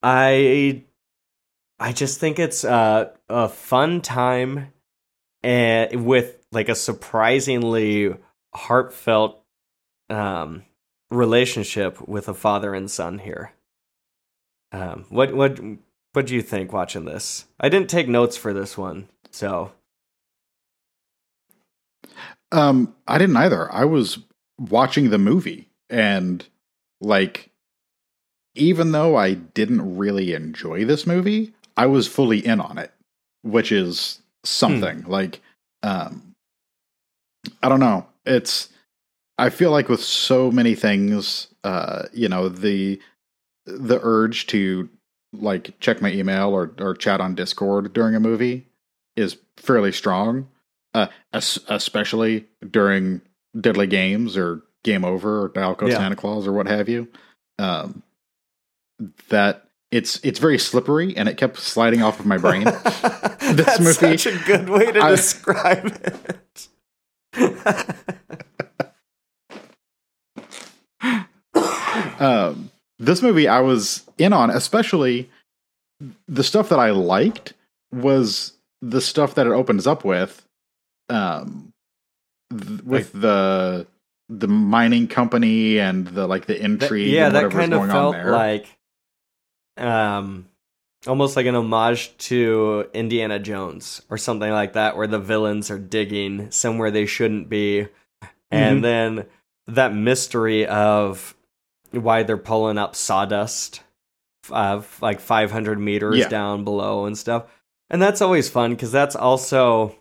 [0.02, 0.84] I
[1.78, 4.72] I just think it's uh, a fun time
[5.42, 8.14] and with like a surprisingly
[8.54, 9.44] heartfelt
[10.10, 10.64] um,
[11.10, 13.52] relationship with a father and son here.
[14.72, 15.58] Um, what what
[16.12, 17.46] what do you think watching this?
[17.58, 19.72] I didn't take notes for this one, so
[22.50, 23.70] Um, I didn't either.
[23.72, 24.18] I was
[24.58, 26.44] watching the movie and
[27.00, 27.50] like
[28.54, 32.92] even though I didn't really enjoy this movie, I was fully in on it,
[33.42, 35.04] which is something.
[35.04, 35.40] Like
[35.82, 36.34] um
[37.62, 38.06] I don't know.
[38.26, 38.68] It's
[39.38, 43.00] I feel like with so many things, uh, you know, the
[43.66, 44.88] the urge to
[45.32, 48.66] like check my email or or chat on Discord during a movie
[49.16, 50.48] is fairly strong
[50.94, 53.20] uh, es- especially during
[53.60, 55.98] Deadly Games or Game Over or Dial Code Yeah.
[55.98, 57.08] Santa Claus or what have you.
[57.58, 58.02] Um,
[59.28, 62.64] that it's it's very slippery and it kept sliding off of my brain.
[63.40, 66.68] That's movie- such a good way to I- describe it.
[72.18, 75.28] um, this movie I was in on, especially
[76.28, 77.54] the stuff that I liked
[77.92, 78.52] was
[78.82, 80.44] the stuff that it opens up with,
[81.08, 81.72] um,
[82.50, 83.86] th- with the
[84.30, 87.08] the mining company and the like the That- intrigue.
[87.12, 88.30] yeah, and that kind of going on felt there.
[88.32, 88.66] like
[89.78, 90.46] um
[91.06, 95.78] almost like an homage to Indiana Jones or something like that where the villains are
[95.78, 97.86] digging somewhere they shouldn't be
[98.50, 98.82] and Mhm.
[98.82, 99.26] then
[99.68, 101.34] that mystery of
[101.92, 103.82] why they're pulling up sawdust
[104.50, 106.28] uh, like 500 meters Yeah.
[106.28, 107.44] down below and stuff
[107.90, 109.94] and that's always fun because that's also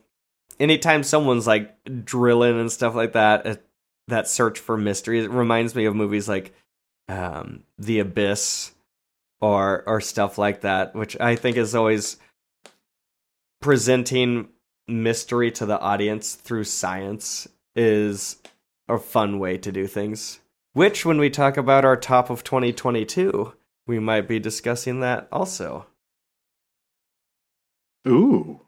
[0.60, 1.76] anytime someone's like
[2.06, 3.66] drilling and stuff like that it,
[4.08, 6.54] that search for mystery it reminds me of movies like
[7.10, 8.72] um, the abyss
[9.42, 12.18] or or stuff like that which i think is always
[13.62, 14.50] presenting
[14.88, 18.38] mystery to the audience through science is
[18.88, 20.40] a fun way to do things
[20.78, 23.54] which when we talk about our top of 2022
[23.88, 25.88] we might be discussing that also
[28.08, 28.62] Ooh.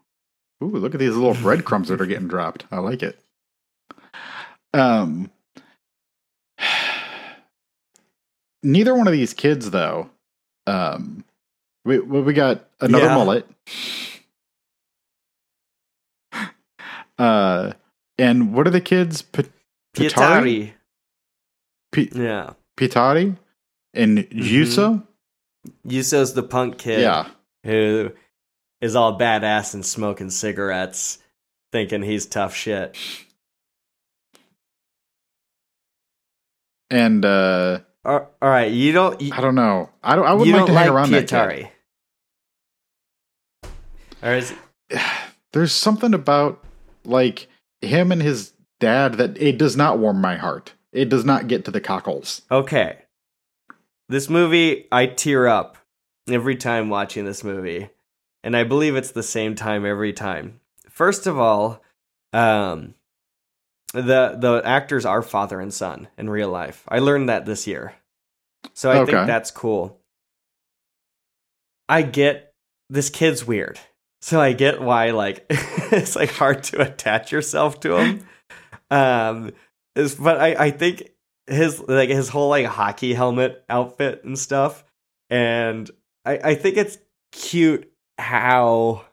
[0.62, 2.66] Ooh, look at these little breadcrumbs that are getting dropped.
[2.70, 3.18] I like it.
[4.74, 5.30] Um
[8.62, 10.10] Neither one of these kids though.
[10.66, 11.24] Um
[11.86, 13.14] we well, we got another Yeah.
[13.14, 13.48] mullet.
[17.18, 17.72] Uh
[18.18, 19.22] and what are the kids?
[19.22, 19.44] P-
[19.96, 20.72] Pitari?
[21.92, 22.12] Pietari.
[22.12, 23.36] P- yeah Pitari
[23.94, 25.06] and Yusa?
[25.86, 27.28] Yuso's the punk kid Yeah.
[27.64, 28.12] who
[28.80, 31.18] is all badass and smoking cigarettes,
[31.72, 32.96] thinking he's tough shit.
[36.90, 39.20] And uh All right, you don't.
[39.20, 39.90] You, I don't know.
[40.02, 41.68] I don't I would like to hang like around that kid.
[44.22, 44.54] Or is
[45.52, 46.62] there's something about
[47.04, 47.48] like
[47.80, 50.72] him and his dad that it does not warm my heart.
[50.92, 52.42] It does not get to the cockles.
[52.50, 52.98] okay.
[54.08, 55.78] This movie, I tear up
[56.28, 57.90] every time watching this movie,
[58.42, 60.58] and I believe it's the same time every time.
[60.88, 61.80] First of all,
[62.32, 62.94] um,
[63.92, 66.82] the the actors are father and son in real life.
[66.88, 67.94] I learned that this year,
[68.74, 69.12] so I Okay.
[69.12, 70.00] think that's cool.
[71.88, 72.52] I get
[72.88, 73.78] this kid's weird,
[74.20, 78.26] so I get why like it's like hard to attach yourself to him.
[78.90, 79.52] Um,
[79.96, 81.10] is but I I think
[81.46, 84.84] his like his whole like hockey helmet outfit and stuff,
[85.28, 85.90] and
[86.24, 86.98] I I think it's
[87.32, 89.04] cute how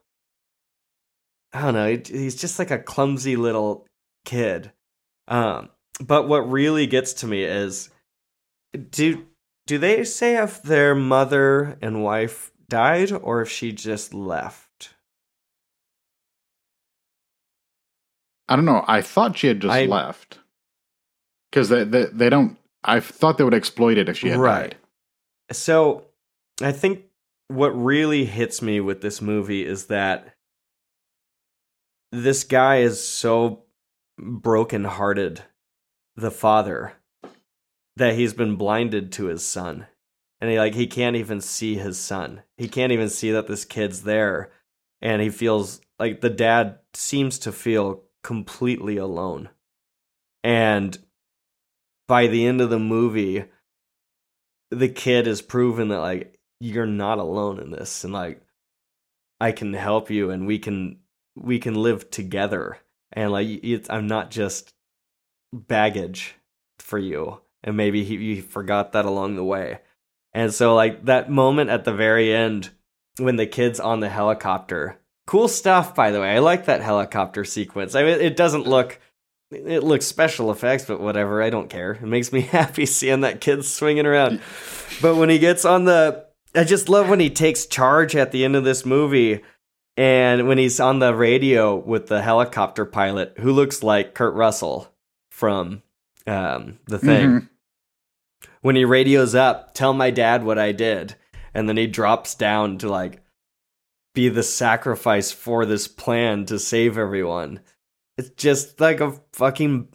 [1.53, 1.97] I don't know.
[2.05, 3.87] He's just like a clumsy little
[4.25, 4.71] kid.
[5.27, 7.89] Um, but what really gets to me is
[8.91, 9.25] do
[9.65, 14.93] do they say if their mother and wife died or if she just left?
[18.49, 18.85] I don't know.
[18.87, 20.39] I thought she had just I- left
[21.51, 22.57] because they, they they don't.
[22.83, 24.71] I thought they would exploit it if she had Right.
[24.71, 24.75] died.
[25.51, 26.05] So
[26.61, 27.03] I think
[27.47, 30.35] what really hits me with this movie is that
[32.11, 33.63] this guy is so
[34.19, 35.41] brokenhearted,
[36.15, 36.93] the father,
[37.95, 39.87] that he's been blinded to his son.
[40.39, 42.43] And he like he can't even see his son.
[42.57, 44.51] He can't even see that this kid's there.
[45.01, 49.49] And he feels like the dad seems to feel completely alone.
[50.43, 50.97] And
[52.07, 53.45] by the end of the movie,
[54.71, 58.41] the kid is proven that like you're not alone in this and like
[59.39, 60.99] I can help you and we can
[61.35, 62.79] we can live together.
[63.13, 64.73] And like it's, I'm not just
[65.53, 66.35] baggage
[66.79, 69.79] for you and maybe he, forgot that along the way.
[70.33, 72.69] And so like that moment at the very end
[73.17, 77.43] when the kid's on the helicopter cool stuff by the way I like that helicopter
[77.43, 77.95] sequence.
[77.95, 78.99] I mean it doesn't look
[79.51, 81.41] it looks special effects, but whatever.
[81.41, 81.93] I don't care.
[81.93, 84.41] It makes me happy seeing that kid swinging around.
[85.01, 86.25] But when he gets on the,
[86.55, 89.41] I just love when he takes charge at the end of this movie,
[89.95, 94.93] and when he's on the radio with the helicopter pilot who looks like Kurt Russell
[95.31, 95.81] from
[96.25, 97.29] um, the thing.
[97.29, 97.49] Mhm.
[98.61, 101.15] When he radios up, tell my dad what I did,
[101.53, 103.21] and then he drops down to like
[104.13, 107.61] be the sacrifice for this plan to save everyone
[108.17, 109.87] it's just like a fucking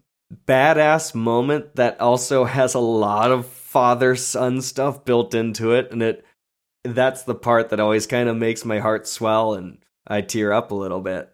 [0.47, 6.03] badass moment that also has a lot of father son stuff built into it and
[6.03, 6.25] it
[6.85, 10.73] that's the part that always kind of makes my heart swell and I tear up
[10.73, 11.31] a little bit.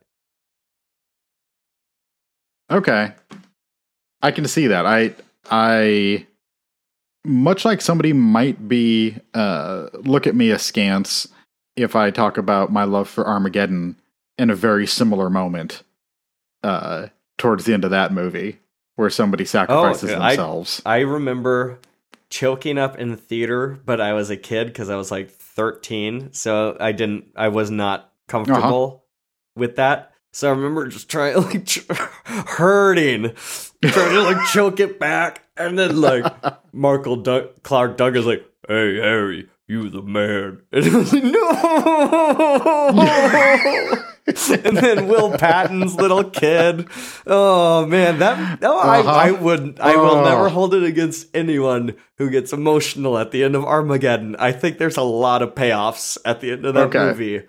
[2.71, 3.13] Okay.
[4.21, 4.85] I can see that.
[4.85, 5.15] I
[5.51, 6.27] I
[7.25, 11.29] much like somebody might be uh look at me askance
[11.77, 13.97] if I talk about my love for Armageddon
[14.37, 15.83] in a very similar moment
[16.63, 18.59] uh towards the end of that movie
[18.97, 20.83] where somebody sacrifices I- themselves.
[20.85, 21.79] I remember
[22.31, 26.33] choking up in the theater, but I was a kid because I was like 13,
[26.33, 29.05] so I didn't I was not comfortable
[29.57, 30.13] with that.
[30.33, 31.87] So I remember just trying like ch-
[32.27, 33.33] hurting,
[33.83, 36.25] trying to like choke it back, and then like
[36.75, 41.25] Markle Doug- Clark Douglas like, "Hey Harry, you the man," and I was like,
[43.95, 44.05] "No."
[44.65, 46.89] and then Will Patton's little kid.
[47.27, 49.11] Oh man, that oh, Uh-huh.
[49.11, 50.25] I, I would I will Oh.
[50.25, 54.37] never hold it against anyone who gets emotional at the end of Armageddon.
[54.37, 56.99] I think there's a lot of payoffs at the end of that Okay.
[56.99, 57.43] movie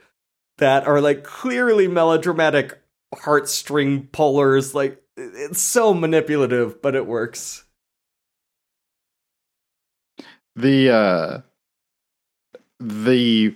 [0.58, 2.80] that are like clearly melodramatic
[3.16, 4.74] heartstring pullers.
[4.74, 7.66] Like it's so manipulative, but it works.
[10.56, 11.42] the uh
[12.82, 13.56] the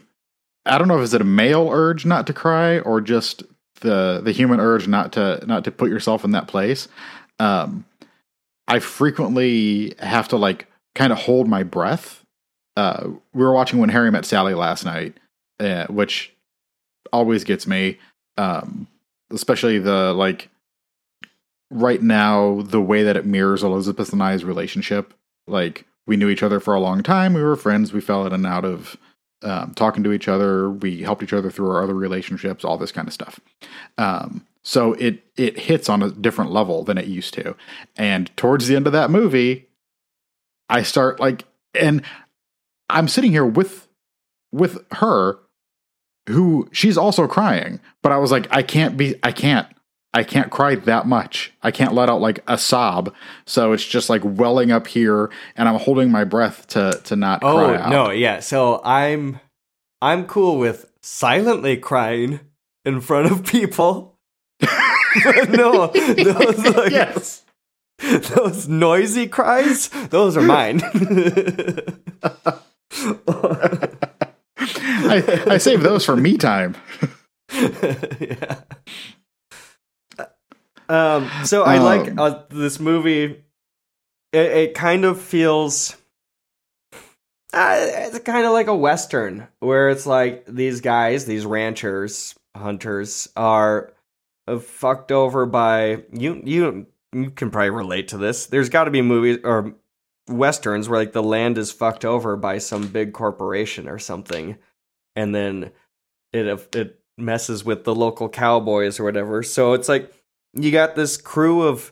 [0.65, 3.44] I don't know if is it a male urge not to cry or just
[3.81, 6.88] the the human urge not to not to put yourself in that place.
[7.40, 7.85] Um
[8.68, 12.23] I frequently have to like kind of hold my breath.
[12.77, 15.18] Uh we were watching when Harry met Sally last night,
[15.60, 16.34] uh, which
[17.11, 17.98] always gets me.
[18.38, 18.88] Um
[19.31, 20.49] especially the like
[21.69, 25.14] right now the way that it mirrors Elizabeth and I's relationship.
[25.48, 27.34] Like we knew each other for a long time.
[27.34, 27.91] We were friends.
[27.91, 28.98] We fell in and out of
[29.44, 30.70] um, talking to each other.
[30.70, 33.40] We helped each other through our other relationships, all this kind of stuff.
[33.98, 37.56] Um, so it it hits on a different level than it used to.
[37.98, 39.68] And towards the end of that movie,
[40.70, 42.03] I start like, and
[42.90, 43.88] I'm sitting here with
[44.52, 45.40] with her,
[46.30, 47.80] who she's also crying.
[48.02, 49.68] But I was like, I can't be, I can't.
[50.14, 51.52] I can't cry that much.
[51.64, 53.14] I can't let out like a sob.
[53.45, 57.44] So it's just like welling up here and I'm holding my breath to to not
[57.44, 57.90] Oh cry out.
[57.90, 58.40] no, yeah.
[58.40, 59.40] So I'm
[60.02, 62.40] I'm cool with silently crying
[62.85, 64.18] in front of people.
[65.49, 67.44] No, those like, yes.
[67.99, 70.81] those noisy cries, those are mine.
[74.60, 76.76] I, I save those for me time.
[77.53, 78.61] yeah.
[80.89, 83.43] Um, so I like Um, uh, this movie.
[84.31, 85.95] It, it kind of feels.
[87.53, 93.30] Uh, it's kind of like a western where it's like these guys, these ranchers, hunters,
[93.35, 93.93] are
[94.47, 96.41] uh, fucked over by you.
[96.43, 98.47] You you can probably relate to this.
[98.47, 99.76] There's got to be movies or
[100.27, 104.57] westerns where like the land is fucked over by some big corporation or something,
[105.15, 105.72] and then
[106.31, 109.43] it it messes with the local cowboys or whatever.
[109.43, 110.11] So it's like
[110.54, 111.92] you got this crew of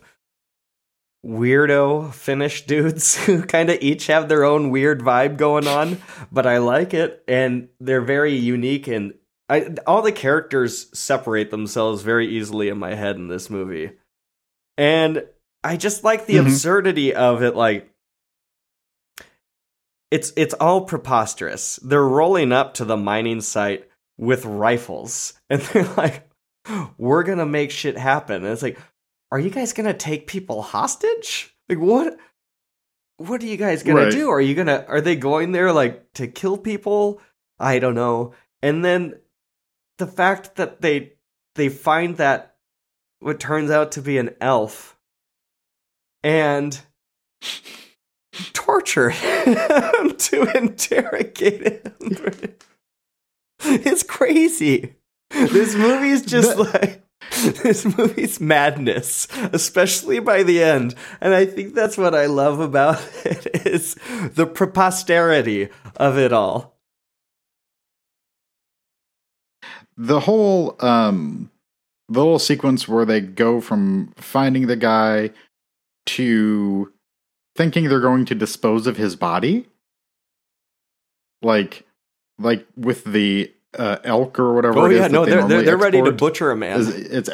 [1.24, 5.98] weirdo Finnish dudes who kind of each have their own weird vibe going on,
[6.30, 9.14] but I like it and they're very unique and
[9.48, 13.92] I all the characters separate themselves very easily in my head in this movie.
[14.78, 15.24] And
[15.62, 16.46] I just like the Mhm.
[16.46, 17.88] absurdity of it like
[20.10, 21.76] it's it's all preposterous.
[21.82, 26.28] They're rolling up to the mining site with rifles and they're like
[26.98, 28.36] we're to make shit happen.
[28.44, 28.78] And it's like
[29.30, 31.54] are you guys gonna take people hostage?
[31.68, 32.18] Like what?
[33.16, 34.12] What are you guys gonna Right.
[34.12, 34.28] do?
[34.30, 34.84] Are you gonna?
[34.88, 37.20] Are they going there like to kill people?
[37.58, 38.34] I don't know.
[38.62, 39.14] And then
[39.98, 41.14] the fact that they
[41.54, 42.56] they find that
[43.20, 44.98] what turns out to be an elf
[46.22, 46.78] and
[48.52, 49.54] torture him
[50.16, 52.54] to interrogate him.
[53.64, 54.96] It's crazy.
[55.52, 57.02] This movie is just like
[57.62, 60.94] this movie's madness, especially by the end.
[61.20, 63.94] And I think that's what I love about it is
[64.34, 66.72] the preposterity of it all.
[69.96, 71.50] the whole um
[72.08, 75.30] the little sequence where they go from finding the guy
[76.06, 76.92] to
[77.56, 79.66] thinking they're going to dispose of his body
[81.42, 81.84] like
[82.38, 86.02] like with the uh, elk or whatever Oh yeah, no, they they're they're, they're ready
[86.02, 86.84] to butcher a man.
[86.86, 87.30] it's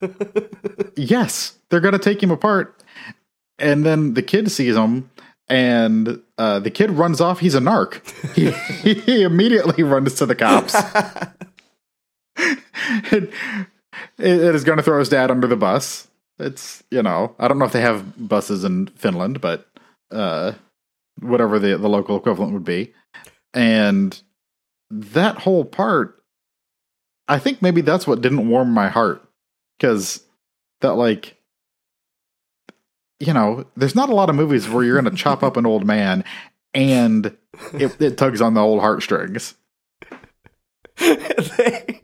[0.96, 2.82] yes they're gonna take him apart
[3.58, 5.10] and then the kid sees him
[5.48, 7.40] and uh, the kid runs off.
[7.40, 8.00] He's a narc.
[8.34, 8.50] He,
[8.94, 10.74] he immediately runs to the cops.
[13.04, 13.30] It,
[14.18, 16.08] it is going to throw his dad under the bus.
[16.38, 19.68] It's you know I don't know if they have buses in Finland, but
[20.10, 20.52] uh,
[21.20, 22.92] whatever the the local equivalent would be,
[23.54, 24.20] and
[24.92, 26.22] that whole part,
[27.26, 29.26] I think maybe that's what didn't warm my heart
[29.78, 30.22] because
[30.82, 31.36] that like
[33.18, 35.64] you know there's not a lot of movies where you're going to chop up an
[35.64, 36.24] old man
[36.74, 37.36] and
[37.72, 39.54] it, it tugs on the old heartstrings.
[40.98, 42.02] they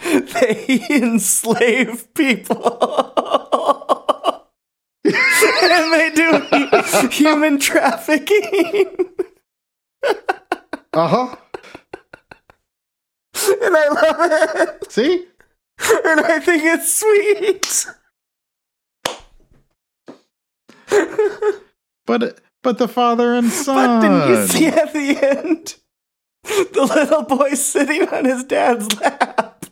[0.00, 3.12] they enslave people.
[5.04, 9.10] and they do human trafficking.
[10.94, 11.36] Uh huh.
[13.62, 14.16] and I love
[14.82, 14.92] it.
[14.92, 15.26] See.
[16.04, 17.86] And I think it's sweet.
[22.06, 24.00] But but the father and son.
[24.00, 25.74] But didn't you see at the end
[26.44, 29.66] the little boy sitting on his dad's lap?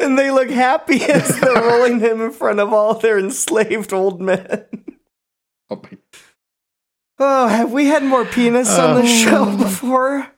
[0.00, 4.20] And they look happy as they're rolling him in front of all their enslaved old
[4.20, 4.64] men.
[5.70, 5.98] Oh my-
[7.18, 9.06] Oh, have we had more penis on the Uh.
[9.06, 10.28] show before?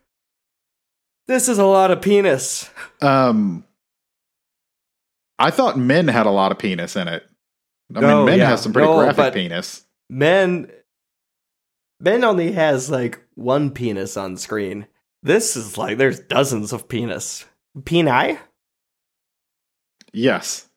[1.29, 2.69] This is a lot of penis.
[3.03, 3.65] Um,
[5.39, 7.25] I thought men had a lot of penis in it.
[7.95, 8.49] I mean, Oh, men yeah.
[8.49, 9.85] have some pretty No, graphic penis.
[10.11, 10.71] Men
[12.01, 14.87] Men only has like one penis on screen.
[15.23, 17.45] This is like there's dozens of penis.
[17.79, 18.39] Peni?
[20.13, 20.69] Yes,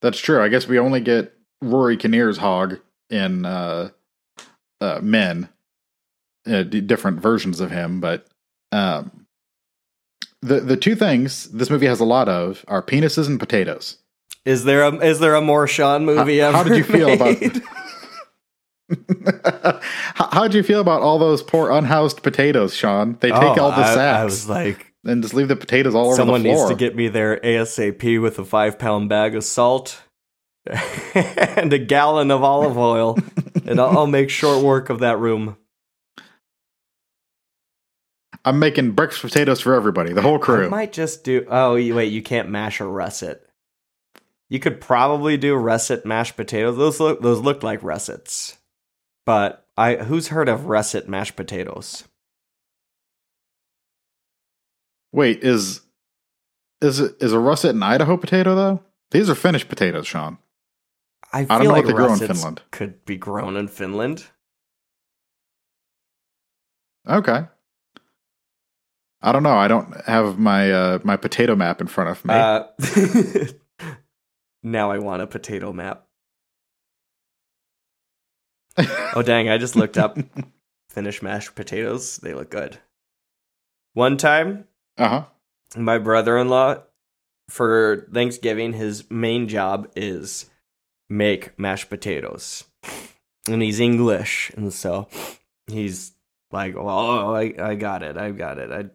[0.00, 0.42] that's true.
[0.42, 2.78] I guess we only get Rory Kinnear's hog
[3.10, 3.90] in uh,
[4.80, 5.48] uh, men,
[6.46, 8.00] uh, d- different versions of him.
[8.00, 8.26] But
[8.72, 9.21] um,
[10.42, 13.96] the the two things this movie has a lot of are penises and potatoes.
[14.44, 16.56] Is there a is there a more Sean movie How- ever?
[16.58, 17.38] how did you feel about-
[20.14, 23.16] how, how'd you feel about all those poor unhoused potatoes, Sean?
[23.20, 25.56] They oh, take Oh, all the I- sacks I, was like, and just leave the
[25.56, 29.08] potatoes all over someone the needs to get me there ASAP with a five pound
[29.08, 30.02] bag of salt
[31.14, 33.18] and a gallon of olive oil,
[33.66, 35.56] and I'll, I'll make short work of that room.
[38.44, 40.66] I'm making breakfast potatoes for everybody, the whole crew.
[40.66, 41.46] I might just do.
[41.48, 43.46] Oh, wait, you can't mash a russet.
[44.48, 46.76] You could probably do russet mashed potatoes.
[46.76, 48.58] Those look those look like russets,
[49.24, 52.04] but I who's heard of russet mashed potatoes?
[55.12, 55.82] Wait, is
[56.80, 58.82] is it is a russet an Idaho potato though?
[59.12, 60.38] These are Finnish potatoes, Sean.
[61.32, 62.62] I feel don't know like they grow in Finland.
[62.70, 64.26] could be grown in Finland.
[67.08, 67.44] Okay.
[69.22, 69.56] I don't know.
[69.56, 72.34] I don't have my uh, my potato map in front of me.
[72.34, 73.46] Uh,
[74.62, 76.06] now I want a potato map.
[79.14, 80.16] Oh dang, I just looked up
[80.88, 82.16] Finnish mashed potatoes.
[82.18, 82.78] They look good.
[83.92, 84.64] One time,
[84.96, 85.24] Uh huh.
[85.76, 86.82] my brother-in-law
[87.50, 90.48] for Thanksgiving, his main job is
[91.10, 92.64] make mashed potatoes.
[93.46, 95.08] And he's English, and so
[95.66, 96.12] he's
[96.50, 98.16] like, "Oh, I, I got it.
[98.16, 98.70] I got it.
[98.70, 98.86] I,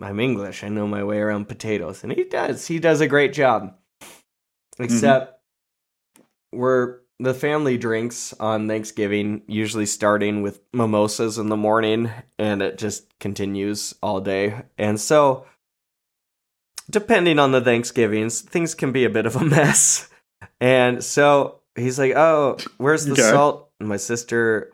[0.00, 0.64] I'm English.
[0.64, 2.66] I know my way around potatoes." And he does.
[2.66, 3.76] He does a great job.
[4.78, 5.40] Except
[6.18, 6.58] mm-hmm.
[6.58, 12.78] we're the family drinks on Thanksgiving, usually starting with mimosas in the morning, and it
[12.78, 14.62] just continues all day.
[14.76, 15.46] And so,
[16.90, 20.08] depending on the Thanksgivings, things can be a bit of a mess.
[20.60, 23.22] And so he's like, "Oh, where's the Okay.
[23.22, 24.72] salt?" And my sister,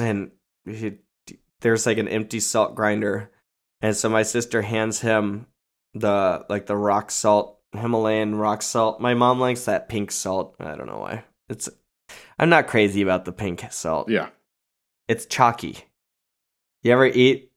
[0.00, 0.30] and
[0.64, 0.98] he,
[1.60, 3.30] there's like an empty salt grinder,
[3.80, 5.46] and so my sister hands him
[5.94, 8.98] the like the rock salt Himalayan rock salt.
[9.00, 10.54] My mom likes that pink salt.
[10.58, 11.24] I don't know why.
[11.50, 11.68] It's
[12.38, 14.08] I'm not crazy about the pink salt.
[14.08, 14.28] Yeah.
[15.06, 15.78] It's chalky.
[16.82, 17.52] You ever eat?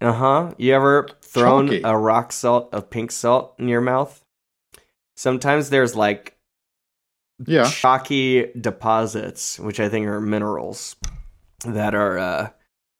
[0.00, 0.54] Uh huh.
[0.56, 1.82] You ever thrown Chalky.
[1.84, 4.24] a rock salt of pink salt in your mouth?
[5.16, 6.36] Sometimes there's like
[7.46, 7.68] Yeah.
[7.68, 10.96] chalky deposits, which I think are minerals
[11.66, 12.18] that are.
[12.18, 12.48] uh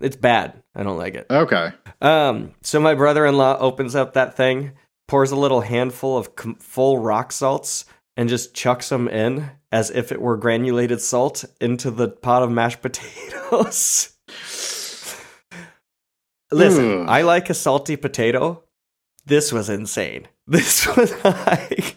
[0.01, 0.63] It's bad.
[0.75, 1.27] I don't like it.
[1.31, 1.71] Okay.
[2.03, 4.73] Um, so my brother-in-law opens up that thing,
[5.09, 7.85] pours a little handful of com- full rock salts,
[8.17, 12.51] and just chucks them in as if it were granulated salt into the pot of
[12.51, 14.13] mashed potatoes.
[16.51, 17.07] Listen, Ugh.
[17.09, 18.65] I like a salty potato.
[19.25, 20.29] This was insane.
[20.49, 21.97] This was like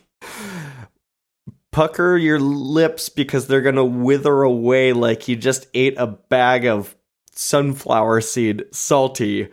[1.72, 6.95] pucker your lips because they're gonna wither away like you just ate a bag of
[7.34, 9.49] sunflower seed salty.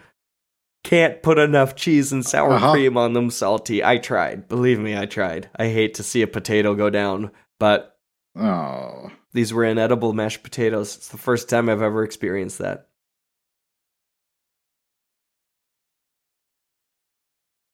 [0.85, 2.73] Can't put enough cheese and sour Uh-huh.
[2.73, 3.85] cream on them salty.
[3.85, 4.49] I tried.
[4.49, 5.49] Believe me, I tried.
[5.57, 7.31] I hate to see a potato go down,
[7.61, 7.99] but
[8.37, 9.11] Oh.
[9.33, 10.97] these were inedible mashed potatoes.
[10.97, 12.89] It's the first time I've ever experienced that.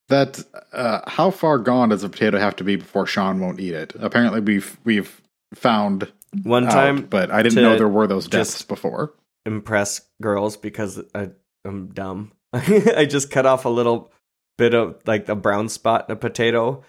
[0.09, 3.75] That uh, how far gone does a potato have to be before Sean won't eat
[3.75, 3.95] it?
[3.99, 5.21] Apparently, we've we've
[5.55, 6.11] found
[6.45, 9.15] One out, time but I didn't know there were those depths just- before.
[9.45, 11.31] impress girls because I,
[11.65, 12.33] I'm dumb.
[12.97, 14.11] I just cut off a little
[14.57, 16.83] bit of like a brown spot in a potato,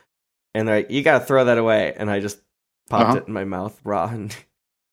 [0.55, 2.39] and they're like, "You gotta throw that away." And I just
[2.89, 3.17] popped Uh-huh.
[3.17, 4.35] it in my mouth raw and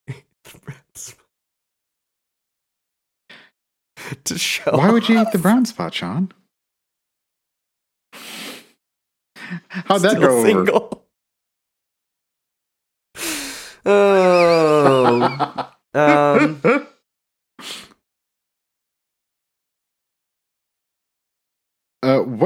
[0.06, 0.14] the
[0.64, 1.24] brown spot.
[4.24, 4.70] to show.
[4.76, 6.30] Why would you eat the brown spot, Sean?
[9.68, 10.46] How'd that Still go over?
[10.46, 11.02] single.
[13.88, 16.25] Oh, um,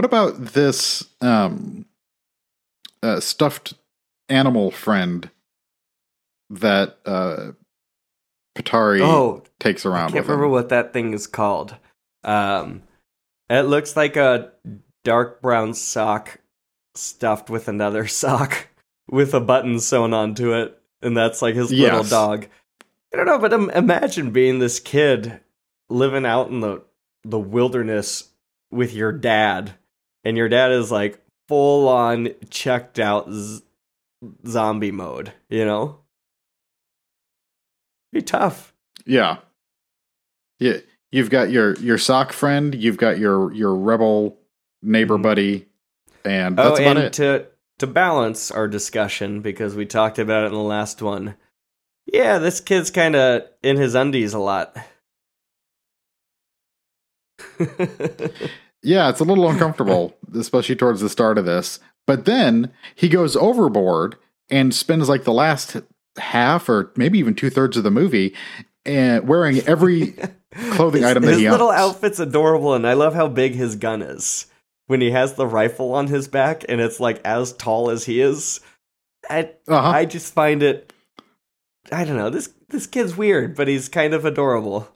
[0.01, 1.85] what about this um,
[3.03, 3.75] uh, stuffed
[4.31, 5.29] animal friend
[6.49, 7.53] that uh,
[8.57, 10.09] Patari oh, takes around?
[10.09, 10.53] I can't remember him?
[10.53, 11.77] what that thing is called.
[12.25, 12.85] Um,
[13.51, 14.53] it looks like a
[15.05, 16.39] dark brown sock
[16.95, 18.69] stuffed with another sock
[19.11, 22.47] with a button sewn onto it, and that's like his little dog.
[23.13, 25.41] I don't know, but im- imagine being this kid
[25.91, 26.85] living out in the
[27.23, 28.31] the wilderness
[28.71, 29.75] with your dad,
[30.25, 33.63] and your dad is like full on checked out z-
[34.47, 35.33] zombie mode.
[35.49, 35.99] You know,
[38.13, 38.73] be tough.
[39.07, 39.39] Yeah.
[40.59, 40.79] Yeah.
[41.13, 44.39] You've got your your sock friend, you've got your your rebel
[44.83, 45.23] neighbor Mhm.
[45.23, 45.67] buddy,
[46.25, 47.13] and that's oh, about and it.
[47.15, 47.47] to
[47.81, 51.35] to balance our discussion because we talked about it in the last one.
[52.07, 54.77] Yeah, this kid's kind of in his undies a lot.
[58.83, 61.81] yeah, it's a little uncomfortable, especially towards the start of this.
[62.07, 64.17] But then he goes overboard
[64.49, 65.77] and spends like the last
[66.19, 68.35] half or maybe even two thirds of the movie
[68.85, 70.15] and wearing every
[70.73, 73.77] clothing his, item that his he little outfit's adorable, and I love how big his
[73.77, 74.47] gun is
[74.87, 78.21] when he has the rifle on his back, and it's like as tall as he
[78.21, 78.61] is.
[79.29, 79.89] I uh-huh.
[79.89, 80.93] I just find it.
[81.93, 82.31] I don't know.
[82.31, 84.89] This this kid's weird, but he's kind of adorable.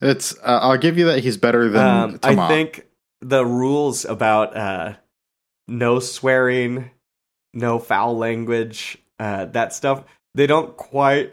[0.00, 2.86] It's uh, I'll give you that he's better than Um, I think
[3.20, 4.94] the rules about uh,
[5.66, 6.90] no swearing,
[7.52, 10.04] no foul language, uh, that stuff,
[10.34, 11.32] they don't quite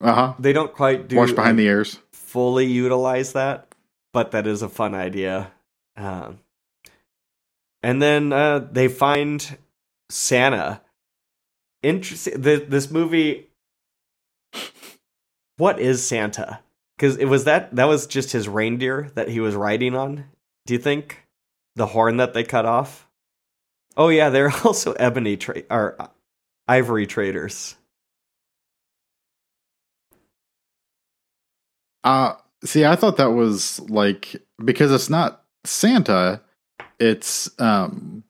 [0.00, 0.34] uh-huh.
[0.38, 1.98] they don't quite do Wash behind the ears.
[2.12, 3.74] fully utilize that,
[4.12, 5.52] but that is a fun idea.
[5.96, 6.38] Um,
[7.82, 9.58] and then uh, they find
[10.08, 10.80] Santa.
[11.82, 12.40] Interesting.
[12.40, 13.48] The, this movie.
[15.56, 16.60] What is Santa?
[17.00, 20.26] Because it was that that was just his reindeer that he was riding on.
[20.66, 21.26] Do you think?
[21.74, 23.08] The horn that they cut off.
[23.96, 26.08] Oh yeah, they're also ebony tra- or uh,
[26.68, 27.74] ivory traders.
[32.04, 36.42] Uh see, I thought that was like because it's not Santa,
[36.98, 38.24] it's um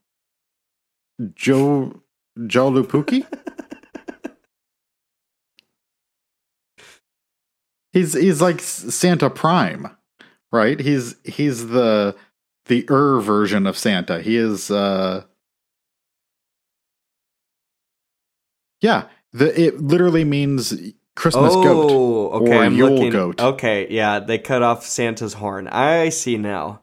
[1.34, 2.00] Joe
[2.46, 3.26] Joe Lupuki.
[7.92, 9.88] he's he's like Santa Prime,
[10.52, 10.78] right?
[10.80, 12.16] He's he's the
[12.66, 14.20] the er version of Santa.
[14.20, 15.24] He is uh
[18.80, 20.72] Yeah, the it literally means
[21.16, 22.42] Christmas oh, goat.
[22.42, 22.56] okay.
[22.56, 23.10] or I'm Yule looking.
[23.10, 23.40] goat.
[23.40, 25.68] Okay, yeah, they cut off Santa's horn.
[25.68, 26.80] I see now.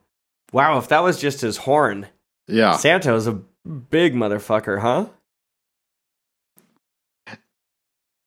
[0.54, 2.08] Wow, if that was just his horn,
[2.48, 2.78] Yeah.
[2.78, 3.34] Santa was a
[3.68, 5.08] big motherfucker, huh?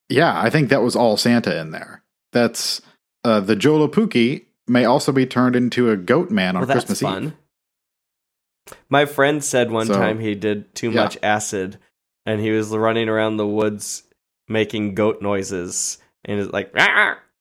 [0.09, 2.03] Yeah, I think that was all Santa in there.
[2.33, 2.81] That's
[3.25, 7.01] uh, the Joulupukki may also be turned into a goat man on well, that's Christmas
[7.01, 7.25] fun.
[7.25, 8.77] Eve.
[8.89, 11.03] My friend said one So, time he did too yeah.
[11.03, 11.79] much acid,
[12.25, 14.05] and he was running around the woods
[14.49, 16.73] making goat noises, and it's like,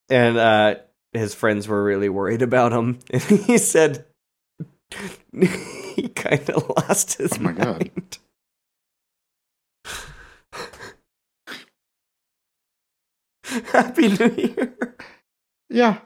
[0.08, 0.74] and uh,
[1.12, 4.06] his friends were really worried about him, and he said
[5.32, 7.90] he kind of lost his Oh my God.
[13.72, 14.96] Happy New Year.
[15.68, 15.98] Yeah.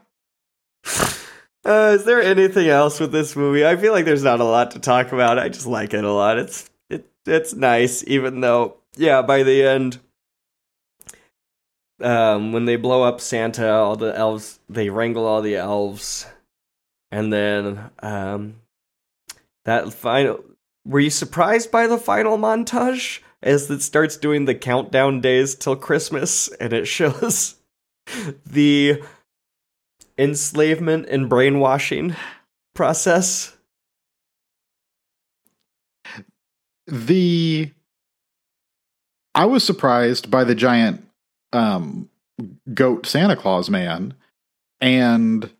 [1.64, 3.66] Uh, is there anything else with this movie?
[3.66, 5.38] I feel like there's not a lot to talk about.
[5.38, 6.38] I just like it a lot.
[6.38, 9.98] It's it it's nice, even though yeah, by the end,
[12.00, 16.26] um, when they blow up Santa, all the elves they wrangle all the elves,
[17.10, 18.56] and then um,
[19.64, 20.44] that final.
[20.86, 25.76] Were you surprised by the final montage as it starts doing the countdown days till
[25.76, 27.56] Christmas, and it shows
[28.46, 29.02] the
[30.18, 32.16] enslavement and brainwashing
[32.74, 33.56] process.
[36.86, 37.70] The
[39.34, 41.06] I was surprised by the giant
[41.52, 42.08] um
[42.72, 44.14] goat Santa Claus man
[44.80, 45.50] and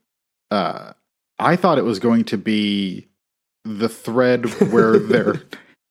[0.51, 0.93] uh
[1.39, 3.09] I thought it was going to be
[3.65, 5.43] the thread where they're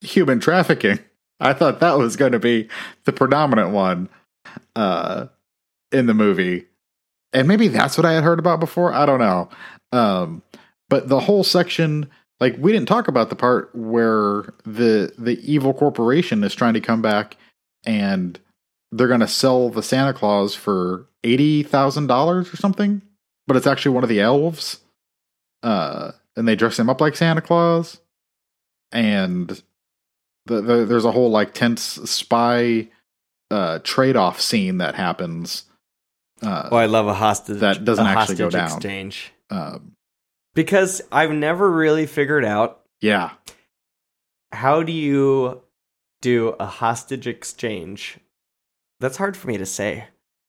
[0.01, 0.99] human trafficking.
[1.43, 2.69] I thought that was going to be
[3.05, 4.09] the predominant one
[4.75, 5.27] uh
[5.91, 6.65] in the movie.
[7.31, 8.93] And maybe that's what I had heard about before.
[8.93, 9.49] I don't know.
[9.91, 10.41] Um
[10.89, 12.09] but the whole section
[12.39, 16.81] like we didn't talk about the part where the the evil corporation is trying to
[16.81, 17.37] come back
[17.85, 18.39] and
[18.91, 23.01] they're going to sell the Santa Claus for $80,000 or something,
[23.47, 24.79] but it's actually one of the elves.
[25.61, 27.99] Uh and they dress him up like Santa Claus
[28.91, 29.61] and
[30.45, 32.87] the, the, there's a whole like tense spy
[33.51, 35.65] uh trade-off scene that happens
[36.41, 37.59] uh Oh, I love a hostage.
[37.59, 38.77] That doesn't actually go hostage down.
[38.77, 39.91] Exchange um,
[40.53, 43.31] because I've never really figured out yeah
[44.51, 45.61] how do you
[46.21, 48.17] do a hostage exchange.
[48.99, 50.07] That's hard for me to say.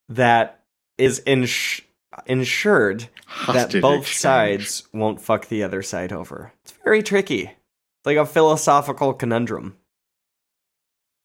[0.08, 0.62] That
[0.98, 1.80] is ins-
[2.26, 3.08] ensured
[3.48, 4.20] that both exchange.
[4.20, 6.52] sides won't fuck the other side over.
[6.62, 7.42] It's very tricky.
[7.42, 9.76] It's like a philosophical conundrum.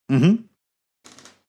[0.10, 0.44] Mhm.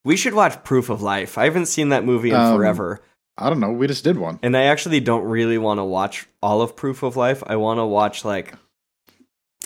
[0.04, 1.36] We should watch Proof of Life.
[1.38, 3.00] I haven't seen that movie in Um, forever.
[3.36, 3.70] I don't know.
[3.72, 4.38] We just did one.
[4.42, 7.42] And I actually don't really want to watch all of Proof of Life.
[7.46, 8.54] I want to watch like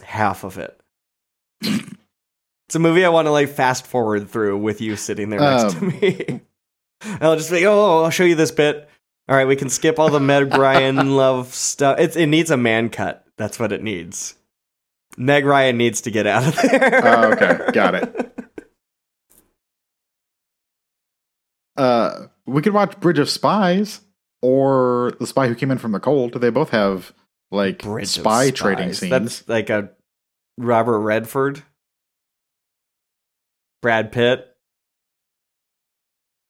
[0.02, 0.78] half of it.
[1.62, 5.74] it's a movie I want to like fast forward through with you sitting there next
[5.74, 6.40] to Um, me.
[7.06, 8.88] And I'll just be like, oh, I'll show you this bit.
[9.28, 11.98] All right, we can skip all the Meg Ryan love stuff.
[11.98, 13.26] It's, it needs a man cut.
[13.36, 14.34] That's what it needs.
[15.18, 17.00] Meg Ryan needs to get out of there.
[17.04, 17.70] Oh, okay.
[17.72, 18.20] Got it.
[21.76, 24.00] Uh, we could watch Bridge of Spies
[24.42, 26.34] or The Spy Who Came In from the Cold.
[26.40, 27.12] They both have
[27.50, 29.10] like Bridge spy trading scenes.
[29.10, 29.90] That's like a
[30.58, 31.62] Robert Redford,
[33.82, 34.46] Brad Pitt.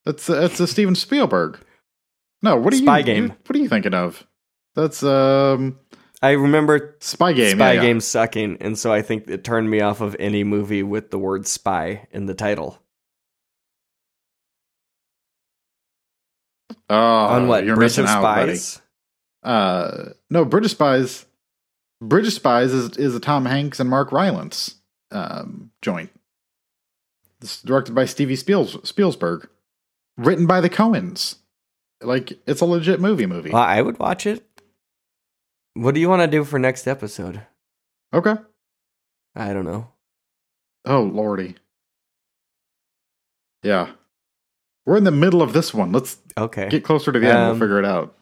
[0.04, 1.58] That's that's a Steven Spielberg.
[2.42, 3.04] No, what are Spy you?
[3.04, 3.24] Game.
[3.24, 4.26] you- What are you thinking of?
[4.74, 5.78] That's um
[6.20, 7.56] I remember Spy Game.
[7.56, 7.86] Spy yeah, yeah.
[7.86, 11.18] Game sucking, and so I think it turned me off of any movie with the
[11.18, 12.78] word spy in the title.
[16.90, 17.64] Oh, On what?
[17.64, 18.56] You're Bridge missing of out, buddy.
[18.56, 18.82] Spies?
[19.42, 21.26] Uh, no, Bridge of Spies.
[22.00, 24.76] Bridge of Spies is is a Tom Hanks and Mark Rylance
[25.10, 26.10] um, joint.
[27.40, 29.48] It's directed by Stevie Spiels, Spielberg,
[30.16, 31.36] written by the Coens.
[32.02, 33.26] Like it's a legit movie.
[33.26, 33.50] Movie.
[33.50, 34.44] Well, I would watch it.
[35.74, 37.40] What do you want to do for next episode?
[38.12, 38.36] Okay.
[39.34, 39.88] I don't know.
[40.84, 41.56] Oh lordy.
[43.62, 43.92] Yeah,
[44.86, 45.92] we're in the middle of this one.
[45.92, 46.68] Let's Okay.
[46.68, 47.36] get closer to the end.
[47.38, 48.16] Um, We'll figure it out.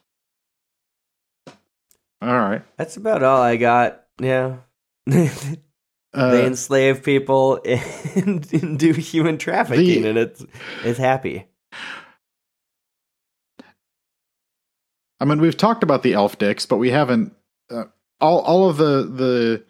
[2.21, 2.63] All right.
[2.77, 4.05] That's about all I got.
[4.21, 4.57] Yeah.
[5.07, 5.31] they
[6.15, 7.59] Uh, enslave people
[8.15, 10.45] and, and do human trafficking, The- and it's
[10.85, 11.47] it's happy.
[15.21, 17.35] I mean, we've talked about the elf dicks, but we haven't.
[17.71, 17.85] Uh,
[18.21, 19.65] all all of the the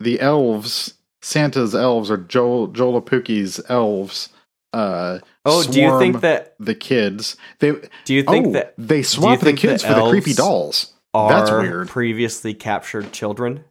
[0.00, 4.30] the elves, Santa's elves, or Joel Joulupukki's elves.
[4.76, 6.54] Uh, Oh, do you think that?
[6.58, 7.36] the kids?
[7.60, 7.72] They
[8.04, 10.92] Do you think oh, that they swap the think the kids for the creepy dolls.
[11.14, 11.88] That's weird.
[11.88, 13.64] previously captured children?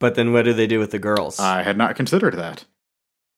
[0.00, 1.38] But then, what do they do with the girls?
[1.38, 2.64] I had not considered that.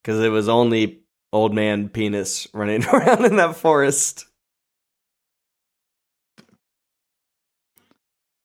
[0.03, 1.01] Because it was only
[1.33, 4.27] old man penis running around in that forest.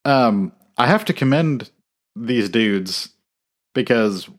[0.03, 1.70] Um, I have to commend
[2.16, 3.10] these dudes
[3.74, 4.30] because,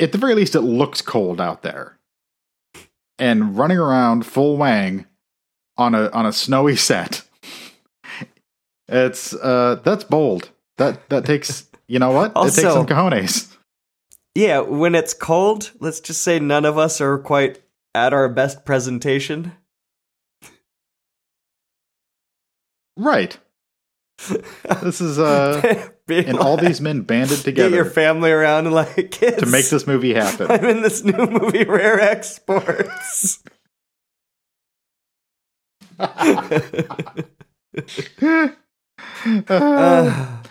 [0.00, 1.98] at the very least, it looks cold out there,
[3.18, 5.06] and running around full wang
[5.76, 7.22] on a on a snowy set.
[8.88, 10.50] It's uh that's bold.
[10.76, 12.32] That that takes you know what?
[12.36, 13.56] it takes some cojones.
[14.34, 17.60] Yeah, when it's cold, let's just say none of us are quite
[17.94, 19.52] at our best presentation.
[22.96, 23.38] Right.
[24.82, 27.70] This is uh and all these men banded together.
[27.70, 30.46] get your family around and like kids to make this movie happen.
[30.50, 33.42] I'm in this new movie, Rare Exports.
[36.00, 36.50] Uh,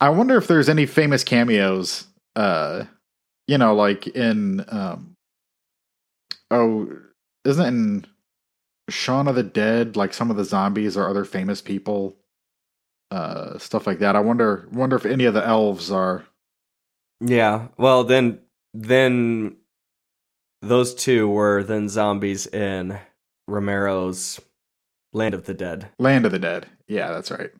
[0.00, 2.84] I wonder if there's any famous cameos, uh,
[3.46, 5.16] you know, like in, um,
[6.50, 6.88] oh,
[7.44, 8.06] isn't it in
[8.92, 12.16] Shaun of the Dead, like some of the zombies or other famous people,
[13.10, 14.16] uh, stuff like that.
[14.16, 16.24] I wonder, wonder if any of the elves are.
[17.20, 18.40] yeah, well then,
[18.74, 19.56] then
[20.62, 22.98] those two were then zombies in
[23.48, 24.40] Romero's
[25.12, 25.88] Land of the Dead.
[25.98, 26.66] Land of the Dead.
[26.86, 27.50] Yeah, that's right.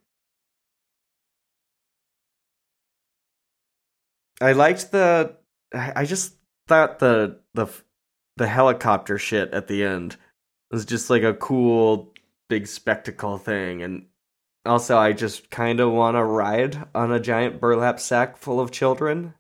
[4.41, 5.37] I liked the.
[5.75, 6.35] I I just
[6.67, 7.67] thought the the
[8.37, 10.17] the helicopter shit at the end
[10.73, 12.13] was just like a cool
[12.49, 14.07] big spectacle thing, and
[14.67, 18.71] also I just kind of want to ride on a giant burlap sack full of
[18.73, 19.35] children.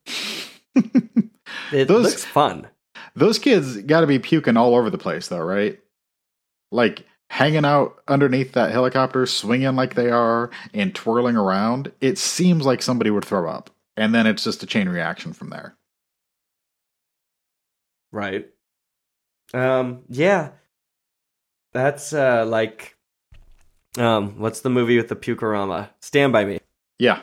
[0.74, 1.32] It
[1.88, 2.68] Those- looks fun.
[3.14, 5.78] Those kids got to be puking all over the place, though, right?
[6.70, 11.92] Like hanging out underneath that helicopter, swinging like they are, and twirling around.
[12.00, 13.68] It seems like somebody would throw up,
[13.98, 15.76] and then it's just a chain reaction from there.
[18.12, 18.48] Right.
[19.54, 20.50] Um yeah.
[21.72, 22.96] That's uh like
[23.98, 25.90] um what's the movie with the pukerama?
[26.00, 26.58] Stand by me.
[26.98, 27.22] Yeah,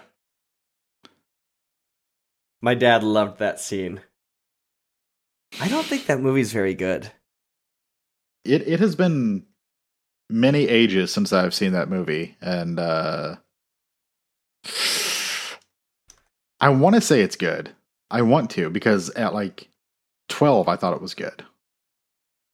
[2.61, 4.01] My dad loved that scene.
[5.61, 7.11] I don't think that movie's very good.
[8.43, 9.45] it it has been
[10.29, 13.35] many ages since I've seen that movie, and uh
[16.59, 17.71] I want to say it's good.
[18.11, 19.69] I want to because at like
[20.27, 21.45] twelve, I thought it was good.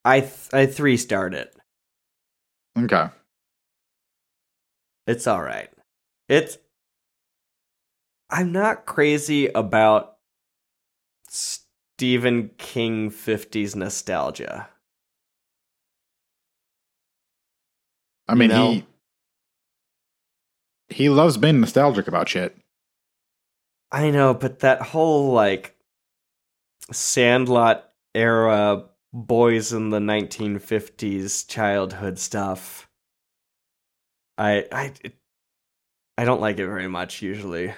[0.04, 1.56] I th- I three starred it.
[2.78, 3.08] Okay.
[5.08, 5.70] It's all right.
[6.28, 6.58] It's
[8.30, 10.18] I'm not crazy about
[11.30, 14.68] Stephen King 50s nostalgia.
[18.28, 18.72] I You mean, know?
[18.72, 18.86] he
[20.90, 22.58] he loves being nostalgic about shit.
[23.92, 25.76] I know, but that whole like
[26.92, 28.86] Sandlot era
[29.16, 32.90] boys in the 1950s childhood stuff.
[34.38, 35.16] I I it,
[36.18, 37.74] I don't like it very much usually.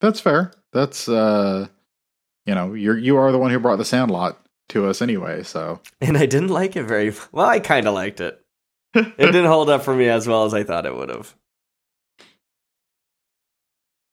[0.00, 0.52] That's fair.
[0.72, 1.68] That's uh,
[2.46, 4.38] you know, you're you are the one who brought the Sandlot
[4.70, 5.42] to us anyway.
[5.42, 7.46] So And I didn't like it very well.
[7.46, 8.38] I kind of liked it.
[8.94, 11.34] It didn't hold up for me as well as I thought it would have.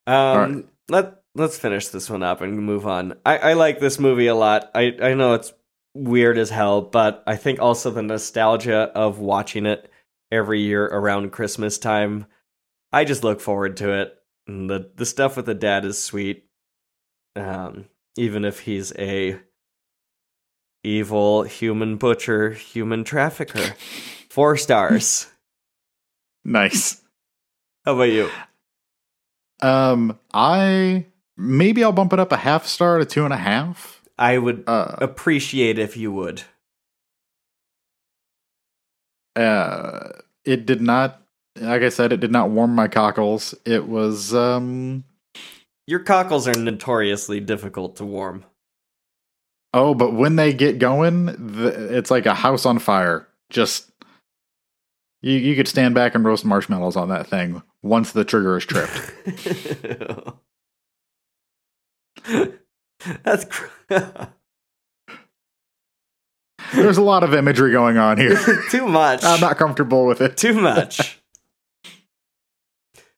[0.08, 0.66] Um, right.
[0.90, 3.16] let let's finish this one up and move on.
[3.26, 4.70] I, I like this movie a lot.
[4.76, 5.54] I I know it's
[5.94, 9.90] weird as hell, but I think also the nostalgia of watching it
[10.32, 12.26] every year around Christmas time.
[12.92, 14.16] I just look forward to it.
[14.48, 16.46] And the the stuff with the dad is sweet.
[17.36, 17.86] Um,
[18.18, 19.40] even if he's a
[20.84, 23.76] evil human butcher, human trafficker.
[24.30, 25.28] Four stars.
[26.44, 27.02] nice.
[27.86, 28.30] How about you?
[29.62, 31.06] Um, I
[31.40, 34.02] maybe I'll bump it up a half star to two and a half.
[34.18, 36.44] I would Uh, appreciate if you would.
[39.36, 40.10] uh,
[40.46, 41.22] it did not.
[41.60, 43.56] Like I said, it did not warm my cockles.
[43.66, 45.04] It was um.
[45.88, 48.46] Your cockles are notoriously difficult to warm.
[49.74, 53.28] Oh, but when they get going, th- it's like a house on fire.
[53.50, 53.90] Just
[55.22, 58.66] You you could stand back and roast marshmallows on that thing once the trigger is
[58.66, 59.14] tripped.
[63.24, 63.68] That's cr-
[66.74, 68.38] There's a lot of imagery going on here.
[68.70, 69.24] too much.
[69.24, 70.38] I'm not comfortable with it.
[70.38, 71.20] Too much.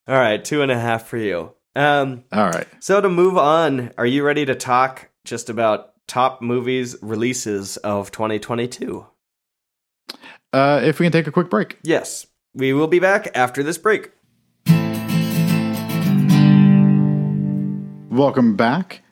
[0.07, 1.53] All right, two and a half for you.
[1.75, 2.67] Um, All right.
[2.79, 8.11] so to move on, are you ready to talk just about top movies releases of
[8.11, 9.05] 2022?
[10.53, 11.77] Uh, if we can take a quick break.
[11.83, 14.11] Yes, we will be back after this break.
[18.11, 19.03] Welcome back.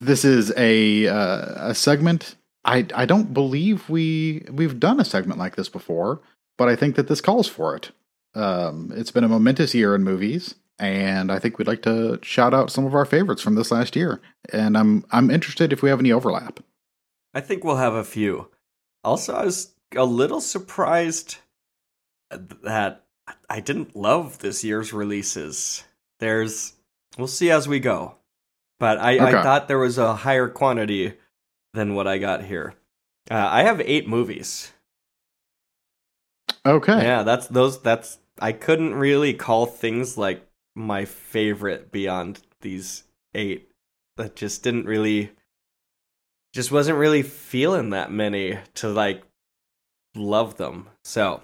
[0.00, 2.34] This is a uh, a segment.
[2.64, 6.20] I I don't believe we we've done a segment like this before,
[6.56, 7.92] but I think that this calls for it.
[8.34, 12.52] Um, it's been a momentous year in movies, and I think we'd like to shout
[12.52, 14.20] out some of our favorites from this last year.
[14.52, 16.58] And I'm I'm interested if we have any overlap.
[17.34, 18.48] I think we'll have a few.
[19.04, 21.36] Also, I was a little surprised
[22.30, 23.04] that
[23.48, 25.84] I didn't love this year's releases.
[26.18, 26.72] There's,
[27.18, 28.14] we'll see as we go.
[28.78, 29.38] But I, Okay.
[29.38, 31.14] I thought there was a higher quantity
[31.74, 32.74] than what I got here.
[33.30, 34.72] Uh, I have eight movies.
[36.64, 37.02] Okay.
[37.02, 37.82] Yeah, that's those.
[37.82, 43.04] That's I couldn't really call things like my favorite beyond these
[43.34, 43.70] eight.
[44.16, 45.32] That just didn't really,
[46.52, 49.22] just wasn't really feeling that many to like
[50.14, 50.88] love them.
[51.04, 51.42] So,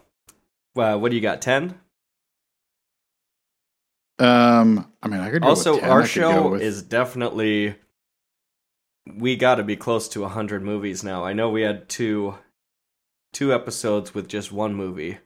[0.76, 1.40] uh, what do you got?
[1.42, 1.78] Ten.
[4.18, 5.90] Um, I mean, I could Also, with 10.
[5.90, 7.76] our I show with- is definitely.
[9.06, 11.24] We got to be close to hundred movies now.
[11.24, 12.38] I know we had two,
[13.34, 15.18] two episodes with just one movie,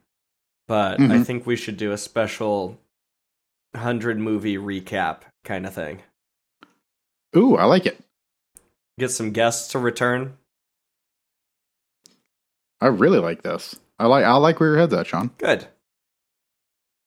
[0.66, 1.24] but I Mhm.
[1.26, 2.80] think we should do a special
[3.76, 6.02] hundred movie recap kind of thing.
[7.36, 8.02] Ooh, I like it.
[8.98, 10.36] Get some guests to return.
[12.80, 13.78] I really like this.
[14.00, 15.30] I like I like where your head's at, Sean.
[15.38, 15.68] Good.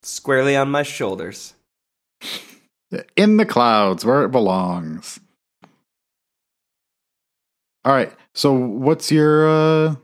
[0.04, 1.54] Squarely on my shoulders.
[3.16, 5.20] In the clouds where it belongs.
[7.86, 8.12] All right.
[8.34, 9.96] So what's your uh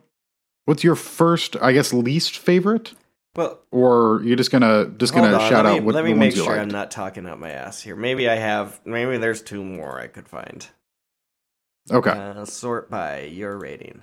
[0.65, 2.93] what's your first, I guess least favorite?
[3.35, 6.34] Well, Or you're just gonna just gonna on, shout me, out what let me make
[6.34, 7.95] sure I'm not talking out my ass here.
[7.95, 8.81] Maybe I have.
[8.84, 10.65] Maybe there's two more I could find.
[11.91, 12.09] Okay.
[12.09, 14.01] Uh, sort by your rating.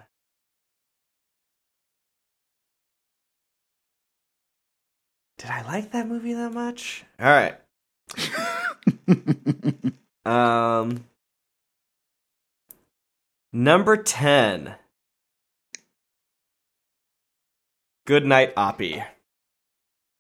[5.39, 7.05] Did I like that movie that much?
[7.19, 7.57] All right.
[10.25, 11.05] Um
[13.53, 14.75] Number 10.
[18.05, 19.05] Good Night Oppy.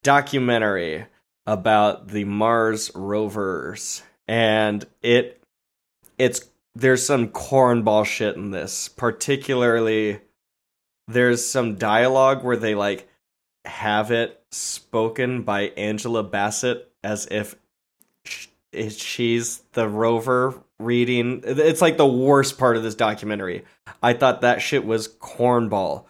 [0.04, 1.06] Documentary
[1.46, 5.42] about the Mars rovers and it
[6.16, 8.88] it's there's some cornball shit in this.
[8.88, 10.20] Particularly
[11.08, 13.08] there's some dialogue where they like
[13.64, 17.56] have it spoken by Angela Bassett as if
[18.90, 21.42] she's the rover reading.
[21.44, 23.64] It's like the worst part of this documentary.
[24.02, 26.04] I thought that shit was cornball.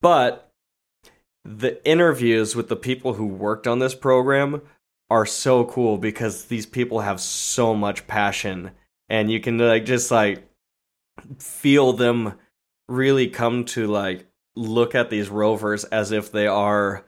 [0.00, 0.52] But
[1.44, 4.62] the interviews with the people who worked on this program
[5.10, 8.72] are so cool because these people have so much passion
[9.08, 10.48] and you can like just like
[11.38, 12.34] feel them
[12.88, 14.26] really come to like
[14.56, 17.04] look at these rovers as if they are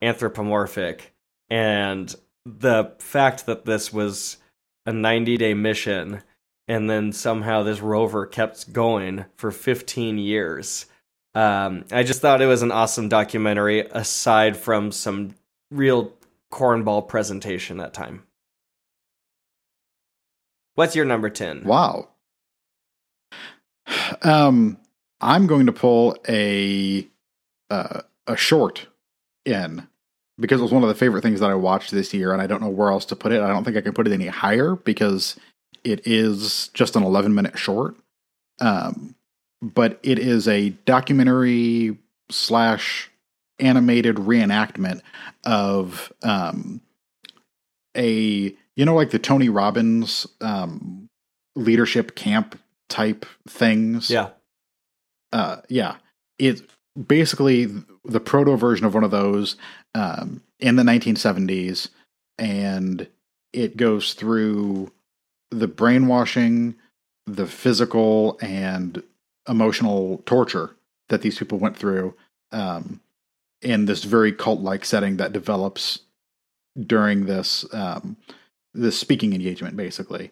[0.00, 1.14] anthropomorphic
[1.50, 2.14] and
[2.44, 4.38] the fact that this was
[4.86, 6.22] a 90 day mission
[6.68, 10.86] and then somehow this rover kept going for 15 years.
[11.34, 15.34] Um, i just thought it was an awesome documentary aside from some
[15.70, 16.12] real
[16.52, 18.22] cornball presentation that time.
[20.74, 22.08] What's your number 10 Wow.
[24.22, 24.78] Um,
[25.20, 27.06] I'm going to pull a
[27.70, 28.86] uh, a short
[29.44, 29.86] in
[30.38, 32.46] because it was one of the favorite things that I watched this year, and I
[32.46, 33.40] don't know where else to put it.
[33.40, 35.36] I don't think I can put it any higher because
[35.84, 37.96] it is just an 11 minute short.
[38.60, 39.14] Um,
[39.62, 41.98] but it is a documentary
[42.30, 43.10] slash
[43.60, 45.00] animated reenactment
[45.44, 46.80] of um
[47.96, 51.08] a you know like the Tony Robbins um
[51.54, 52.58] leadership camp
[52.88, 54.10] type things.
[54.10, 54.30] yeah
[55.32, 55.96] Uh yeah.
[56.38, 56.62] It's
[57.06, 57.66] basically
[58.04, 59.56] the proto version of one of those
[59.94, 61.88] um in the 1970s
[62.38, 63.08] and
[63.52, 64.90] it goes through
[65.50, 66.74] the brainwashing,
[67.26, 69.02] the physical and
[69.48, 70.74] emotional torture
[71.08, 72.14] that these people went through
[72.52, 73.00] um
[73.62, 76.00] in this very cult like setting that develops
[76.78, 78.16] during this um,
[78.74, 80.30] this speaking engagement, basically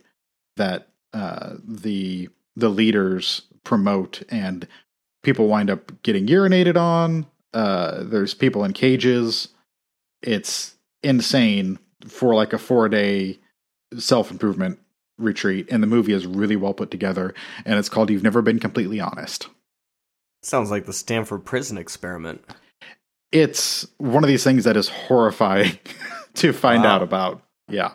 [0.56, 4.66] that uh, the the leaders promote, and
[5.22, 9.48] people wind up getting urinated on, Uh, there's people in cages.
[10.22, 13.38] It's insane for like a four day
[13.98, 14.78] self improvement
[15.18, 17.34] retreat, and the movie is really well put together.
[17.64, 19.48] And it's called "You've Never Been Completely Honest."
[20.42, 22.42] Sounds like the Stanford prison experiment.
[23.30, 25.78] It's one of these things that is horrifying
[26.34, 26.96] to find Wow.
[26.96, 27.42] out about.
[27.68, 27.92] Yeah,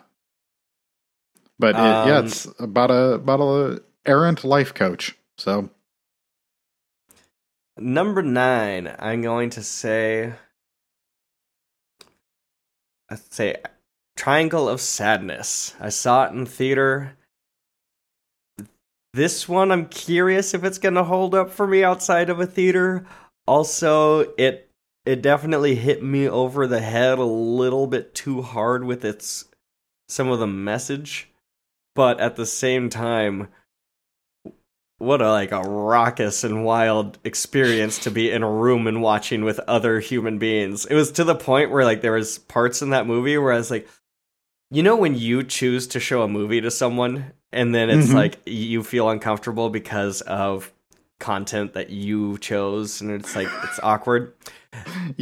[1.58, 5.16] but it, Um, yeah, it's about a about a errant life coach.
[5.36, 5.70] So
[7.80, 10.32] Number nine, I'm going to say,
[13.08, 13.56] I'd say,
[14.16, 15.76] Triangle of Sadness.
[15.80, 17.16] I saw it in theater.
[19.14, 23.06] This one, I'm curious if it's gonna hold up for me outside of a theater.
[23.46, 24.70] Also, it
[25.06, 29.46] it definitely hit me over the head a little bit too hard with its
[30.08, 31.30] some of the message,
[31.94, 33.48] but at the same time,
[34.98, 39.44] what a like a raucous and wild experience to be in a room and watching
[39.44, 40.86] with other human beings.
[40.86, 43.56] It was to the point where like there was parts in that movie where I
[43.58, 43.88] was like,
[44.70, 48.14] you know, when you choose to show a movie to someone and then it's Mhm.
[48.14, 50.72] like you feel uncomfortable because of
[51.20, 54.34] content that you chose and it's like it's awkward.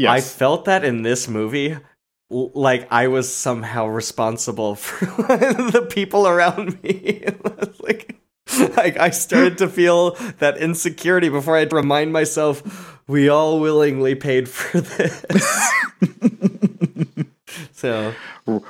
[0.09, 1.77] I felt that in this movie.
[2.29, 7.25] Like I was somehow responsible for the people around me.
[7.81, 8.16] like,
[8.77, 13.61] like I started to feel that insecurity before I had to remind myself we all
[13.61, 15.25] willingly paid for this.
[17.73, 18.15] so
[18.47, 18.61] we're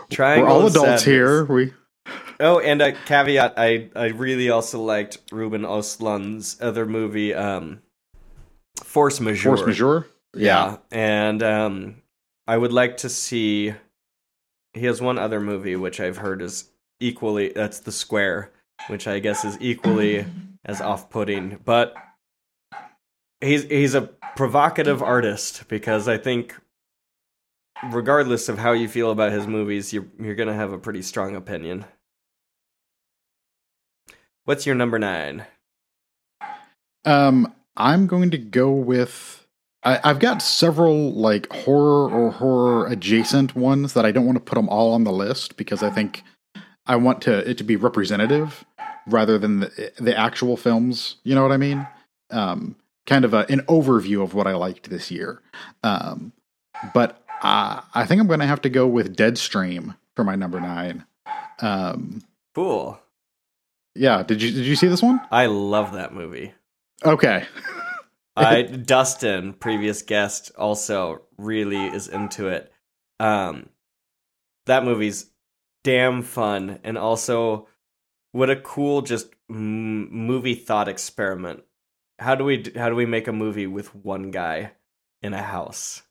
[0.47, 1.05] all adults Sadness.
[1.05, 1.45] here.
[1.45, 1.73] We
[2.39, 7.81] Oh, and a caveat: I I really also liked Ruben Ostlund's other movie, um,
[8.85, 9.57] Force Majeure.
[9.57, 10.07] force majeure.
[10.35, 12.03] Yeah, and um,
[12.47, 13.73] I would like to see.
[14.75, 16.69] He has one other movie which I've heard is
[17.01, 17.53] equally.
[17.55, 18.53] That's The Square,
[18.89, 20.27] which I guess is equally
[20.65, 21.61] as off-putting.
[21.65, 21.95] But
[23.41, 24.03] he's he's a
[24.37, 26.55] provocative artist because I think,
[27.91, 31.37] regardless of how you feel about his movies, you're you're gonna have a pretty strong
[31.37, 31.85] opinion.
[34.45, 35.45] What's your number nine?
[37.05, 39.47] Um, I'm going to go with.
[39.83, 44.45] I, I've got several like horror or horror adjacent ones that I don't want to
[44.45, 46.23] put them all on the list because I think
[46.87, 48.65] I want to it to be representative
[49.07, 51.17] rather than the, the actual films.
[51.25, 51.87] You know what I mean?
[52.31, 52.77] Um,
[53.07, 55.41] kind of a, an overview of what I liked this year.
[55.83, 56.33] Um,
[56.93, 60.61] but uh, I think I'm going to have to go with Deadstream for my number
[60.61, 61.05] nine.
[61.61, 62.23] Um,
[62.55, 62.99] Cool.
[63.95, 65.21] yeah, did you did you see this one?
[65.31, 66.55] I love that movie.
[67.05, 67.45] Okay.
[68.37, 72.73] I Dustin, previous guest, also really is into it.
[73.21, 73.69] Um,
[74.67, 75.27] that movie's
[75.87, 77.69] damn fun, and also
[78.33, 81.63] what a cool just movie thought experiment.
[82.19, 84.73] How do we how do we make a movie with one guy
[85.23, 86.03] in a house?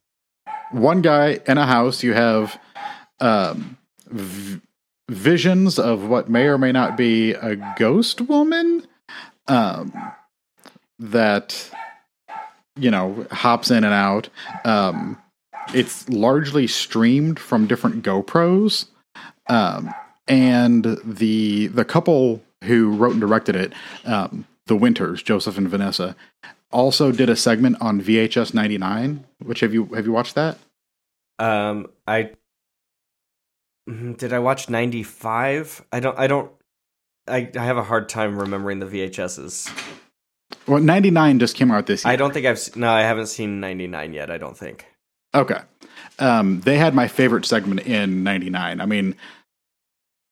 [0.72, 2.60] one guy in a house you have
[3.20, 3.78] um
[4.08, 4.62] v-
[5.10, 8.86] visions of what may or may not be a ghost woman
[9.48, 9.94] um
[10.98, 11.70] that
[12.78, 14.30] you know hops in and out
[14.64, 15.18] um
[15.74, 18.88] it's largely streamed from different GoPros
[19.48, 19.94] um
[20.28, 23.74] and the the couple who wrote and directed it
[24.06, 26.16] um the Winters Joseph and Vanessa
[26.72, 30.58] also did a segment on VHS 99 which have you have you watched that
[31.40, 32.32] Um, I
[33.90, 35.86] Mhm, did I watch ninety five?
[35.92, 36.18] I don't.
[36.18, 36.52] I don't.
[37.28, 39.70] I, I have a hard time remembering the VHSs.
[40.68, 42.12] Well, 99 just came out this year.
[42.12, 42.90] I don't think I've no.
[42.90, 44.32] I haven't seen ninety nine yet.
[44.32, 44.88] I don't think.
[45.36, 45.60] Okay.
[46.18, 48.80] Um, they had my favorite segment in 99.
[48.82, 49.16] I mean,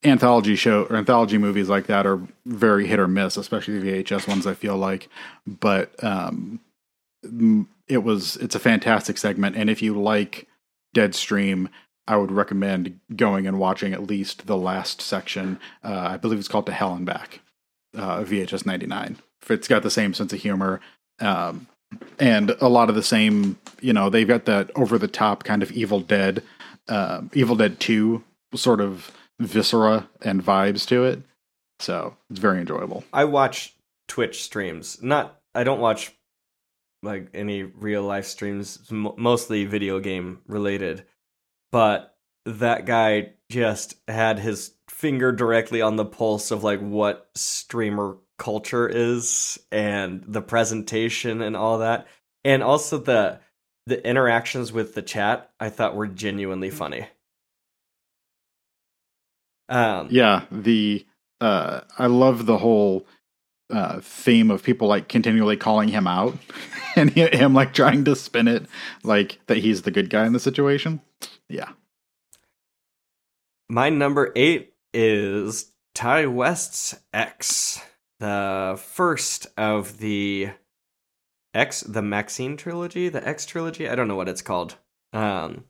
[0.06, 4.28] anthology show or anthology movies like that are very hit or miss, especially the VHS
[4.28, 5.10] ones, I feel like.
[5.48, 6.60] But um,
[7.88, 9.56] it was, it's a fantastic segment.
[9.56, 10.48] And if you like
[10.96, 11.70] Deadstream,
[12.08, 15.60] I would recommend going and watching at least the last section.
[15.84, 17.40] Uh, I believe it's called To Hell and Back,
[17.96, 19.18] uh, VHS 99.
[19.50, 20.82] It's got the same sense of humor.
[21.20, 21.68] Um,
[22.20, 25.64] and a lot of the same, you know, they've got that over the top kind
[25.64, 26.44] of Evil Dead,
[26.88, 28.24] uh, Evil Dead 2
[28.56, 31.22] sort of viscera and vibes to it.
[31.80, 33.04] So it's very enjoyable.
[33.12, 33.76] I watch
[34.08, 35.02] Twitch streams.
[35.02, 35.40] Not.
[35.56, 36.14] I don't watch
[37.02, 38.80] like any real life streams.
[38.90, 41.06] Mostly video game related.
[41.72, 42.16] But
[42.46, 48.88] that guy just had his finger directly on the pulse of like what streamer culture
[48.88, 52.08] is and the presentation and all that.
[52.44, 53.40] And also the
[53.86, 57.08] the interactions with the chat I thought were genuinely funny.
[59.70, 61.06] Um Yeah, the
[61.42, 63.06] uh, I love the whole
[63.70, 66.38] uh, theme of people like continually calling him out
[66.96, 68.66] and him like trying to spin it
[69.04, 71.02] like that he's the good guy in the situation.
[71.50, 71.70] Yeah.
[73.70, 77.82] My number eight is Ti West's X,
[78.20, 80.52] the first of the
[81.54, 83.90] X, the Maxine trilogy, the X trilogy.
[83.90, 84.76] I don't know what it's called.
[85.12, 85.66] Um,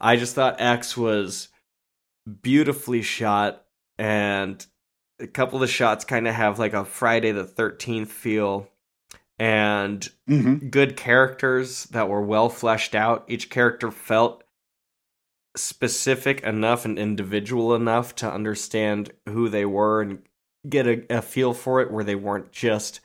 [0.00, 1.48] I just thought X was
[2.42, 3.64] beautifully shot,
[3.98, 4.64] and
[5.20, 8.68] a couple of the shots kind of have like a Friday the Thirteenth feel,
[9.38, 10.68] and Mm-hmm.
[10.68, 13.24] good characters that were well fleshed out.
[13.28, 14.44] Each character felt
[15.56, 20.22] specific enough and individual enough to understand who they were and
[20.68, 23.00] get a, a feel for it where they weren't just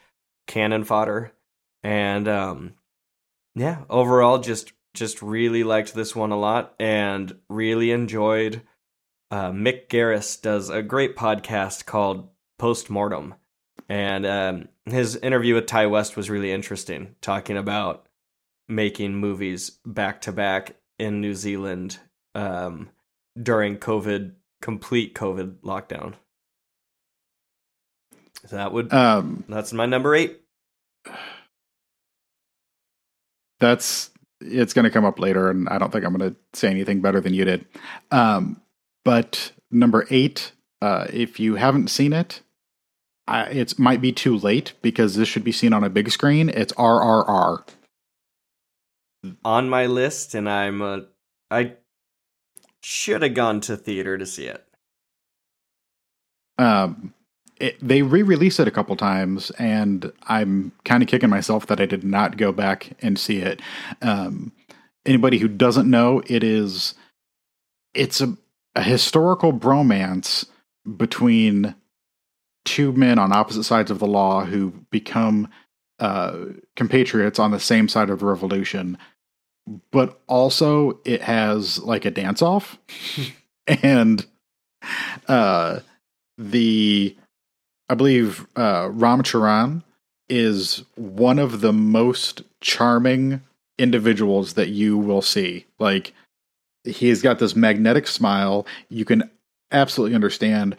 [0.47, 1.33] cannon fodder.
[1.83, 2.75] And um
[3.55, 8.61] yeah, overall just just really liked this one a lot and really enjoyed
[9.31, 13.35] uh Mick Garris does a great podcast called Postmortem.
[13.89, 18.07] And um his interview with Ti West was really interesting, talking about
[18.67, 21.99] making movies back to back in New Zealand
[22.35, 22.89] um,
[23.41, 26.13] during COVID, complete COVID lockdown.
[28.45, 30.41] So that would Um, that's my number eight.
[33.59, 36.69] that's it's going to come up later, and I don't think I'm going to say
[36.69, 37.65] anything better than you did.
[38.11, 38.61] Um,
[39.07, 40.51] but number eight,
[40.81, 42.41] uh, if you haven't seen it,
[43.25, 46.49] I, it might be too late because this should be seen on a big screen.
[46.49, 47.63] It's RRR.
[49.45, 50.99] on my list, and I'm uh,
[51.49, 51.75] I
[52.83, 54.67] should have gone to theater to see it.
[56.57, 57.13] Um,
[57.61, 61.85] it, they re-release it a couple times, and I'm kind of kicking myself that I
[61.85, 63.61] did not go back and see it.
[64.01, 64.51] Um,
[65.05, 66.93] anybody who doesn't know, it is
[67.93, 68.37] it's a,
[68.77, 70.45] a historical bromance
[70.95, 71.73] between
[72.63, 75.49] two men on opposite sides of the law who become
[75.99, 76.37] uh,
[76.75, 78.95] compatriots on the same side of the revolution.
[79.91, 82.77] But also, it has like a dance off,
[83.67, 84.25] and
[85.27, 85.79] uh,
[86.37, 87.17] the
[87.89, 89.83] I believe uh, Ram Charan
[90.29, 93.41] is one of the most charming
[93.79, 95.65] individuals that you will see.
[95.79, 96.13] Like
[96.87, 98.65] he's got this magnetic smile.
[98.89, 99.29] You can
[99.71, 100.75] absolutely understand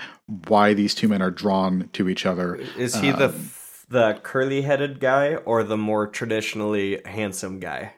[0.47, 2.57] why these two men are drawn to each other.
[2.77, 3.51] Is he the Um,
[3.91, 7.95] the curly headed guy or the more traditionally handsome guy?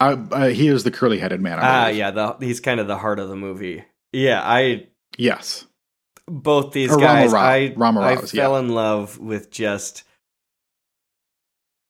[0.00, 1.58] I, uh, he is the curly headed man.
[1.60, 1.96] Ah, believe.
[1.98, 3.84] yeah, the he's kind of the heart of the movie.
[4.12, 4.86] Yeah, I
[5.16, 5.66] Yes.
[6.26, 7.42] both these Or guys, Rao.
[7.42, 10.04] I Rama I fell in love with just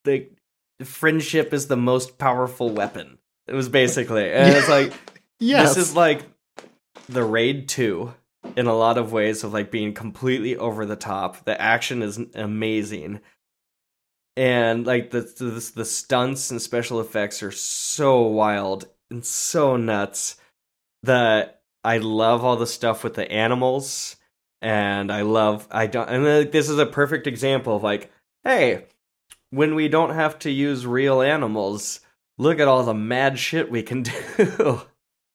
[0.05, 0.28] the
[0.82, 3.19] friendship is the most powerful weapon.
[3.47, 4.93] It was basically, and it's like
[5.40, 5.74] Yes.
[5.74, 6.24] this is like
[7.09, 8.15] the raid two
[8.56, 11.44] in a lot of ways of like being completely over the top.
[11.44, 13.20] The action is amazing.
[14.36, 20.36] And like the the, the stunts and special effects are so wild and so nuts
[21.02, 24.16] that I love all the stuff with the animals
[24.60, 28.10] and I love I don't and like, this is a perfect example of like
[28.44, 28.86] hey
[29.51, 32.01] when we don't have to use real animals
[32.39, 34.02] look at all the mad shit we can
[34.36, 34.82] do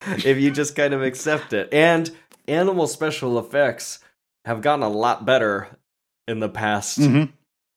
[0.07, 1.69] if you just kind of accept it.
[1.73, 2.09] And
[2.47, 3.99] animal special effects
[4.45, 5.77] have gotten a lot better
[6.27, 7.31] in the past Mhm.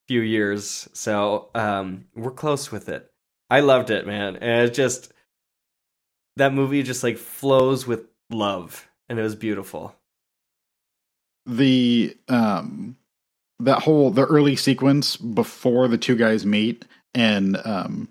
[0.08, 3.10] few years so um we're close with it.
[3.50, 4.36] I loved it man.
[4.36, 5.12] And it just
[6.36, 9.94] that movie just like flows with love and it was beautiful.
[11.46, 12.96] The um
[13.60, 16.84] that whole the early sequence before the two guys meet
[17.14, 18.08] and um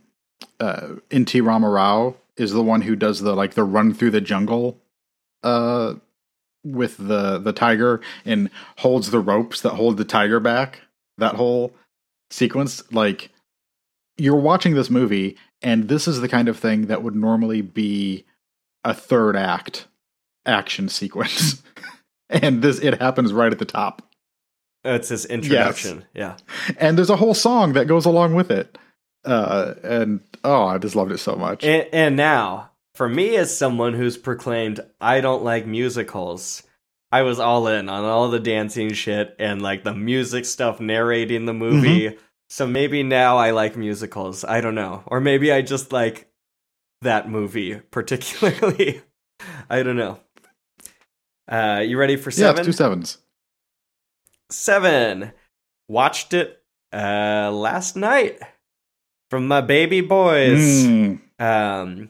[0.59, 4.79] uh nt ramarao is the one who does the like the run through the jungle
[5.43, 5.93] uh
[6.63, 10.81] with the the tiger and holds the ropes that hold the tiger back
[11.17, 11.73] that whole
[12.29, 12.83] sequence.
[12.91, 13.29] Like
[14.17, 18.25] you're watching this movie and this is the kind of thing that would normally be
[18.83, 19.87] a third act
[20.45, 21.61] action sequence.
[22.27, 24.01] And this it happens right at the top.
[24.83, 26.05] It's this introduction.
[26.15, 26.37] Yeah.
[26.79, 28.79] And there's a whole song that goes along with it
[29.26, 31.64] uh and oh i just loved it so much.
[31.64, 36.64] And, and now for me as someone who's proclaimed i don't like musicals
[37.11, 41.45] i was all in on all the dancing shit and like the music stuff narrating
[41.45, 42.18] the movie.
[42.49, 44.43] So maybe now i like musicals.
[44.43, 45.03] I don't know.
[45.07, 46.30] Or maybe i just like
[47.02, 49.02] that movie particularly.
[49.69, 50.19] I don't know.
[51.49, 52.60] Uh you ready for yeah seven?
[52.60, 53.18] it's two sevens.
[54.52, 55.31] Seven.
[55.88, 56.61] Watched it
[56.93, 58.39] uh last night
[59.35, 61.19] from my baby boys Mm.
[61.41, 62.09] um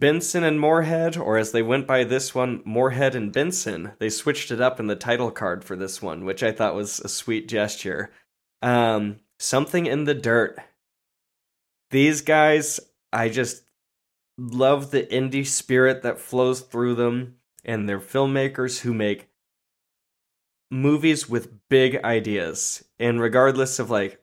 [0.00, 4.50] benson and moorhead or as they went by this one moorhead and benson they switched
[4.50, 7.46] it up in the title card for this one which i thought was a sweet
[7.46, 8.10] gesture
[8.60, 10.58] Um, something in the dirt.
[11.92, 12.80] These guys,
[13.12, 13.62] I just
[14.36, 19.28] love the indie spirit that flows through them, and they're filmmakers who make
[20.72, 22.84] movies with big ideas.
[22.98, 24.20] And regardless of like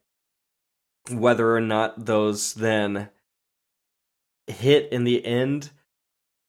[1.12, 3.10] whether or not those then
[4.48, 5.72] hit in the end,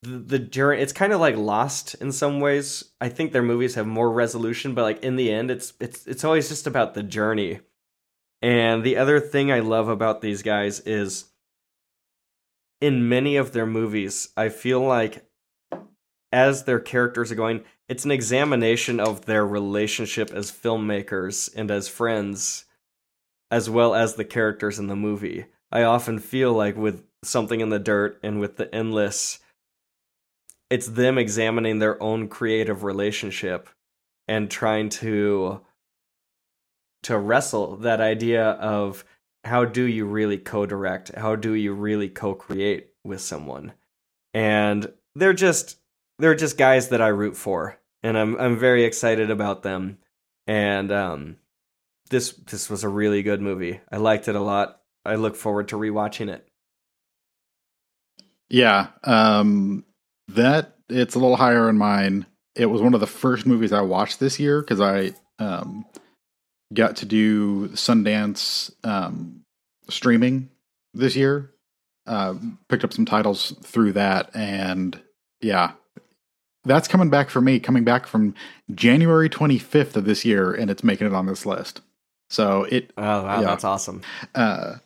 [0.02, 2.84] the, the journey it's kind of like lost in some ways.
[3.00, 6.24] I think their movies have more resolution, but like in the end it's it's it's
[6.24, 7.60] always just about the journey.
[8.42, 11.24] And the other thing I love about these guys is
[12.80, 15.24] in many of their movies, I feel like
[16.32, 21.88] as their characters are going, it's an examination of their relationship as filmmakers and as
[21.88, 22.65] friends,
[23.50, 25.46] as well as the characters in the movie.
[25.70, 29.38] I often feel like with something in the dirt and with the endless,
[30.70, 33.68] it's them examining their own creative relationship
[34.28, 35.60] and trying to
[37.04, 39.04] to wrestle that idea of
[39.44, 41.14] how do you really co-direct?
[41.14, 43.74] How do you really co-create with someone?
[44.34, 45.78] And they're just
[46.18, 49.98] they're just guys that I root for and I'm I'm very excited about them.
[50.48, 51.36] And um
[52.10, 55.68] this this was a really good movie I liked it a lot I look forward
[55.68, 56.46] to rewatching it
[58.48, 59.84] yeah um
[60.28, 63.82] that it's a little higher in mine it was one of the first movies I
[63.82, 65.84] watched this year because I um
[66.72, 69.42] got to do Sundance um,
[69.88, 70.50] streaming
[70.94, 71.52] this year.
[72.06, 72.34] Uh,
[72.68, 75.00] picked up some titles through that, and
[75.40, 75.72] yeah,
[76.64, 77.58] that's coming back for me.
[77.58, 78.34] Coming back from
[78.72, 81.80] January 25th of this year, and it's making it on this list.
[82.28, 82.92] So it.
[82.96, 83.46] Oh wow, yeah.
[83.46, 84.02] that's awesome.
[84.34, 84.76] Uh,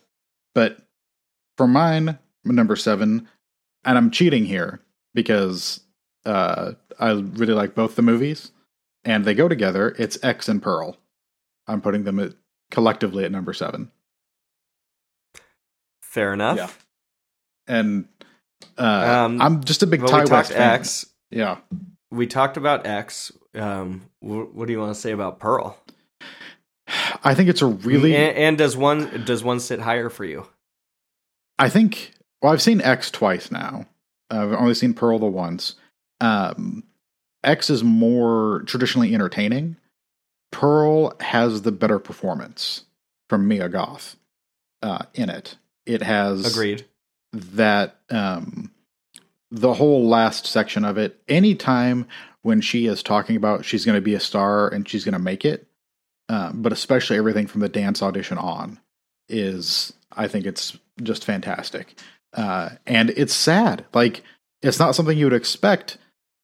[0.53, 0.77] but
[1.57, 3.27] for mine, number seven,
[3.83, 4.81] and I'm cheating here
[5.13, 5.81] because
[6.25, 8.51] uh, I really like both the movies,
[9.03, 9.95] and they go together.
[9.97, 10.97] It's X and Pearl.
[11.67, 12.33] I'm putting them at,
[12.69, 13.91] collectively at number seven.
[16.01, 16.57] Fair enough.
[16.57, 16.69] Yeah.
[17.67, 18.07] And
[18.77, 20.73] uh, um, I'm just a big well, Ti West fan.
[20.73, 21.05] X.
[21.29, 21.57] Yeah.
[22.09, 23.31] We talked about X.
[23.55, 25.77] Um, wh- what do you want to say about Pearl?
[27.23, 30.47] I think it's a really and, and, does one does one sit higher for you?
[31.59, 32.13] I think.
[32.41, 33.85] Well, I've seen X twice now.
[34.31, 35.75] I've only seen Pearl the once.
[36.19, 36.83] Um,
[37.43, 39.77] X is more traditionally entertaining,
[40.51, 42.83] Pearl has the better performance
[43.29, 44.17] from Mia Goth
[44.81, 45.57] uh, in it.
[45.85, 46.85] It has agreed
[47.33, 48.71] that um,
[49.49, 51.21] the whole last section of it.
[51.27, 52.07] Anytime
[52.43, 55.19] when she is talking about she's going to be a star and she's going to
[55.19, 55.67] make it,
[56.29, 58.79] uh, but especially everything from the dance audition on
[59.29, 61.99] is, I think it's just fantastic.
[62.33, 63.85] Uh, and it's sad.
[63.93, 64.23] Like
[64.61, 65.97] it's not something you would expect.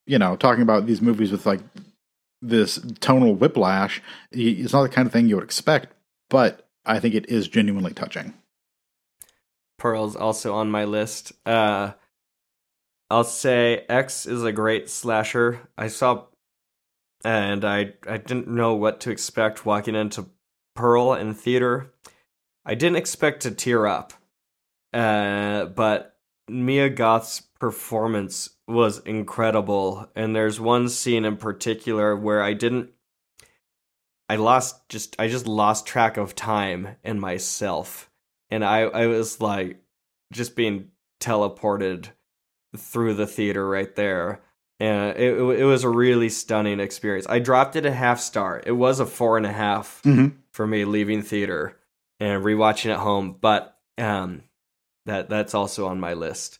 [0.05, 1.61] You know, talking about these movies with like
[2.41, 4.01] this tonal whiplash.
[4.31, 5.93] It's not the kind of thing you would expect,
[6.29, 8.33] but I think it is genuinely touching.
[9.77, 11.33] Pearl's also on my list.
[11.45, 11.91] Uh,
[13.09, 15.67] I'll say X is a great slasher.
[15.77, 16.25] I saw,
[17.23, 20.27] and I I didn't know what to expect walking into
[20.75, 21.93] Pearl in theater.
[22.65, 24.13] I didn't expect to tear up,
[24.93, 26.17] uh, but
[26.49, 30.09] Mia Goth's performance was incredible.
[30.15, 32.91] And there's one scene in particular where I didn't
[34.29, 38.09] I lost just I just lost track of time and myself.
[38.49, 39.81] And I I was like
[40.31, 40.89] just being
[41.19, 42.09] teleported
[42.75, 44.41] through the theater right there.
[44.79, 47.25] And it it was a really stunning experience.
[47.27, 48.61] I dropped it a half star.
[48.63, 50.35] It was a four and a half mm-hmm.
[50.51, 51.77] for me leaving theater
[52.19, 54.43] and rewatching at home, but um
[55.07, 56.59] that that's also on my list.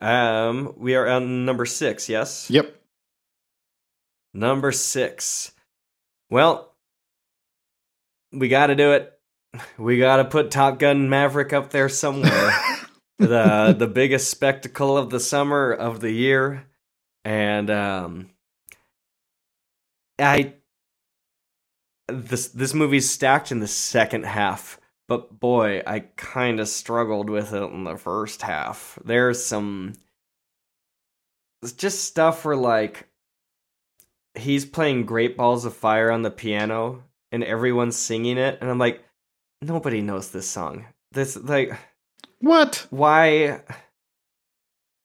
[0.00, 2.08] Um, we are on number six.
[2.08, 2.48] Yes.
[2.50, 2.74] Yep.
[4.32, 5.52] Number six.
[6.30, 6.72] Well,
[8.32, 9.12] we got to do it.
[9.76, 12.52] We got to put Top Gun Maverick up there somewhere.
[13.20, 16.66] the the biggest spectacle of the summer of the year,
[17.24, 18.30] and um,
[20.18, 20.54] I
[22.08, 24.80] this this movie's stacked in the second half
[25.10, 28.96] but boy, I kind of struggled with it in the first half.
[29.04, 29.94] There's some
[31.62, 33.08] it's just stuff where like
[34.36, 37.02] he's playing Great Balls of Fire on the piano
[37.32, 39.02] and everyone's singing it and I'm like
[39.60, 40.86] nobody knows this song.
[41.10, 41.76] This like
[42.40, 42.86] what?
[42.90, 43.62] Why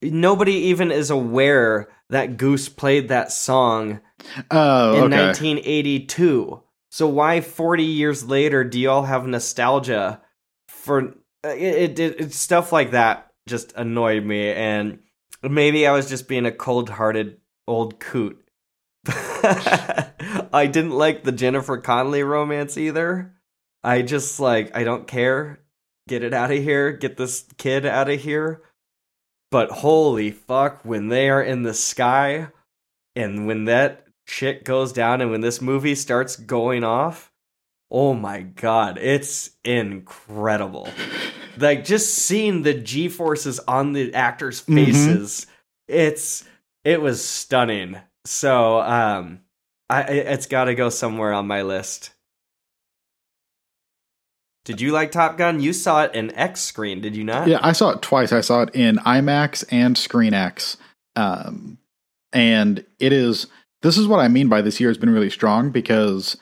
[0.01, 4.01] nobody even is aware that Goose played that song
[4.51, 6.61] oh, in 1982.
[6.91, 10.21] So why 40 years later do y'all have nostalgia
[10.69, 14.99] for uh, it, it, it stuff like that just annoyed me and
[15.43, 17.37] maybe I was just being a cold-hearted
[17.67, 18.41] old coot.
[19.07, 23.35] I didn't like the Jennifer Connelly romance either.
[23.83, 25.59] I just like I don't care.
[26.07, 26.91] Get it out of here.
[26.91, 28.61] Get this kid out of here.
[29.52, 32.49] But holy fuck, when they are in the sky
[33.15, 37.32] and when that shit goes down and when this movie starts going off,
[37.90, 40.90] oh my god, it's incredible.
[41.57, 45.52] like just seeing the G forces on the actors' faces, mm-hmm.
[45.88, 46.44] it's
[46.84, 47.98] it was stunning.
[48.26, 49.41] So um
[49.90, 52.14] I it's got to go somewhere on my list.
[54.65, 55.61] Did you like Top Gun?
[55.61, 57.47] You saw it in X screen, did you not?
[57.47, 58.33] Yeah, I saw it twice.
[58.33, 60.75] I saw it in IMAX and Screen X.
[61.15, 61.77] Um,
[62.33, 63.47] and it is
[63.83, 66.35] this is what I mean by this year has been really strong because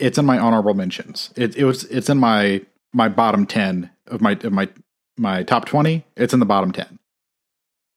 [0.00, 1.32] it's in my honorable mentions.
[1.36, 2.62] It, it was it's in my
[2.92, 4.68] my bottom ten of my of my
[5.16, 6.04] my top twenty.
[6.16, 6.98] It's in the bottom ten.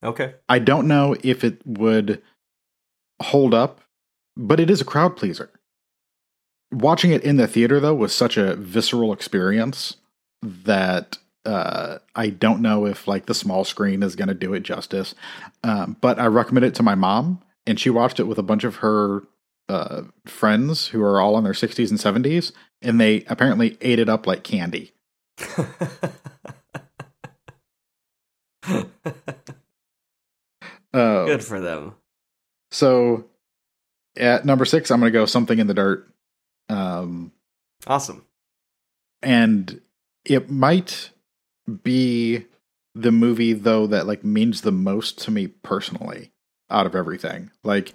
[0.03, 0.35] Okay.
[0.47, 2.21] I don't know if it would
[3.19, 3.81] hold up,
[4.37, 5.49] but it is a crowd pleaser.
[6.71, 9.97] Watching it in the theater though was such a visceral experience
[10.41, 14.61] that uh, I don't know if like the small screen is going to do it
[14.61, 15.15] justice.
[15.63, 18.63] Um, but I recommend it to my mom, and she watched it with a bunch
[18.63, 19.23] of her
[19.69, 22.51] uh, friends who are all in their 60s and 70s,
[22.81, 24.93] and they apparently ate it up like candy.
[28.67, 28.83] uh,
[30.93, 31.95] Good for them.
[32.71, 33.25] So
[34.17, 36.11] at number six, I'm going to go something in the dirt.
[36.69, 37.31] Um,
[37.87, 38.25] awesome.
[39.21, 39.81] And
[40.23, 41.11] it might
[41.83, 42.45] be
[42.93, 46.31] the movie though that like means the most to me personally
[46.69, 47.51] out of everything.
[47.63, 47.93] Like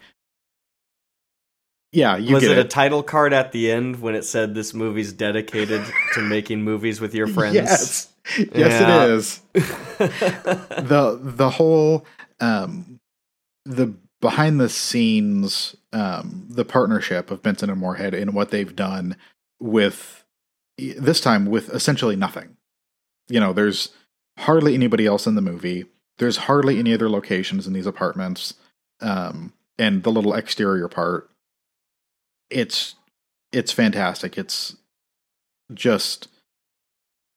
[1.92, 4.72] yeah, you was it, it, a title card at the end when it said this
[4.74, 5.82] movie's dedicated
[6.14, 7.54] to making movies with your friends?
[7.54, 9.04] Yes, yes, yeah.
[9.04, 9.40] it is.
[9.54, 12.06] the the whole
[12.38, 13.00] um,
[13.64, 19.16] the behind the scenes um, the partnership of Benson and Moorhead and what they've done
[19.58, 20.24] with
[20.78, 22.56] this time with essentially nothing.
[23.28, 23.90] You know, there's
[24.38, 25.84] hardly anybody else in the movie.
[26.18, 28.54] There's hardly any other locations in these apartments.
[29.00, 31.30] Um, and the little exterior part
[32.50, 32.96] it's
[33.52, 34.36] it's fantastic.
[34.36, 34.76] It's
[35.72, 36.28] just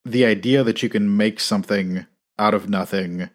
[0.04, 2.06] the idea that you can make something
[2.38, 3.30] out of nothing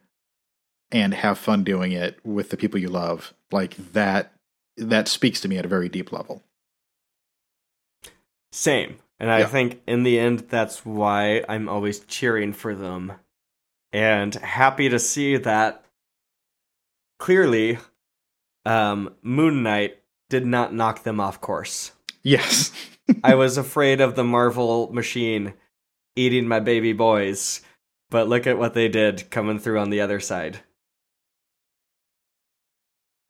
[0.91, 4.33] and have fun doing it with the people you love like that
[4.77, 6.43] that speaks to me at a very deep level
[8.53, 9.47] same and i yeah.
[9.47, 13.13] think in the end that's why i'm always cheering for them
[13.93, 15.85] and happy to see that
[17.19, 17.79] clearly
[18.65, 19.99] um moon knight
[20.29, 21.93] did not knock them off course.
[22.23, 22.73] Yes.
[23.25, 25.55] I was afraid of the Marvel machine
[26.17, 27.63] eating my baby boys,
[28.11, 30.61] but look at what they did coming through on the other side.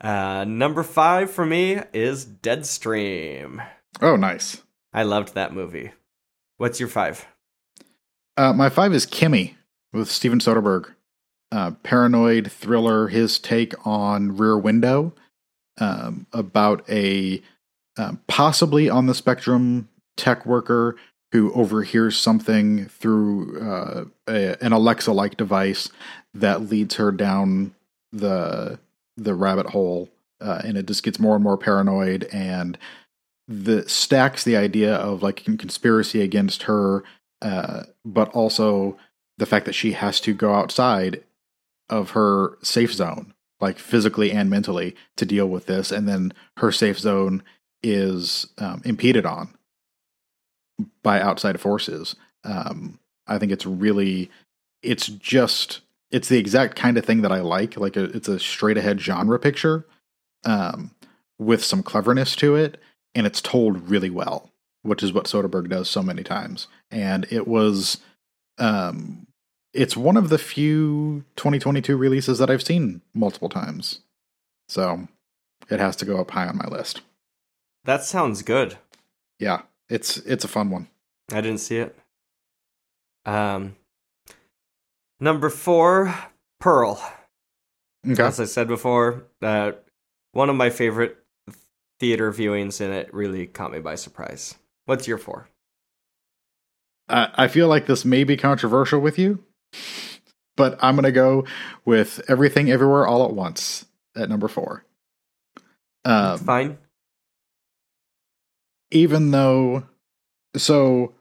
[0.00, 3.66] Uh, number five for me is Deadstream.
[4.00, 4.62] Oh, nice.
[4.92, 5.92] I loved that movie.
[6.56, 7.26] What's your five?
[8.36, 9.56] Uh, my five is Kimi
[9.92, 10.94] with Steven Soderbergh.
[11.50, 15.14] Uh, paranoid thriller, his take on Rear Window
[15.78, 17.42] um, about a
[17.96, 20.96] um, possibly on the spectrum tech worker
[21.32, 25.90] who overhears something through uh, a, an Alexa like device
[26.32, 27.74] that leads her down
[28.12, 28.78] the
[29.18, 30.08] the rabbit hole,
[30.40, 32.78] uh, and it just gets more and more paranoid and
[33.46, 37.02] the stacks the idea of like conspiracy against her,
[37.40, 38.96] uh, but also
[39.38, 41.24] the fact that she has to go outside
[41.88, 46.70] of her safe zone like physically and mentally to deal with this and then her
[46.70, 47.42] safe zone
[47.82, 49.54] is um, impeded on
[51.02, 52.14] by outside forces.
[52.44, 54.30] Um, i think it's really
[54.82, 55.80] it's just
[56.10, 59.00] it's the exact kind of thing that i like like a, it's a straight ahead
[59.00, 59.86] genre picture
[60.44, 60.92] um,
[61.38, 62.80] with some cleverness to it
[63.14, 64.50] and it's told really well
[64.82, 67.98] which is what soderbergh does so many times and it was
[68.58, 69.28] um,
[69.72, 74.00] it's one of the few 2022 releases that I've seen multiple times.
[74.68, 75.08] So
[75.70, 77.02] it has to go up high on my list.
[77.84, 78.76] That sounds good.
[79.38, 80.88] Yeah, it's it's a fun one.
[81.32, 81.96] I didn't see it.
[83.24, 83.76] Um
[85.20, 86.14] number 4,
[86.60, 87.12] Pearl.
[88.08, 88.22] Okay.
[88.22, 89.72] As I said before, uh,
[90.32, 91.16] one of my favorite
[91.98, 94.56] theater viewings and it really caught me by surprise.
[94.84, 95.48] What's your 4?
[97.08, 99.42] Uh, I feel like this may be controversial with you,
[100.56, 101.44] but I'm going to go
[101.84, 104.84] with Everything Everywhere All at Once at number four.
[106.04, 106.78] Um, fine.
[108.90, 109.84] Even though,
[110.56, 111.14] so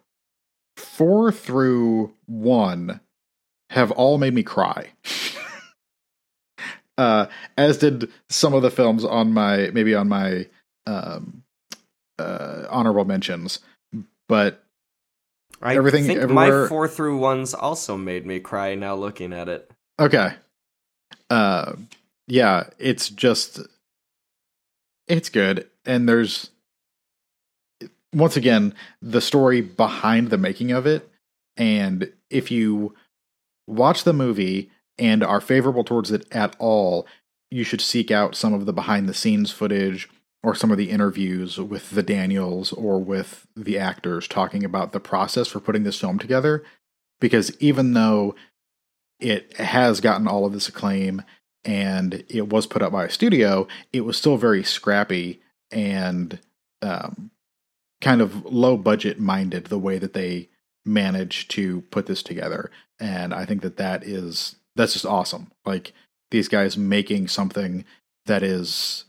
[0.75, 2.99] four through one
[3.69, 4.89] have all made me cry.
[6.97, 7.27] uh,
[7.57, 10.47] as did some of the films on my maybe on my
[10.85, 11.43] um,
[12.19, 13.59] uh, honorable mentions,
[14.27, 14.63] but
[15.61, 19.49] I Everything think everywhere- my four through ones also made me cry now looking at
[19.49, 19.69] it.
[19.99, 20.33] Okay.
[21.29, 21.73] Uh
[22.27, 23.59] yeah, it's just
[25.07, 26.51] it's good and there's
[28.13, 31.09] once again the story behind the making of it
[31.55, 32.93] and if you
[33.67, 37.05] watch the movie and are favorable towards it at all,
[37.51, 40.09] you should seek out some of the behind the scenes footage
[40.43, 44.99] or some of the interviews with the Daniels or with the actors talking about the
[44.99, 46.63] process for putting this film together
[47.19, 48.35] because even though
[49.19, 51.23] it has gotten all of this acclaim
[51.65, 55.41] and it was put up by a studio, it was still very scrappy
[55.71, 56.39] and
[56.81, 57.31] um,
[57.99, 60.49] kind of low budget minded the way that they
[60.85, 62.71] managed to put this together.
[62.99, 65.51] And I think that that is that's just awesome.
[65.65, 65.93] Like
[66.31, 67.85] these guys making something
[68.25, 69.05] that is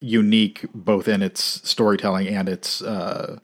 [0.00, 3.38] unique both in its storytelling and its uh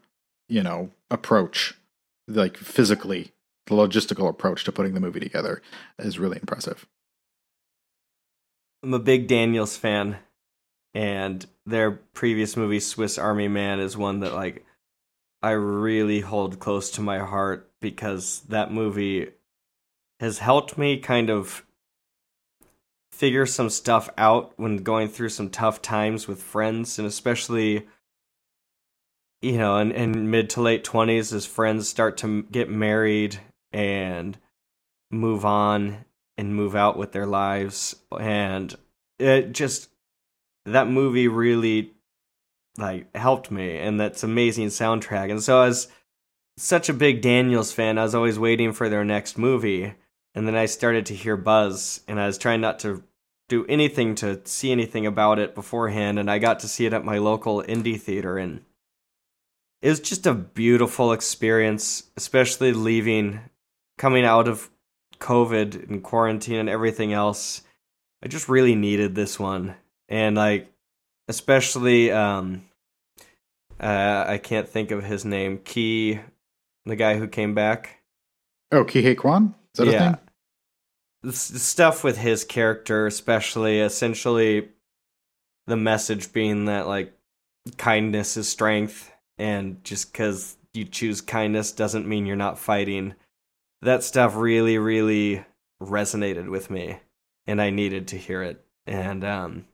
[0.49, 1.75] you know approach
[2.27, 3.33] like physically
[3.67, 5.61] the logistical approach to putting the movie together
[5.99, 6.87] is really impressive.
[8.83, 10.19] I'm a big Daniels fan,
[10.95, 14.65] and their previous movie, Swiss Army Man, is one that like
[15.43, 19.29] I really hold close to my heart because that movie
[20.21, 21.65] has helped me kind of
[23.13, 27.87] figure some stuff out when going through some tough times with friends and especially
[29.41, 33.39] you know in, in mid to late 20s as friends start to get married
[33.73, 34.39] and
[35.11, 36.05] move on
[36.39, 37.97] and move out with their lives.
[38.19, 38.75] And
[39.19, 39.89] it just
[40.67, 41.93] that movie really
[42.77, 45.31] like helped me and that's amazing soundtrack.
[45.31, 45.89] And so as
[46.59, 49.93] such a big daniels fan i was always waiting for their next movie
[50.37, 53.03] and then i started to hear buzz and i was trying not to
[53.49, 57.05] do anything to see anything about it beforehand and i got to see it at
[57.05, 58.63] my local indie theater and
[59.83, 63.41] it was just a beautiful experience especially leaving
[63.99, 64.71] coming out of
[65.19, 67.63] covid and quarantine and everything else
[68.23, 69.75] i just really needed this one
[70.09, 70.71] and like
[71.29, 72.63] especially um
[73.81, 76.21] uh i can't think of his name key
[76.85, 77.97] the guy who came back
[78.73, 79.55] Oh, Ke Huy Quan?
[79.75, 80.17] Is that his name?
[81.23, 84.69] The stuff with his character especially essentially
[85.67, 87.13] the message being that like
[87.77, 93.15] kindness is strength and just because you choose kindness doesn't mean you're not fighting.
[93.83, 95.45] That stuff really really
[95.83, 96.99] resonated with me
[97.47, 99.67] and i needed to hear it and um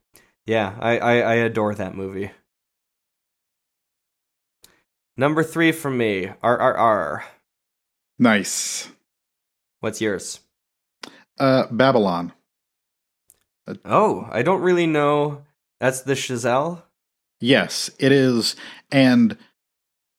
[0.47, 2.33] yeah i i, I adore that movie.
[5.17, 7.23] Number three for me rrr
[8.19, 8.89] Nice.
[9.79, 10.41] what's yours
[11.39, 12.33] Uh, Babylon.
[13.85, 15.45] Oh, I don't really know.
[15.81, 16.83] That's the Chazelle?
[17.41, 18.55] Yes, it is.
[18.91, 19.37] And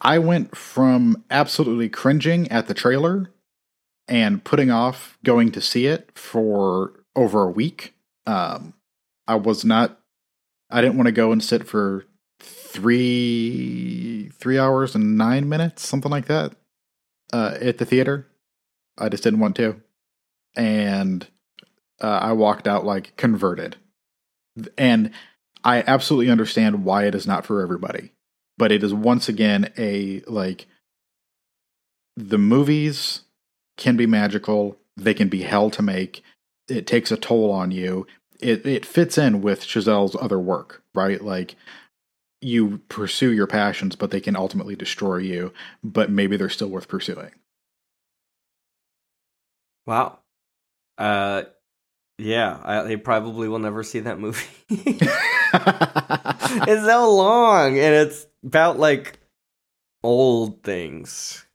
[0.02, 3.32] I went from absolutely cringing at the trailer
[4.08, 7.94] and putting off going to see it for over a week.
[8.26, 8.74] Um,
[9.28, 10.00] I was not,
[10.70, 12.06] I didn't want to go and sit for
[12.42, 16.54] three, three hours and nine minutes, something like that,
[17.32, 18.28] uh, at the theater.
[18.98, 19.82] I just didn't want to.
[20.56, 21.28] And
[22.02, 23.78] uh, I walked out like converted.
[24.78, 25.12] And
[25.64, 28.12] I absolutely understand why it is not for everybody,
[28.58, 30.68] but it is once again a like
[32.16, 33.22] the movies
[33.78, 36.22] can be magical, they can be hell to make.
[36.68, 38.06] It takes a toll on you.
[38.40, 41.22] It it fits in with Chazelle's other work, right?
[41.22, 41.56] Like
[42.42, 45.54] you pursue your passions, but they can ultimately destroy you,
[45.84, 47.32] but maybe they're still worth pursuing.
[49.86, 50.20] Wow.
[50.98, 51.44] Uh,
[52.18, 54.46] yeah, I, I probably will never see that movie.
[54.70, 55.06] it's
[56.86, 59.20] so long, and it's about like
[60.04, 61.46] old things.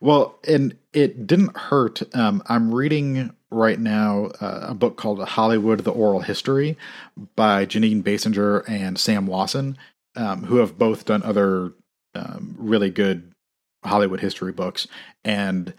[0.00, 2.02] Well, and it didn't hurt.
[2.14, 6.76] Um, I'm reading right now uh, a book called Hollywood: The Oral History
[7.34, 9.78] by Jeanine Basinger and Sam Wasson,
[10.14, 11.72] um, who have both done other
[12.14, 13.32] um, really good
[13.84, 14.86] Hollywood history books,
[15.24, 15.72] and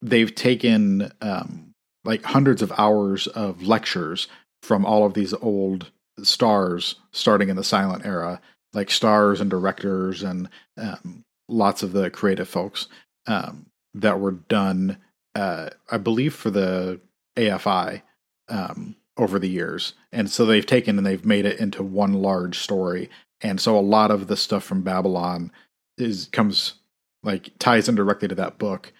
[0.00, 1.67] they've taken um,
[2.04, 4.28] like hundreds of hours of lectures
[4.62, 5.90] from all of these old
[6.22, 8.40] stars, starting in the silent era,
[8.72, 12.88] like stars and directors and um, lots of the creative folks
[13.26, 14.98] um, that were done,
[15.34, 17.00] uh, I believe, for the
[17.36, 18.02] AFI
[18.48, 19.94] um, over the years.
[20.12, 23.10] And so they've taken and they've made it into one large story.
[23.40, 25.52] And so a lot of the stuff from Babylon
[25.96, 26.74] is comes
[27.22, 28.92] like ties in directly to that book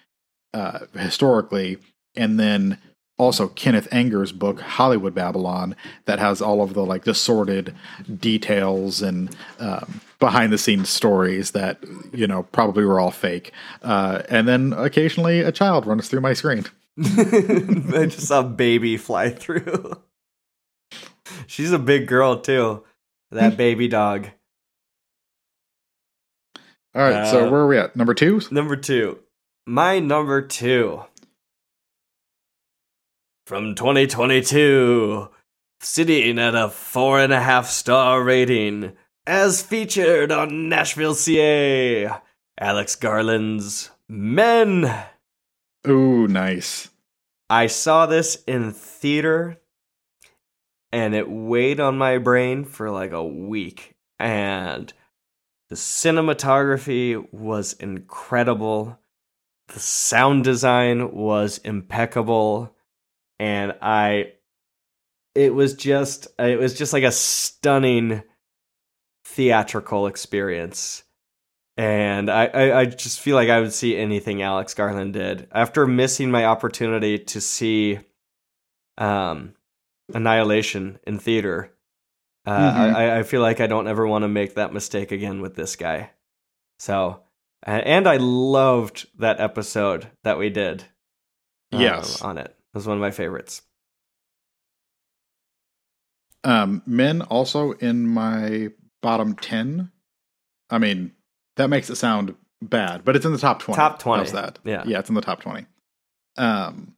[0.53, 1.77] uh, historically,
[2.15, 2.77] and then
[3.19, 5.75] also Kenneth Anger's book Hollywood Babylon
[6.05, 7.75] that has all of the like the sordid
[8.19, 11.77] details and um, behind the scenes stories that
[12.11, 13.51] you know probably were all fake.
[13.83, 16.65] Uh, and then occasionally a child runs through my screen.
[16.97, 20.01] I just saw baby fly through.
[21.45, 22.83] She's a big girl too.
[23.31, 24.27] That baby dog.
[26.95, 27.95] All right, so Uh, where are we at?
[27.95, 28.41] Number two?
[28.49, 29.19] Number two.
[29.67, 31.03] My number two.
[33.49, 35.27] From 2022.
[35.79, 38.91] Sitting at a four and a half star rating.
[39.25, 42.11] As featured on Nashville, CA.
[42.59, 45.03] Alex Garland's Men.
[45.87, 46.89] Ooh, nice.
[47.49, 49.57] I saw this in theater
[50.91, 53.95] and it weighed on my brain for like a week.
[54.19, 54.93] And
[55.69, 58.99] the cinematography was incredible.
[59.69, 62.75] The sound design was impeccable.
[63.39, 64.33] And I
[65.35, 68.23] it was just it was just like a stunning
[69.25, 71.03] theatrical experience.
[71.77, 75.47] And I, I, I just feel like I would see anything Alex Garland did.
[75.53, 77.99] After missing my opportunity to see
[78.97, 79.53] um,
[80.13, 81.73] Annihilation in theater,
[82.45, 82.93] uh, Mhm.
[82.95, 85.77] I, I feel like I don't ever want to make that mistake again with this
[85.77, 86.09] guy.
[86.79, 87.21] So,
[87.63, 90.83] and I loved that episode that we did.
[91.71, 92.21] uh, Yes.
[92.21, 92.53] on it.
[92.73, 93.61] It was one of my favorites.
[96.43, 98.69] Um, men also in my
[99.01, 99.91] bottom 10.
[100.69, 101.11] I mean,
[101.57, 103.75] that makes it sound bad, but it's in the top 20.
[103.75, 104.23] Top 20.
[104.23, 104.59] How's that?
[104.63, 104.83] Yeah.
[104.85, 105.65] Yeah, it's in the top 20.
[106.37, 106.95] Um,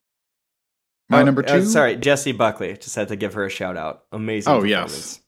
[1.09, 1.65] my Oh, number uh, two.
[1.65, 2.77] sorry, Jessie Buckley.
[2.77, 4.03] Just had to give her a shout out.
[4.11, 4.53] Amazing.
[4.53, 5.19] Oh, yes.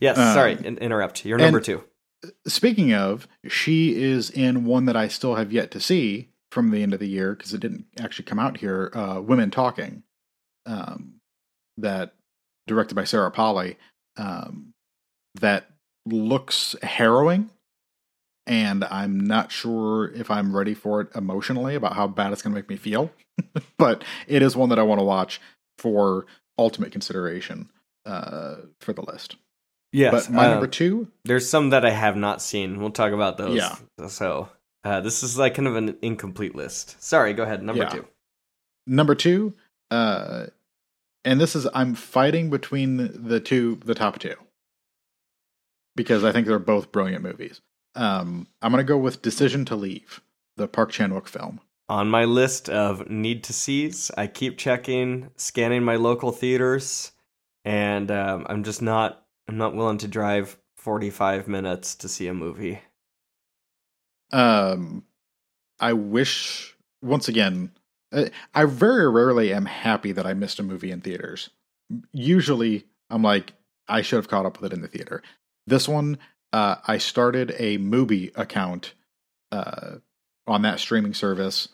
[0.00, 0.18] Yes.
[0.18, 1.24] Um, sorry, in- interrupt.
[1.24, 1.84] You're number two.
[2.46, 6.82] Speaking of, she is in one that I still have yet to see from the
[6.82, 8.90] end of the year because it didn't actually come out here.
[8.94, 10.02] Uh, Women Talking,
[10.66, 11.14] um,
[11.76, 12.14] that
[12.66, 13.76] directed by Sarah Polley,
[14.16, 14.72] um,
[15.36, 15.66] that
[16.06, 17.50] looks harrowing,
[18.46, 22.52] and I'm not sure if I'm ready for it emotionally about how bad it's going
[22.54, 23.12] to make me feel.
[23.78, 25.40] but it is one that I want to watch
[25.78, 26.26] for
[26.58, 27.70] ultimate consideration
[28.04, 29.36] uh, for the list.
[29.92, 30.26] Yes.
[30.26, 32.80] but my uh, number two, There's some that I have not seen.
[32.80, 33.56] We'll talk about those.
[33.56, 33.76] Yeah.
[34.08, 34.48] So
[34.84, 37.02] uh, this is like kind of an incomplete list.
[37.02, 37.32] Sorry.
[37.32, 37.62] Go ahead.
[37.62, 37.88] Number Yeah.
[37.90, 38.06] two.
[38.86, 39.54] Number two,
[39.90, 40.46] uh,
[41.24, 42.96] and this is I'm fighting between
[43.28, 44.34] the two, the top two,
[45.96, 47.60] because I think they're both brilliant movies.
[47.94, 50.20] Um, I'm gonna go with Decision to Leave,
[50.56, 51.60] the Park Chan Wook film.
[51.88, 57.12] On my list of need to sees, I keep checking, scanning my local theaters,
[57.64, 59.24] and um, I'm just not.
[59.48, 62.80] I'm not willing to drive 45 minutes to see a movie.
[64.32, 65.04] Um,
[65.78, 67.72] I wish once again,
[68.12, 71.50] uh, I very rarely am happy that I missed a movie in theaters.
[72.12, 73.52] Usually, I'm like,
[73.88, 75.22] I should have caught up with it in the theater.
[75.66, 76.18] This one,
[76.52, 78.94] uh, I started a movie account
[79.52, 79.96] uh,
[80.46, 81.68] on that streaming service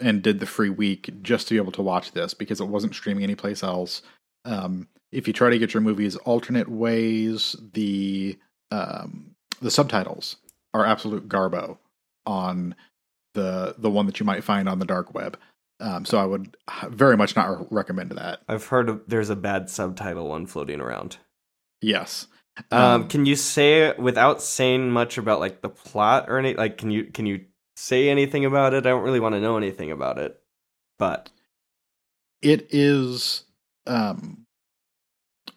[0.00, 2.94] and did the free week just to be able to watch this because it wasn't
[2.94, 4.02] streaming anyplace else.
[4.44, 8.38] Um, if you try to get your movies alternate ways, the
[8.70, 10.36] um, the subtitles
[10.74, 11.76] are absolute garbo
[12.26, 12.74] on
[13.34, 15.38] the the one that you might find on the dark web.
[15.80, 16.56] Um, so I would
[16.88, 18.42] very much not recommend that.
[18.48, 21.16] I've heard of, there's a bad subtitle one floating around.
[21.80, 22.28] Yes.
[22.70, 26.90] Um, can you say without saying much about like the plot or any like can
[26.90, 27.46] you can you
[27.76, 28.86] say anything about it?
[28.86, 30.38] I don't really want to know anything about it.
[30.98, 31.30] But
[32.42, 33.44] it is
[33.86, 34.46] um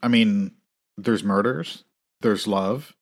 [0.02, 0.52] I mean,
[0.98, 1.84] there's murders,
[2.22, 2.96] there's love,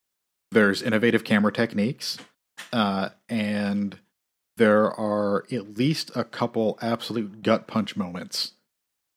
[0.52, 2.18] there's innovative camera techniques,
[2.72, 3.98] uh, and
[4.58, 8.54] there are at least a couple absolute gut punch moments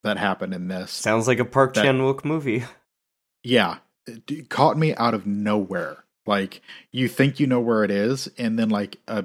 [0.05, 0.91] that happen in this.
[0.93, 2.65] sounds like a Park Chan Wook movie.
[3.45, 6.05] yeah, it caught me out of nowhere.
[6.27, 6.61] Like
[6.93, 9.25] you think you know where it is, and then like a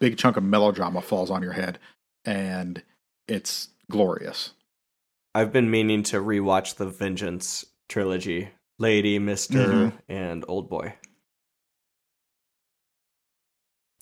[0.00, 1.78] big chunk of melodrama falls on your head,
[2.24, 2.82] and
[3.26, 4.52] it's glorious.
[5.34, 8.50] I've been meaning to rewatch the Vengeance trilogy.
[8.78, 9.92] Lady, Mister, Mhm.
[10.08, 10.94] and Old Boy.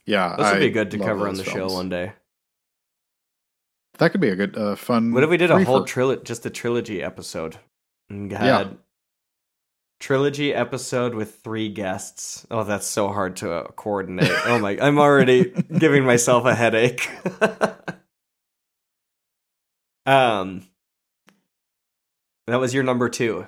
[0.06, 2.12] Yeah, this would be good to cover on the show one day.
[3.98, 5.12] That could be a good, uh, fun.
[5.12, 7.56] What if we did a whole trilogy, just a trilogy episode,
[8.10, 8.70] had Yeah.
[10.00, 12.46] trilogy episode with three guests?
[12.50, 14.30] Oh, that's so hard to uh, coordinate.
[14.44, 17.08] oh my, I'm already giving myself a headache.
[20.06, 20.66] um,
[22.46, 23.46] that was your number two.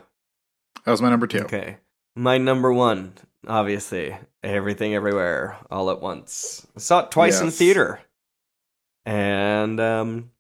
[0.85, 1.40] That was my number two.
[1.40, 1.76] Okay,
[2.16, 3.12] my number one,
[3.48, 6.66] obviously, everything, everywhere, all at once.
[6.76, 8.00] I saw it twice in theater,
[9.04, 10.30] and um,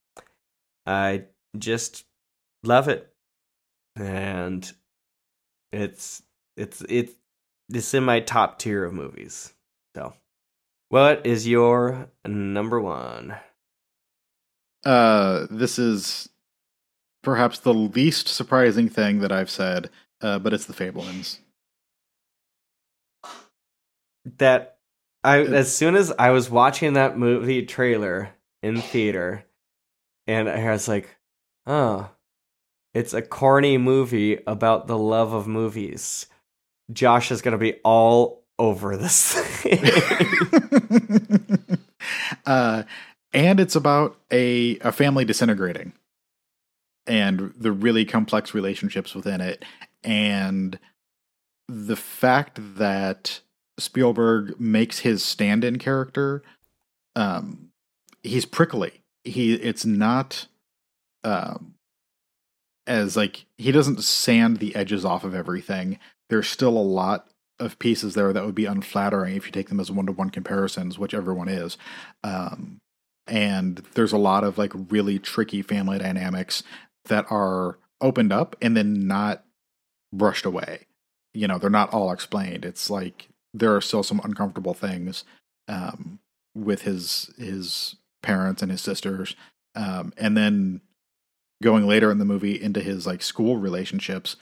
[0.86, 1.24] I
[1.58, 2.04] just
[2.62, 3.12] love it,
[3.96, 4.70] and
[5.72, 6.22] it's
[6.56, 7.12] it's it's
[7.72, 9.52] it's in my top tier of movies.
[9.96, 10.14] So,
[10.88, 13.36] what is your number one?
[14.84, 16.28] Uh, this is
[17.22, 19.90] perhaps the least surprising thing that I've said,
[20.20, 21.38] uh, but it's the Fabelmans.
[24.36, 24.78] That
[25.24, 28.30] I as soon as I was watching that movie trailer
[28.62, 29.44] in theater,
[30.26, 31.16] and I was like,
[31.66, 32.10] oh,
[32.94, 36.26] it's a corny movie about the love of movies.
[36.92, 39.84] Josh is gonna be all over this thing.
[42.46, 42.82] uh,
[43.32, 45.92] and it's about a a family disintegrating
[47.06, 49.64] and the really complex relationships within it
[50.04, 50.78] and
[51.68, 53.40] the fact that
[53.78, 56.42] Spielberg makes his stand-in character
[57.16, 57.70] um
[58.22, 60.46] he's prickly he it's not
[61.24, 61.74] um
[62.86, 65.98] as like he doesn't sand the edges off of everything
[66.30, 67.28] there's still a lot
[67.58, 71.14] of pieces there that would be unflattering if you take them as one-to-one comparisons which
[71.14, 71.76] everyone is
[72.22, 72.78] um
[73.26, 76.62] and there's a lot of like really tricky family dynamics
[77.06, 79.44] that are opened up and then not
[80.12, 80.86] brushed away.
[81.34, 82.64] You know, they're not all explained.
[82.64, 85.24] It's like there are still some uncomfortable things
[85.68, 86.18] um,
[86.54, 89.36] with his his parents and his sisters,
[89.74, 90.80] um, and then
[91.62, 94.36] going later in the movie into his like school relationships.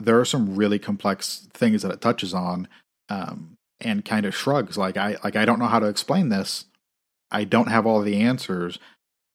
[0.00, 2.68] There are some really complex things that it touches on,
[3.08, 6.66] um, and kind of shrugs like I like I don't know how to explain this.
[7.30, 8.78] I don't have all the answers,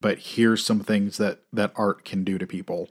[0.01, 2.89] but here's some things that that art can do to people.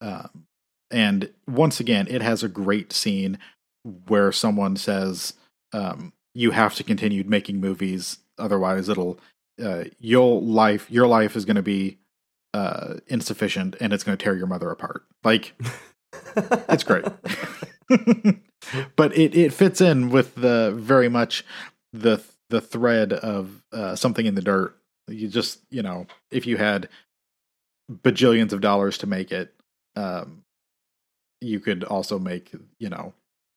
[0.00, 0.44] Um,
[0.90, 3.38] and once again, it has a great scene
[4.06, 5.34] where someone says,
[5.72, 9.18] um, "You have to continue making movies, otherwise it'll
[9.62, 11.98] uh, your life your life is going to be
[12.54, 15.54] uh, insufficient and it's going to tear your mother apart." Like,
[16.36, 17.04] it's great.
[18.96, 21.44] but it, it fits in with the very much
[21.92, 24.76] the the thread of uh, something in the dirt.
[25.08, 26.88] You just you know if you had
[27.90, 29.54] bajillions of dollars to make it,
[29.96, 30.44] um,
[31.40, 33.14] you could also make you know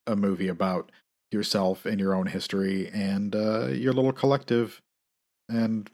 [0.07, 0.91] a movie about
[1.31, 4.81] yourself and your own history and uh, your little collective,
[5.49, 5.89] and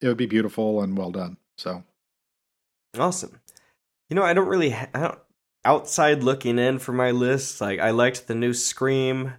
[0.00, 1.36] it would be beautiful and well done.
[1.58, 1.84] So
[2.98, 3.40] awesome.
[4.10, 5.18] You know, I don't really ha- I don't,
[5.64, 7.60] outside looking in for my list.
[7.60, 9.34] Like I liked the new Scream,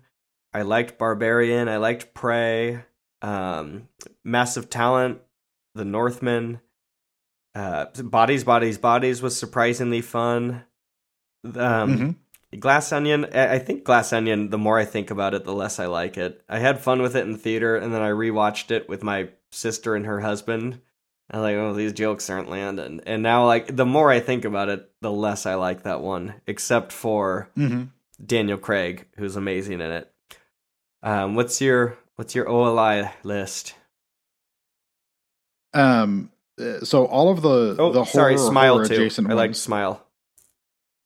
[0.53, 2.84] I liked Barbarian, I liked Prey
[3.23, 3.88] um,
[4.23, 5.21] massive talent,
[5.73, 6.59] The Northman,
[7.55, 10.65] uh, Bodies, Bodies, Bodies was surprisingly fun.
[11.45, 12.09] Um, mm-hmm.
[12.59, 14.49] Glass Onion, I think Glass Onion.
[14.49, 16.41] The more I think about it, the less I like it.
[16.47, 19.30] I had fun with it in the theater, and then I rewatched it with my
[19.51, 20.81] sister and her husband.
[21.31, 23.01] I'm like, oh, these jokes aren't landing.
[23.05, 26.35] And now, like, the more I think about it, the less I like that one.
[26.47, 27.85] Except for mm-hmm.
[28.23, 30.11] Daniel Craig, who's amazing in it.
[31.01, 33.75] Um, what's your What's your OLI list?
[35.73, 36.31] Um.
[36.59, 38.93] Uh, so all of the oh, the sorry, horror, smile horror too.
[38.93, 40.05] adjacent I like smile.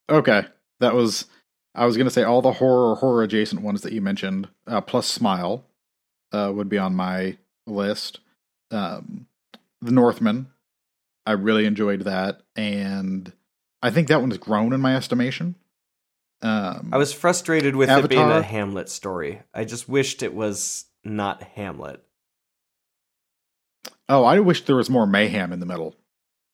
[0.10, 0.44] Okay,
[0.82, 1.26] that was.
[1.78, 5.08] I was gonna say all the horror horror adjacent ones that you mentioned, uh, plus
[5.08, 5.64] Smile,
[6.32, 8.20] uh, would be on my list.
[8.72, 9.28] Um,
[9.82, 10.48] the Northman,
[11.26, 13.32] I really enjoyed that, and
[13.82, 15.56] I think that one's grown in my estimation.
[16.42, 19.42] Um, I was frustrated with it being a Hamlet story.
[19.54, 22.04] I just wished it was not Hamlet.
[24.10, 25.96] Oh, I wish there was more mayhem in the middle.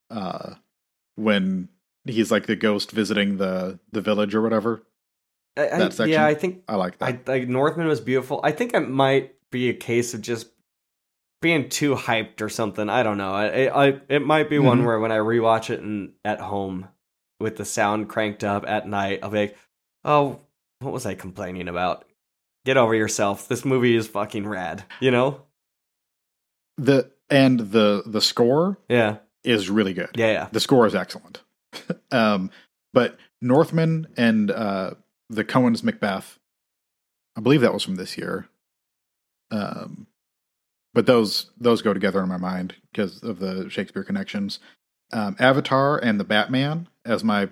[0.09, 0.55] Uh,
[1.15, 1.69] when
[2.05, 4.83] he's like the ghost visiting the the village or whatever.
[5.57, 6.13] I, I- That section?
[6.13, 7.05] yeah, I think I like that.
[7.27, 8.39] I like Northman was beautiful.
[8.43, 10.47] I think it might be a case of just
[11.41, 12.89] being too hyped or something.
[12.89, 13.33] I don't know.
[13.33, 14.85] I, I it might be one Mhm.
[14.85, 16.87] where when I rewatch it and at home
[17.39, 19.57] with the sound cranked up at night, I'll be like,
[20.05, 20.39] "Oh,
[20.79, 22.05] what was I complaining about?
[22.65, 23.47] Get over yourself.
[23.49, 25.41] This movie is fucking rad." You know?
[26.77, 30.09] the and the the score Yeah, is really good.
[30.15, 30.47] yeah, yeah.
[30.51, 31.41] The score is excellent.
[32.11, 32.49] um,
[32.93, 34.91] but Northman and uh,
[35.35, 36.39] the Coen's Macbeth,
[37.35, 38.47] I believe that was from this year.
[39.51, 40.07] Um,
[40.93, 44.59] but those those go together in my mind because of the Shakespeare connections.
[45.11, 47.49] Um, Avatar and the Batman as my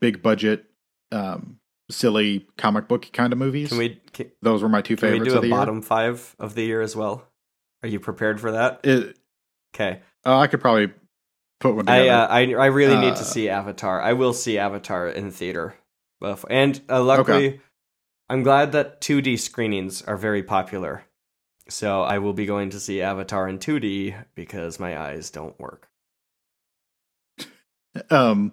[0.00, 0.64] big budget,
[1.12, 1.58] um,
[1.90, 3.68] silly comic book kind of movies.
[3.70, 5.82] Can we can, those were my two can we favorites do of a the bottom
[5.82, 7.26] five of the year as well?
[7.82, 8.80] Are you prepared for that?
[8.84, 9.16] It,
[9.74, 10.00] Okay.
[10.24, 10.90] uh, I could probably
[11.60, 14.00] put one I, uh, I I really need Uh, to see Avatar.
[14.00, 15.74] I will see Avatar in theater,
[16.48, 17.60] And uh, luckily,
[18.28, 21.04] I'm glad that 2D screenings are very popular.
[21.68, 25.88] So I will be going to see Avatar in 2D because my eyes don't work.
[28.10, 28.52] um,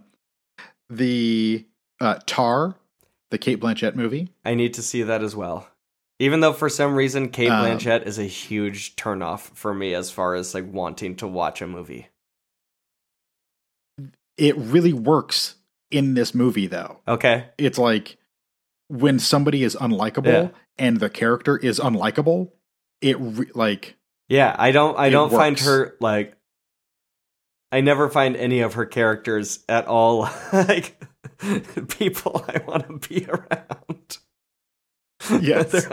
[0.89, 1.65] the
[1.99, 2.75] uh, Tar,
[3.29, 4.29] the Cate Blanchett movie.
[4.43, 5.67] I need to see that as well.
[6.19, 10.11] Even though for some reason Cate Um, Blanchett is a huge turnoff for me as
[10.11, 12.07] far as like wanting to watch a movie.
[14.37, 15.55] It really works
[15.93, 16.99] in this movie, though.
[17.07, 17.45] Okay.
[17.57, 18.17] It's like
[18.87, 20.49] when somebody is unlikable Yeah.
[20.77, 22.51] and the character is unlikable.
[23.01, 23.95] It re- like
[24.29, 26.35] Yeah, I don't I don't find her like
[27.71, 31.01] I never find any of her characters at all like
[31.89, 34.17] people I want to be around.
[35.41, 35.87] Yes.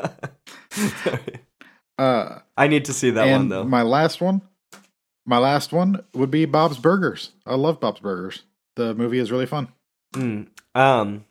[1.99, 3.63] Uh, I need to see that one though.
[3.65, 4.41] my last one,
[5.27, 7.31] my last one would be Bob's Burgers.
[7.47, 8.43] I love Bob's Burgers.
[8.77, 9.69] The movie is really fun.
[10.15, 10.49] Mm.
[10.75, 11.25] Um,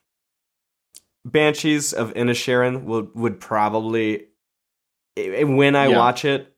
[1.25, 4.27] Banshees of Inisherin would would probably
[5.17, 5.97] when I Yeah.
[5.97, 6.55] watch it,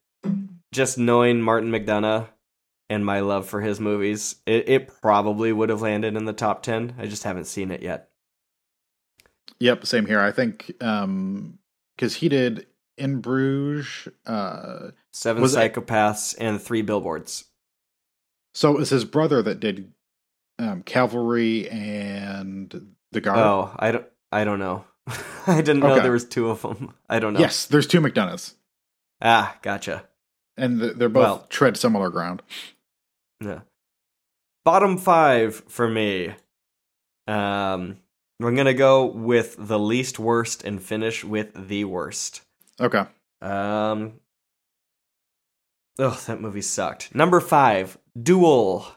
[0.71, 2.27] just knowing Martin McDonagh
[2.89, 6.61] and my love for his movies, it, it probably would have landed in the top
[6.61, 6.93] ten.
[6.99, 8.09] I just haven't seen it yet.
[9.59, 10.19] Yep, same here.
[10.21, 11.57] I think um
[11.95, 12.67] because he did
[12.97, 14.07] in Bruges.
[14.25, 17.45] Uh, Seven Was it- Psychopaths and Three Billboards.
[18.53, 19.91] so it was his brother that did
[20.61, 23.37] um, Calvary and the Guard.
[23.39, 24.05] Oh, I don't.
[24.31, 24.85] I don't know.
[25.47, 26.03] I didn't know Okay.
[26.03, 26.93] there was two of them.
[27.09, 27.39] I don't know.
[27.39, 28.53] yes, there's two McDonaghs,
[29.21, 30.07] Ah, gotcha.
[30.57, 32.41] and th- they're both Well- tread similar ground.
[33.43, 33.61] Yeah.
[34.63, 36.35] Bottom five for me.
[37.27, 37.97] Um,
[38.39, 42.41] we're gonna go with the least worst and finish with the worst.
[42.79, 43.05] Okay.
[43.41, 44.13] Um.
[45.99, 47.13] Oh, that movie sucked.
[47.13, 48.87] Number five, Dual,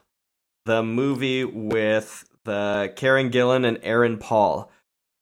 [0.64, 4.70] the movie with the Karen Gillan and Aaron Paul.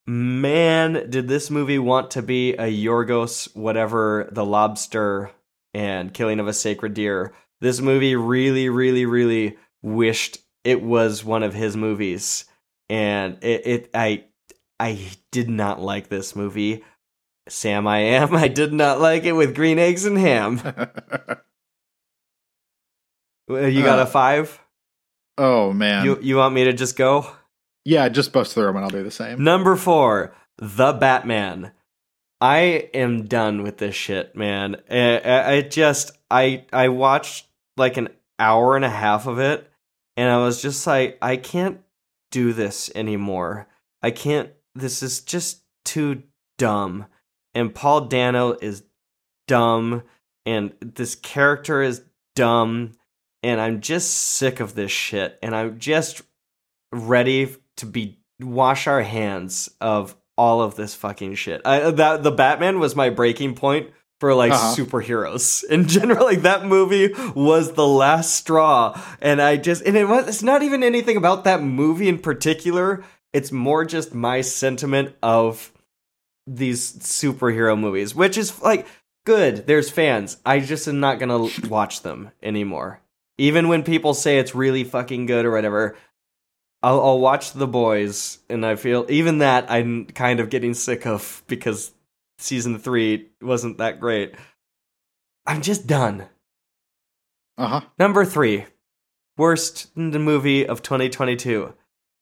[0.07, 5.31] Man, did this movie want to be a Yorgos, whatever, the lobster
[5.75, 7.33] and Killing of a Sacred Deer.
[7.61, 12.45] This movie really, really, really wished it was one of his movies,
[12.89, 14.25] and it, it I,
[14.81, 14.99] I
[15.31, 16.83] did not like this movie.
[17.49, 18.35] Sam, I am.
[18.37, 20.61] I did not like it with green eggs and ham.
[23.51, 24.62] Uh, You got a Uh, five?
[25.39, 26.05] Oh man.
[26.05, 27.27] You you want me to just go?
[27.85, 29.43] yeah, just bust through them, and I'll do the same.
[29.43, 31.73] Number four, The Batman.
[32.41, 34.77] I am done with this shit, man.
[34.91, 37.47] I, I, I just I I watched
[37.77, 39.71] like an hour and a half of it,
[40.17, 41.81] and I was just like, I can't
[42.33, 43.69] do this anymore.
[44.03, 44.51] I can't.
[44.75, 46.25] This is just too
[46.59, 47.07] dumb.
[47.55, 48.83] And Paul Dano is
[49.47, 50.03] dumb,
[50.45, 52.03] and this character is
[52.35, 52.93] dumb,
[53.43, 55.39] and I'm just sick of this shit.
[55.43, 56.23] And I'm just
[56.93, 61.63] ready to be wash our hands of all of this fucking shit.
[61.65, 63.91] I, that the Batman was my breaking point
[64.21, 64.75] for like Uh-huh.
[64.77, 66.25] superheroes in general.
[66.25, 70.63] Like that movie was the last straw, and I just and it was it's not
[70.63, 73.05] even anything about that movie in particular.
[73.33, 75.73] It's more just my sentiment of
[76.47, 78.87] these superhero movies, which is like
[79.25, 79.67] good.
[79.67, 80.37] There's fans.
[80.45, 83.01] I just am not gonna watch them anymore.
[83.43, 85.97] Even when people say it's really fucking good or whatever,
[86.81, 91.09] I'll, I'll watch The Boys, and I feel even that I'm kind of getting sick
[91.09, 91.91] of because
[92.39, 94.37] season three wasn't that great.
[95.45, 96.27] I'm just done.
[97.59, 97.81] Uh huh.
[97.99, 98.67] Number three,
[99.37, 101.75] worst movie of 2022,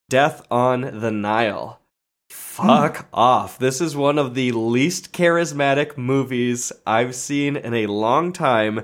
[0.08, 1.82] Death on the Nile.
[2.31, 3.58] Fuck off.
[3.58, 8.81] This is one of the least charismatic movies I've seen in a long time,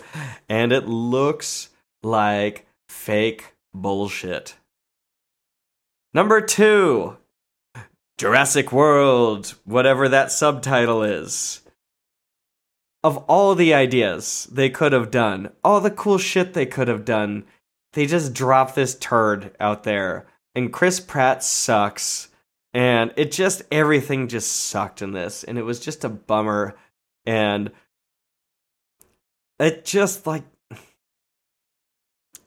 [0.51, 1.71] and it looks
[2.07, 4.57] like fake bullshit.
[6.15, 7.19] Number two,
[8.17, 11.61] Jurassic World, whatever that subtitle is.
[13.05, 17.05] Of all the ideas they could have done, all the cool shit they could have
[17.05, 17.45] done,
[17.93, 20.27] they just dropped this turd out there.
[20.55, 22.29] And Chris Pratt sucks.
[22.73, 25.45] And it just, everything just sucked in this.
[25.45, 26.77] And it was just a bummer.
[27.27, 27.71] And
[29.59, 30.45] it just like.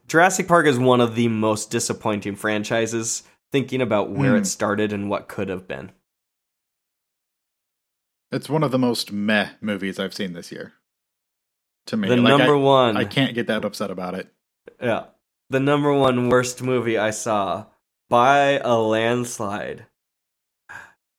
[0.09, 4.37] Jurassic Park is one of the most disappointing franchises, thinking about where Hmm.
[4.37, 5.91] it started and what could have been.
[8.31, 10.73] It's one of the most meh movies I've seen this year.
[11.87, 12.97] To me, The Like, number I, one.
[12.97, 14.33] I can't get that upset about it.
[14.81, 15.05] Yeah.
[15.49, 17.67] The number one worst movie I saw
[18.09, 19.85] by a landslide.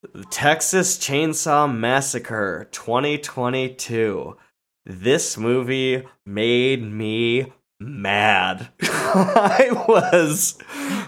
[0.03, 4.37] The Texas Chainsaw Massacre 2022.
[4.85, 8.69] This movie made me mad.
[8.83, 10.59] I was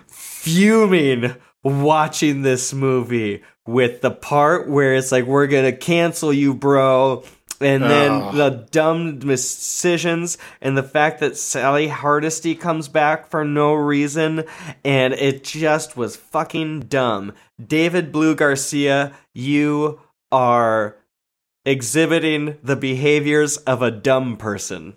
[0.08, 7.24] fuming watching this movie with the part where it's like, we're gonna cancel you, bro.
[7.60, 8.34] And then Ugh.
[8.34, 14.44] the dumb decisions and the fact that Sally Hardesty comes back for no reason
[14.84, 17.34] and it just was fucking dumb.
[17.64, 20.00] David Blue Garcia, you
[20.32, 20.96] are
[21.64, 24.94] exhibiting the behaviors of a dumb person.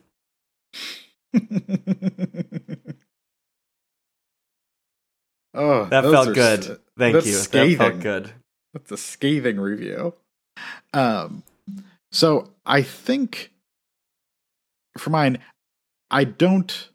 [5.54, 6.66] oh, That felt good.
[6.66, 7.34] s- Thank you.
[7.34, 7.78] Scathing.
[7.78, 8.32] That felt good.
[8.74, 10.14] That's a scathing review.
[10.94, 11.44] Um,
[12.12, 13.52] so I think
[14.98, 15.40] for mine,
[16.12, 16.90] I don't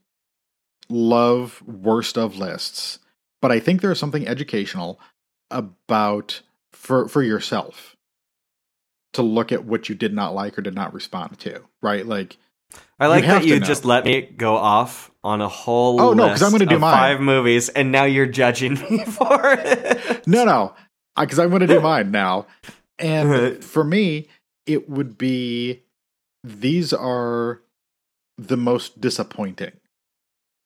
[0.88, 2.98] love worst of lists,
[3.42, 5.00] but I think there's something educational
[5.50, 7.96] about for for yourself
[9.14, 11.62] to look at what you did not like or did not respond to.
[11.82, 12.38] Right, like
[12.98, 16.28] I like have that you just let me go off on a whole Oh, no,
[16.28, 16.92] 'cause I'm gonna do mine.
[16.92, 20.26] five movies, and now you're judging me for it.
[20.26, 20.74] no, no,
[21.18, 22.46] because I'm going to do mine now.
[22.98, 24.28] And for me,
[24.66, 25.82] it would be
[26.44, 27.60] these are
[28.38, 29.72] the most disappointing.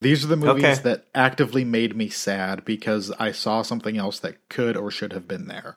[0.01, 0.83] These are the movies Okay.
[0.83, 5.27] that actively made me sad because I saw something else that could or should have
[5.27, 5.77] been there,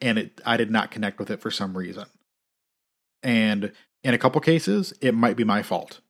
[0.00, 2.06] and it I did not connect with it for some reason.
[3.22, 3.72] And
[4.04, 6.00] in a couple cases, it might be my fault.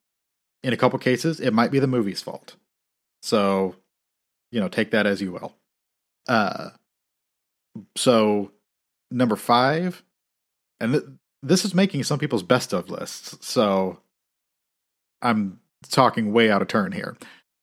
[0.63, 2.57] In a couple cases, it might be the movie's fault.
[3.23, 3.77] So,
[4.51, 5.55] you know, take that as you will.
[6.27, 6.71] Uh,
[7.97, 8.53] so
[9.11, 10.03] number five,
[10.81, 11.05] and th-
[11.43, 13.47] this is making some people's best of lists.
[13.47, 14.01] So
[15.23, 17.17] I'm talking way out of turn here,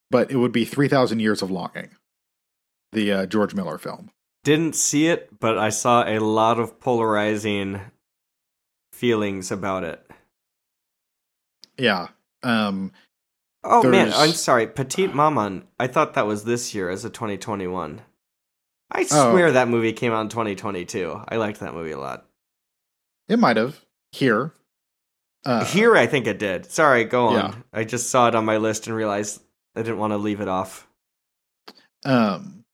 [0.09, 1.91] but it would be Three Thousand Years of Longing,
[2.91, 4.09] the uh, George Miller film.
[4.43, 7.81] Didn't see it, but I saw a lot of polarizing
[8.93, 10.04] feelings about it.
[11.77, 12.07] Yeah.
[12.43, 12.91] Um.
[13.63, 15.63] Oh man, I'm sorry, Petite Maman.
[15.79, 18.01] I thought that was this year as a 2021.
[18.91, 19.31] I Oh.
[19.31, 21.21] swear that movie came out in 2022.
[21.27, 22.27] I liked that movie a lot.
[23.27, 24.53] It might have here.
[25.43, 26.71] Uh, Here, I think it did.
[26.71, 27.35] Sorry, go on.
[27.35, 27.55] Yeah.
[27.71, 29.41] I just saw it on my list and realized
[29.75, 30.87] I didn't want to leave it off.
[32.03, 32.65] Um,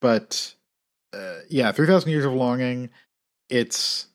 [0.00, 0.54] but
[1.14, 2.90] uh, yeah, three thousand years of longing.
[3.48, 4.06] It's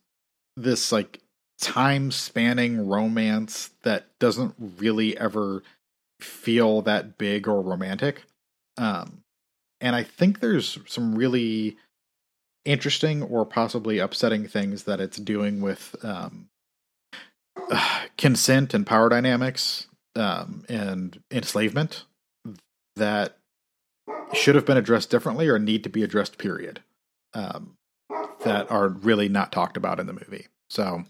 [0.56, 1.20] this like
[1.64, 5.64] time spanning romance that doesn't really ever
[6.20, 8.24] feel that big or romantic.
[8.78, 9.24] Um,
[9.80, 11.78] and I think there's some really
[12.66, 16.50] interesting or possibly upsetting things that it's doing with um,
[18.18, 22.04] consent and power dynamics um, and enslavement
[22.98, 23.38] that
[24.34, 26.82] should have been addressed differently or need to be addressed period
[27.34, 27.78] um,
[28.44, 31.06] that are really not talked about in the movie so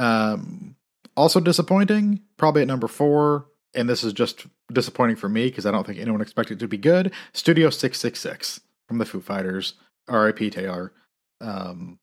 [0.00, 0.76] um,
[1.16, 5.70] also disappointing probably at number four and this is just disappointing for me because i
[5.70, 9.74] don't think anyone expected it to be good studio 666 from the foo fighters
[10.08, 10.92] rip taylor
[11.40, 11.98] um,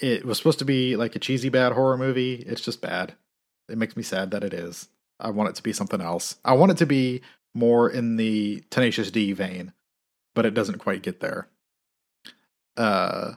[0.00, 2.34] it was supposed to be like a cheesy bad horror movie.
[2.34, 3.14] It's just bad.
[3.68, 4.88] It makes me sad that it is.
[5.20, 6.36] I want it to be something else.
[6.44, 7.22] I want it to be
[7.54, 9.72] more in the Tenacious D vein,
[10.34, 11.48] but it doesn't quite get there.
[12.76, 13.32] Uh,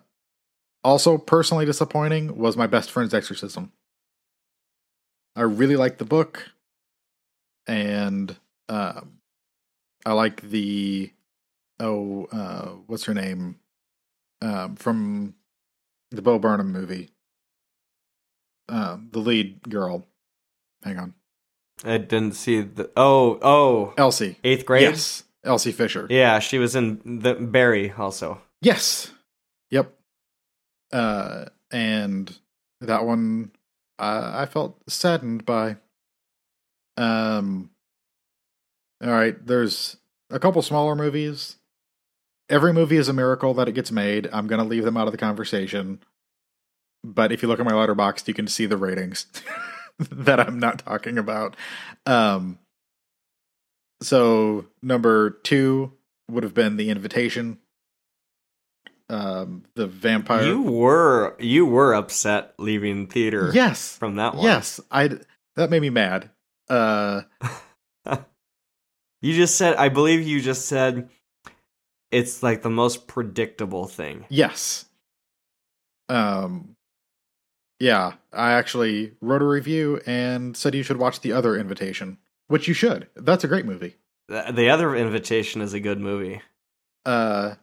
[0.84, 3.72] also, personally disappointing was my best friend's exorcism.
[5.36, 6.52] I really liked the book,
[7.68, 8.36] and
[8.68, 9.20] um,
[10.06, 11.12] I like the
[11.80, 13.60] oh, uh, what's her name
[14.42, 15.36] um, from
[16.10, 17.12] the Bo Burnham movie,
[18.68, 20.06] um, the lead girl.
[20.84, 21.14] Hang on,
[21.86, 22.90] I didn't see the.
[22.98, 24.38] Oh, oh, Elsie.
[24.44, 24.82] eighth grade.
[24.84, 26.08] Yes, Elsie Fisher.
[26.10, 28.42] Yeah, she was in the Barry also.
[28.62, 29.12] Yes.
[29.70, 29.96] Yep.
[30.92, 32.38] Uh, and
[32.82, 33.52] that one
[34.02, 35.78] I, I felt saddened by.
[36.98, 37.70] Um.
[39.04, 39.98] All right, there's
[40.30, 41.58] a couple smaller movies.
[42.50, 44.30] Every movie is a miracle that it gets made.
[44.34, 46.00] I'm gonna leave them out of the conversation.
[47.04, 49.26] But if you look at my Letterboxd, you can see the ratings
[50.00, 51.56] that I'm not talking about.
[52.06, 52.60] Um.
[54.02, 55.94] So number two
[56.28, 57.60] would have been the invitation
[59.12, 63.52] um the vampire You were you were upset leaving theater.
[63.54, 64.44] yes from that one.
[64.46, 65.10] yes i
[65.56, 66.30] that made me mad
[66.70, 67.22] uh
[69.24, 69.76] You just said.
[69.76, 71.08] I believe you just said.
[72.10, 74.26] It's like the most predictable thing.
[74.30, 74.86] yes
[76.10, 76.76] um
[77.80, 82.18] yeah i actually wrote a review and said you should watch the other invitation
[82.48, 83.96] which you should that's a great movie
[84.28, 86.42] The the other invitation is a good movie.
[87.06, 87.56] uh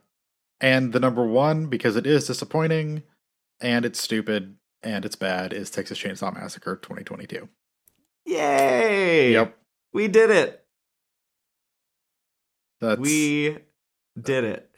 [0.61, 3.03] and the number one because it is disappointing
[3.61, 7.49] and it's stupid and it's bad is texas chainsaw massacre 2022
[8.27, 9.33] Yay!
[9.33, 9.57] yep
[9.93, 10.65] We did it.
[12.81, 13.59] that's We
[14.21, 14.71] did it.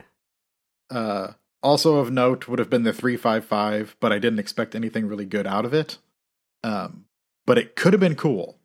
[0.91, 5.27] uh Also of note would have been the 355, but I didn't expect anything really
[5.27, 5.99] good out of it.
[6.63, 7.07] Um,
[7.47, 8.59] but it could have been cool.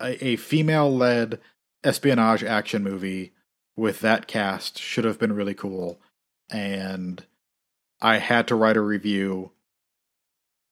[0.00, 1.40] A, a female led
[1.82, 3.32] espionage action movie
[3.76, 6.00] with that cast should have been really cool.
[6.50, 7.24] And
[8.00, 9.52] I had to write a review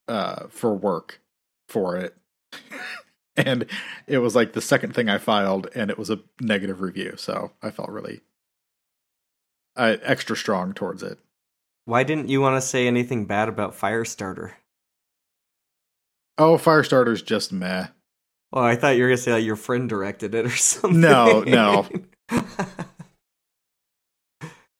[0.07, 1.21] uh, for work
[1.67, 2.15] for it.
[3.37, 3.65] and
[4.07, 7.15] it was like the second thing I filed, and it was a negative review.
[7.17, 8.21] So I felt really
[9.75, 11.19] uh, extra strong towards it.
[11.85, 14.53] Why didn't you want to say anything bad about Firestarter?
[16.37, 17.87] Oh, Firestarter's just meh.
[18.51, 21.01] Well, I thought you were gonna say like your friend directed it or something.
[21.01, 21.87] No, no.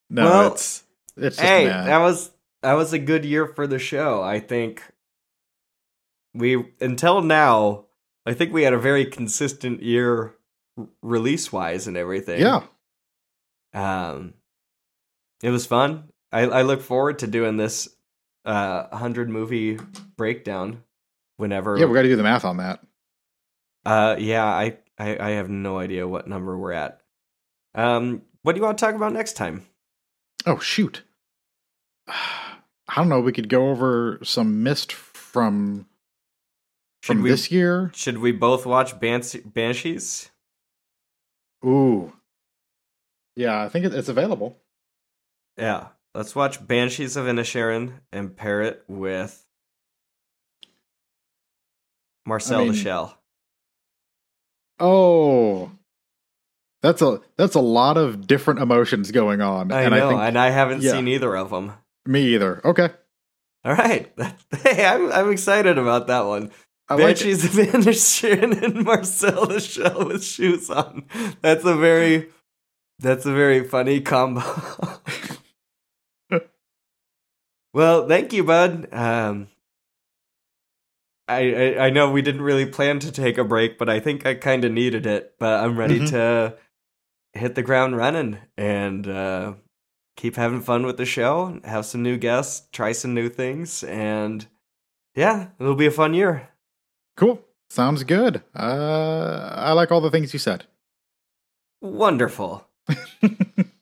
[0.07, 0.83] No, Well, it's
[1.18, 1.85] it's hey, meh.
[1.85, 4.22] that was that was a good year for the show.
[4.22, 4.82] I think
[6.34, 7.85] we until now,
[8.26, 10.35] I think we had a very consistent year
[11.02, 12.42] release wise and everything.
[12.42, 12.64] yeah.
[13.74, 14.34] Um,
[15.44, 16.10] it was fun.
[16.32, 17.90] I I look forward to doing this
[18.45, 19.80] uh hundred movie
[20.18, 20.84] breakdown
[21.38, 21.77] whenever.
[21.77, 22.80] Yeah, we got to do the math on that.
[23.85, 27.02] Uh, yeah, I, I I have no idea what number we're at.
[27.76, 29.66] Um, what do you want to talk about next time?
[30.45, 31.03] Oh shoot.
[32.07, 33.19] I don't know.
[33.19, 35.88] We could go over some mist from
[37.01, 37.91] Should from we this year.
[37.95, 40.30] should we both watch Bans- Banshees?
[41.65, 42.14] Ooh.
[43.35, 44.57] Yeah, I think it's available.
[45.57, 49.45] Yeah, let's watch Banshees of Inisherin and pair it with
[52.25, 52.85] Marcel I mean.
[54.80, 55.72] Oh.
[56.85, 59.72] That's a that's a lot of different emotions going on.
[59.72, 60.91] I and know, I think and I haven't yeah.
[60.91, 61.73] seen either of them.
[62.05, 62.61] me either.
[62.64, 62.89] Okay.
[63.64, 64.14] All right,
[64.61, 66.51] hey, I'm I'm excited about that one.
[66.88, 67.17] I like.
[67.17, 71.05] Banshees of Inisherin and Marcel the Shell with shoes on.
[71.41, 72.30] That's a very
[72.99, 74.43] that's a very funny combo.
[77.73, 78.93] well, thank you, bud.
[78.93, 79.47] Um,
[81.27, 84.27] I, I I know we didn't really plan to take a break, but I think
[84.27, 85.33] I kind of needed it.
[85.39, 86.09] But I'm ready Mhm.
[86.11, 86.57] to
[87.35, 89.53] hit the ground running and uh,
[90.15, 91.59] keep having fun with the show.
[91.64, 94.47] Have some new guests, try some new things, and
[95.15, 96.49] yeah, it'll be a fun year.
[97.17, 97.41] Cool.
[97.69, 98.43] Sounds good.
[98.55, 100.65] Uh I like all the things you said.
[101.81, 102.67] Wonderful.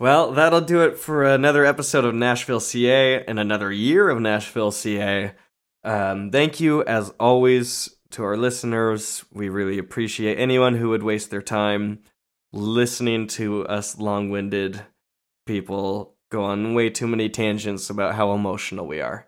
[0.00, 4.70] Well, that'll do it for another episode of Nashville CA and another year of Nashville
[4.70, 5.32] CA.
[5.82, 9.24] Um, thank you, as always, to our listeners.
[9.32, 11.98] We really appreciate anyone who would waste their time
[12.52, 14.82] listening to us long winded
[15.46, 19.26] people go on way too many tangents about how emotional we are.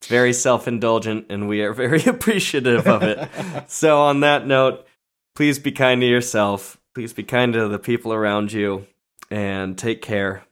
[0.00, 3.28] It's very self indulgent, and we are very appreciative of it.
[3.68, 4.86] so, on that note,
[5.34, 6.78] please be kind to yourself.
[6.94, 8.86] Please be kind to the people around you
[9.30, 10.44] and take care.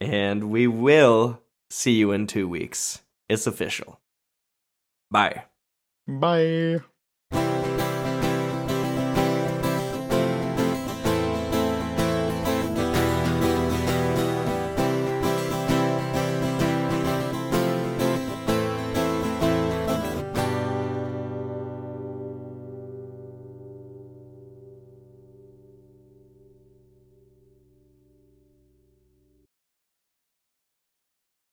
[0.00, 3.00] And we will see you in two weeks.
[3.28, 4.00] It's official.
[5.10, 5.44] Bye.
[6.06, 6.80] Bye.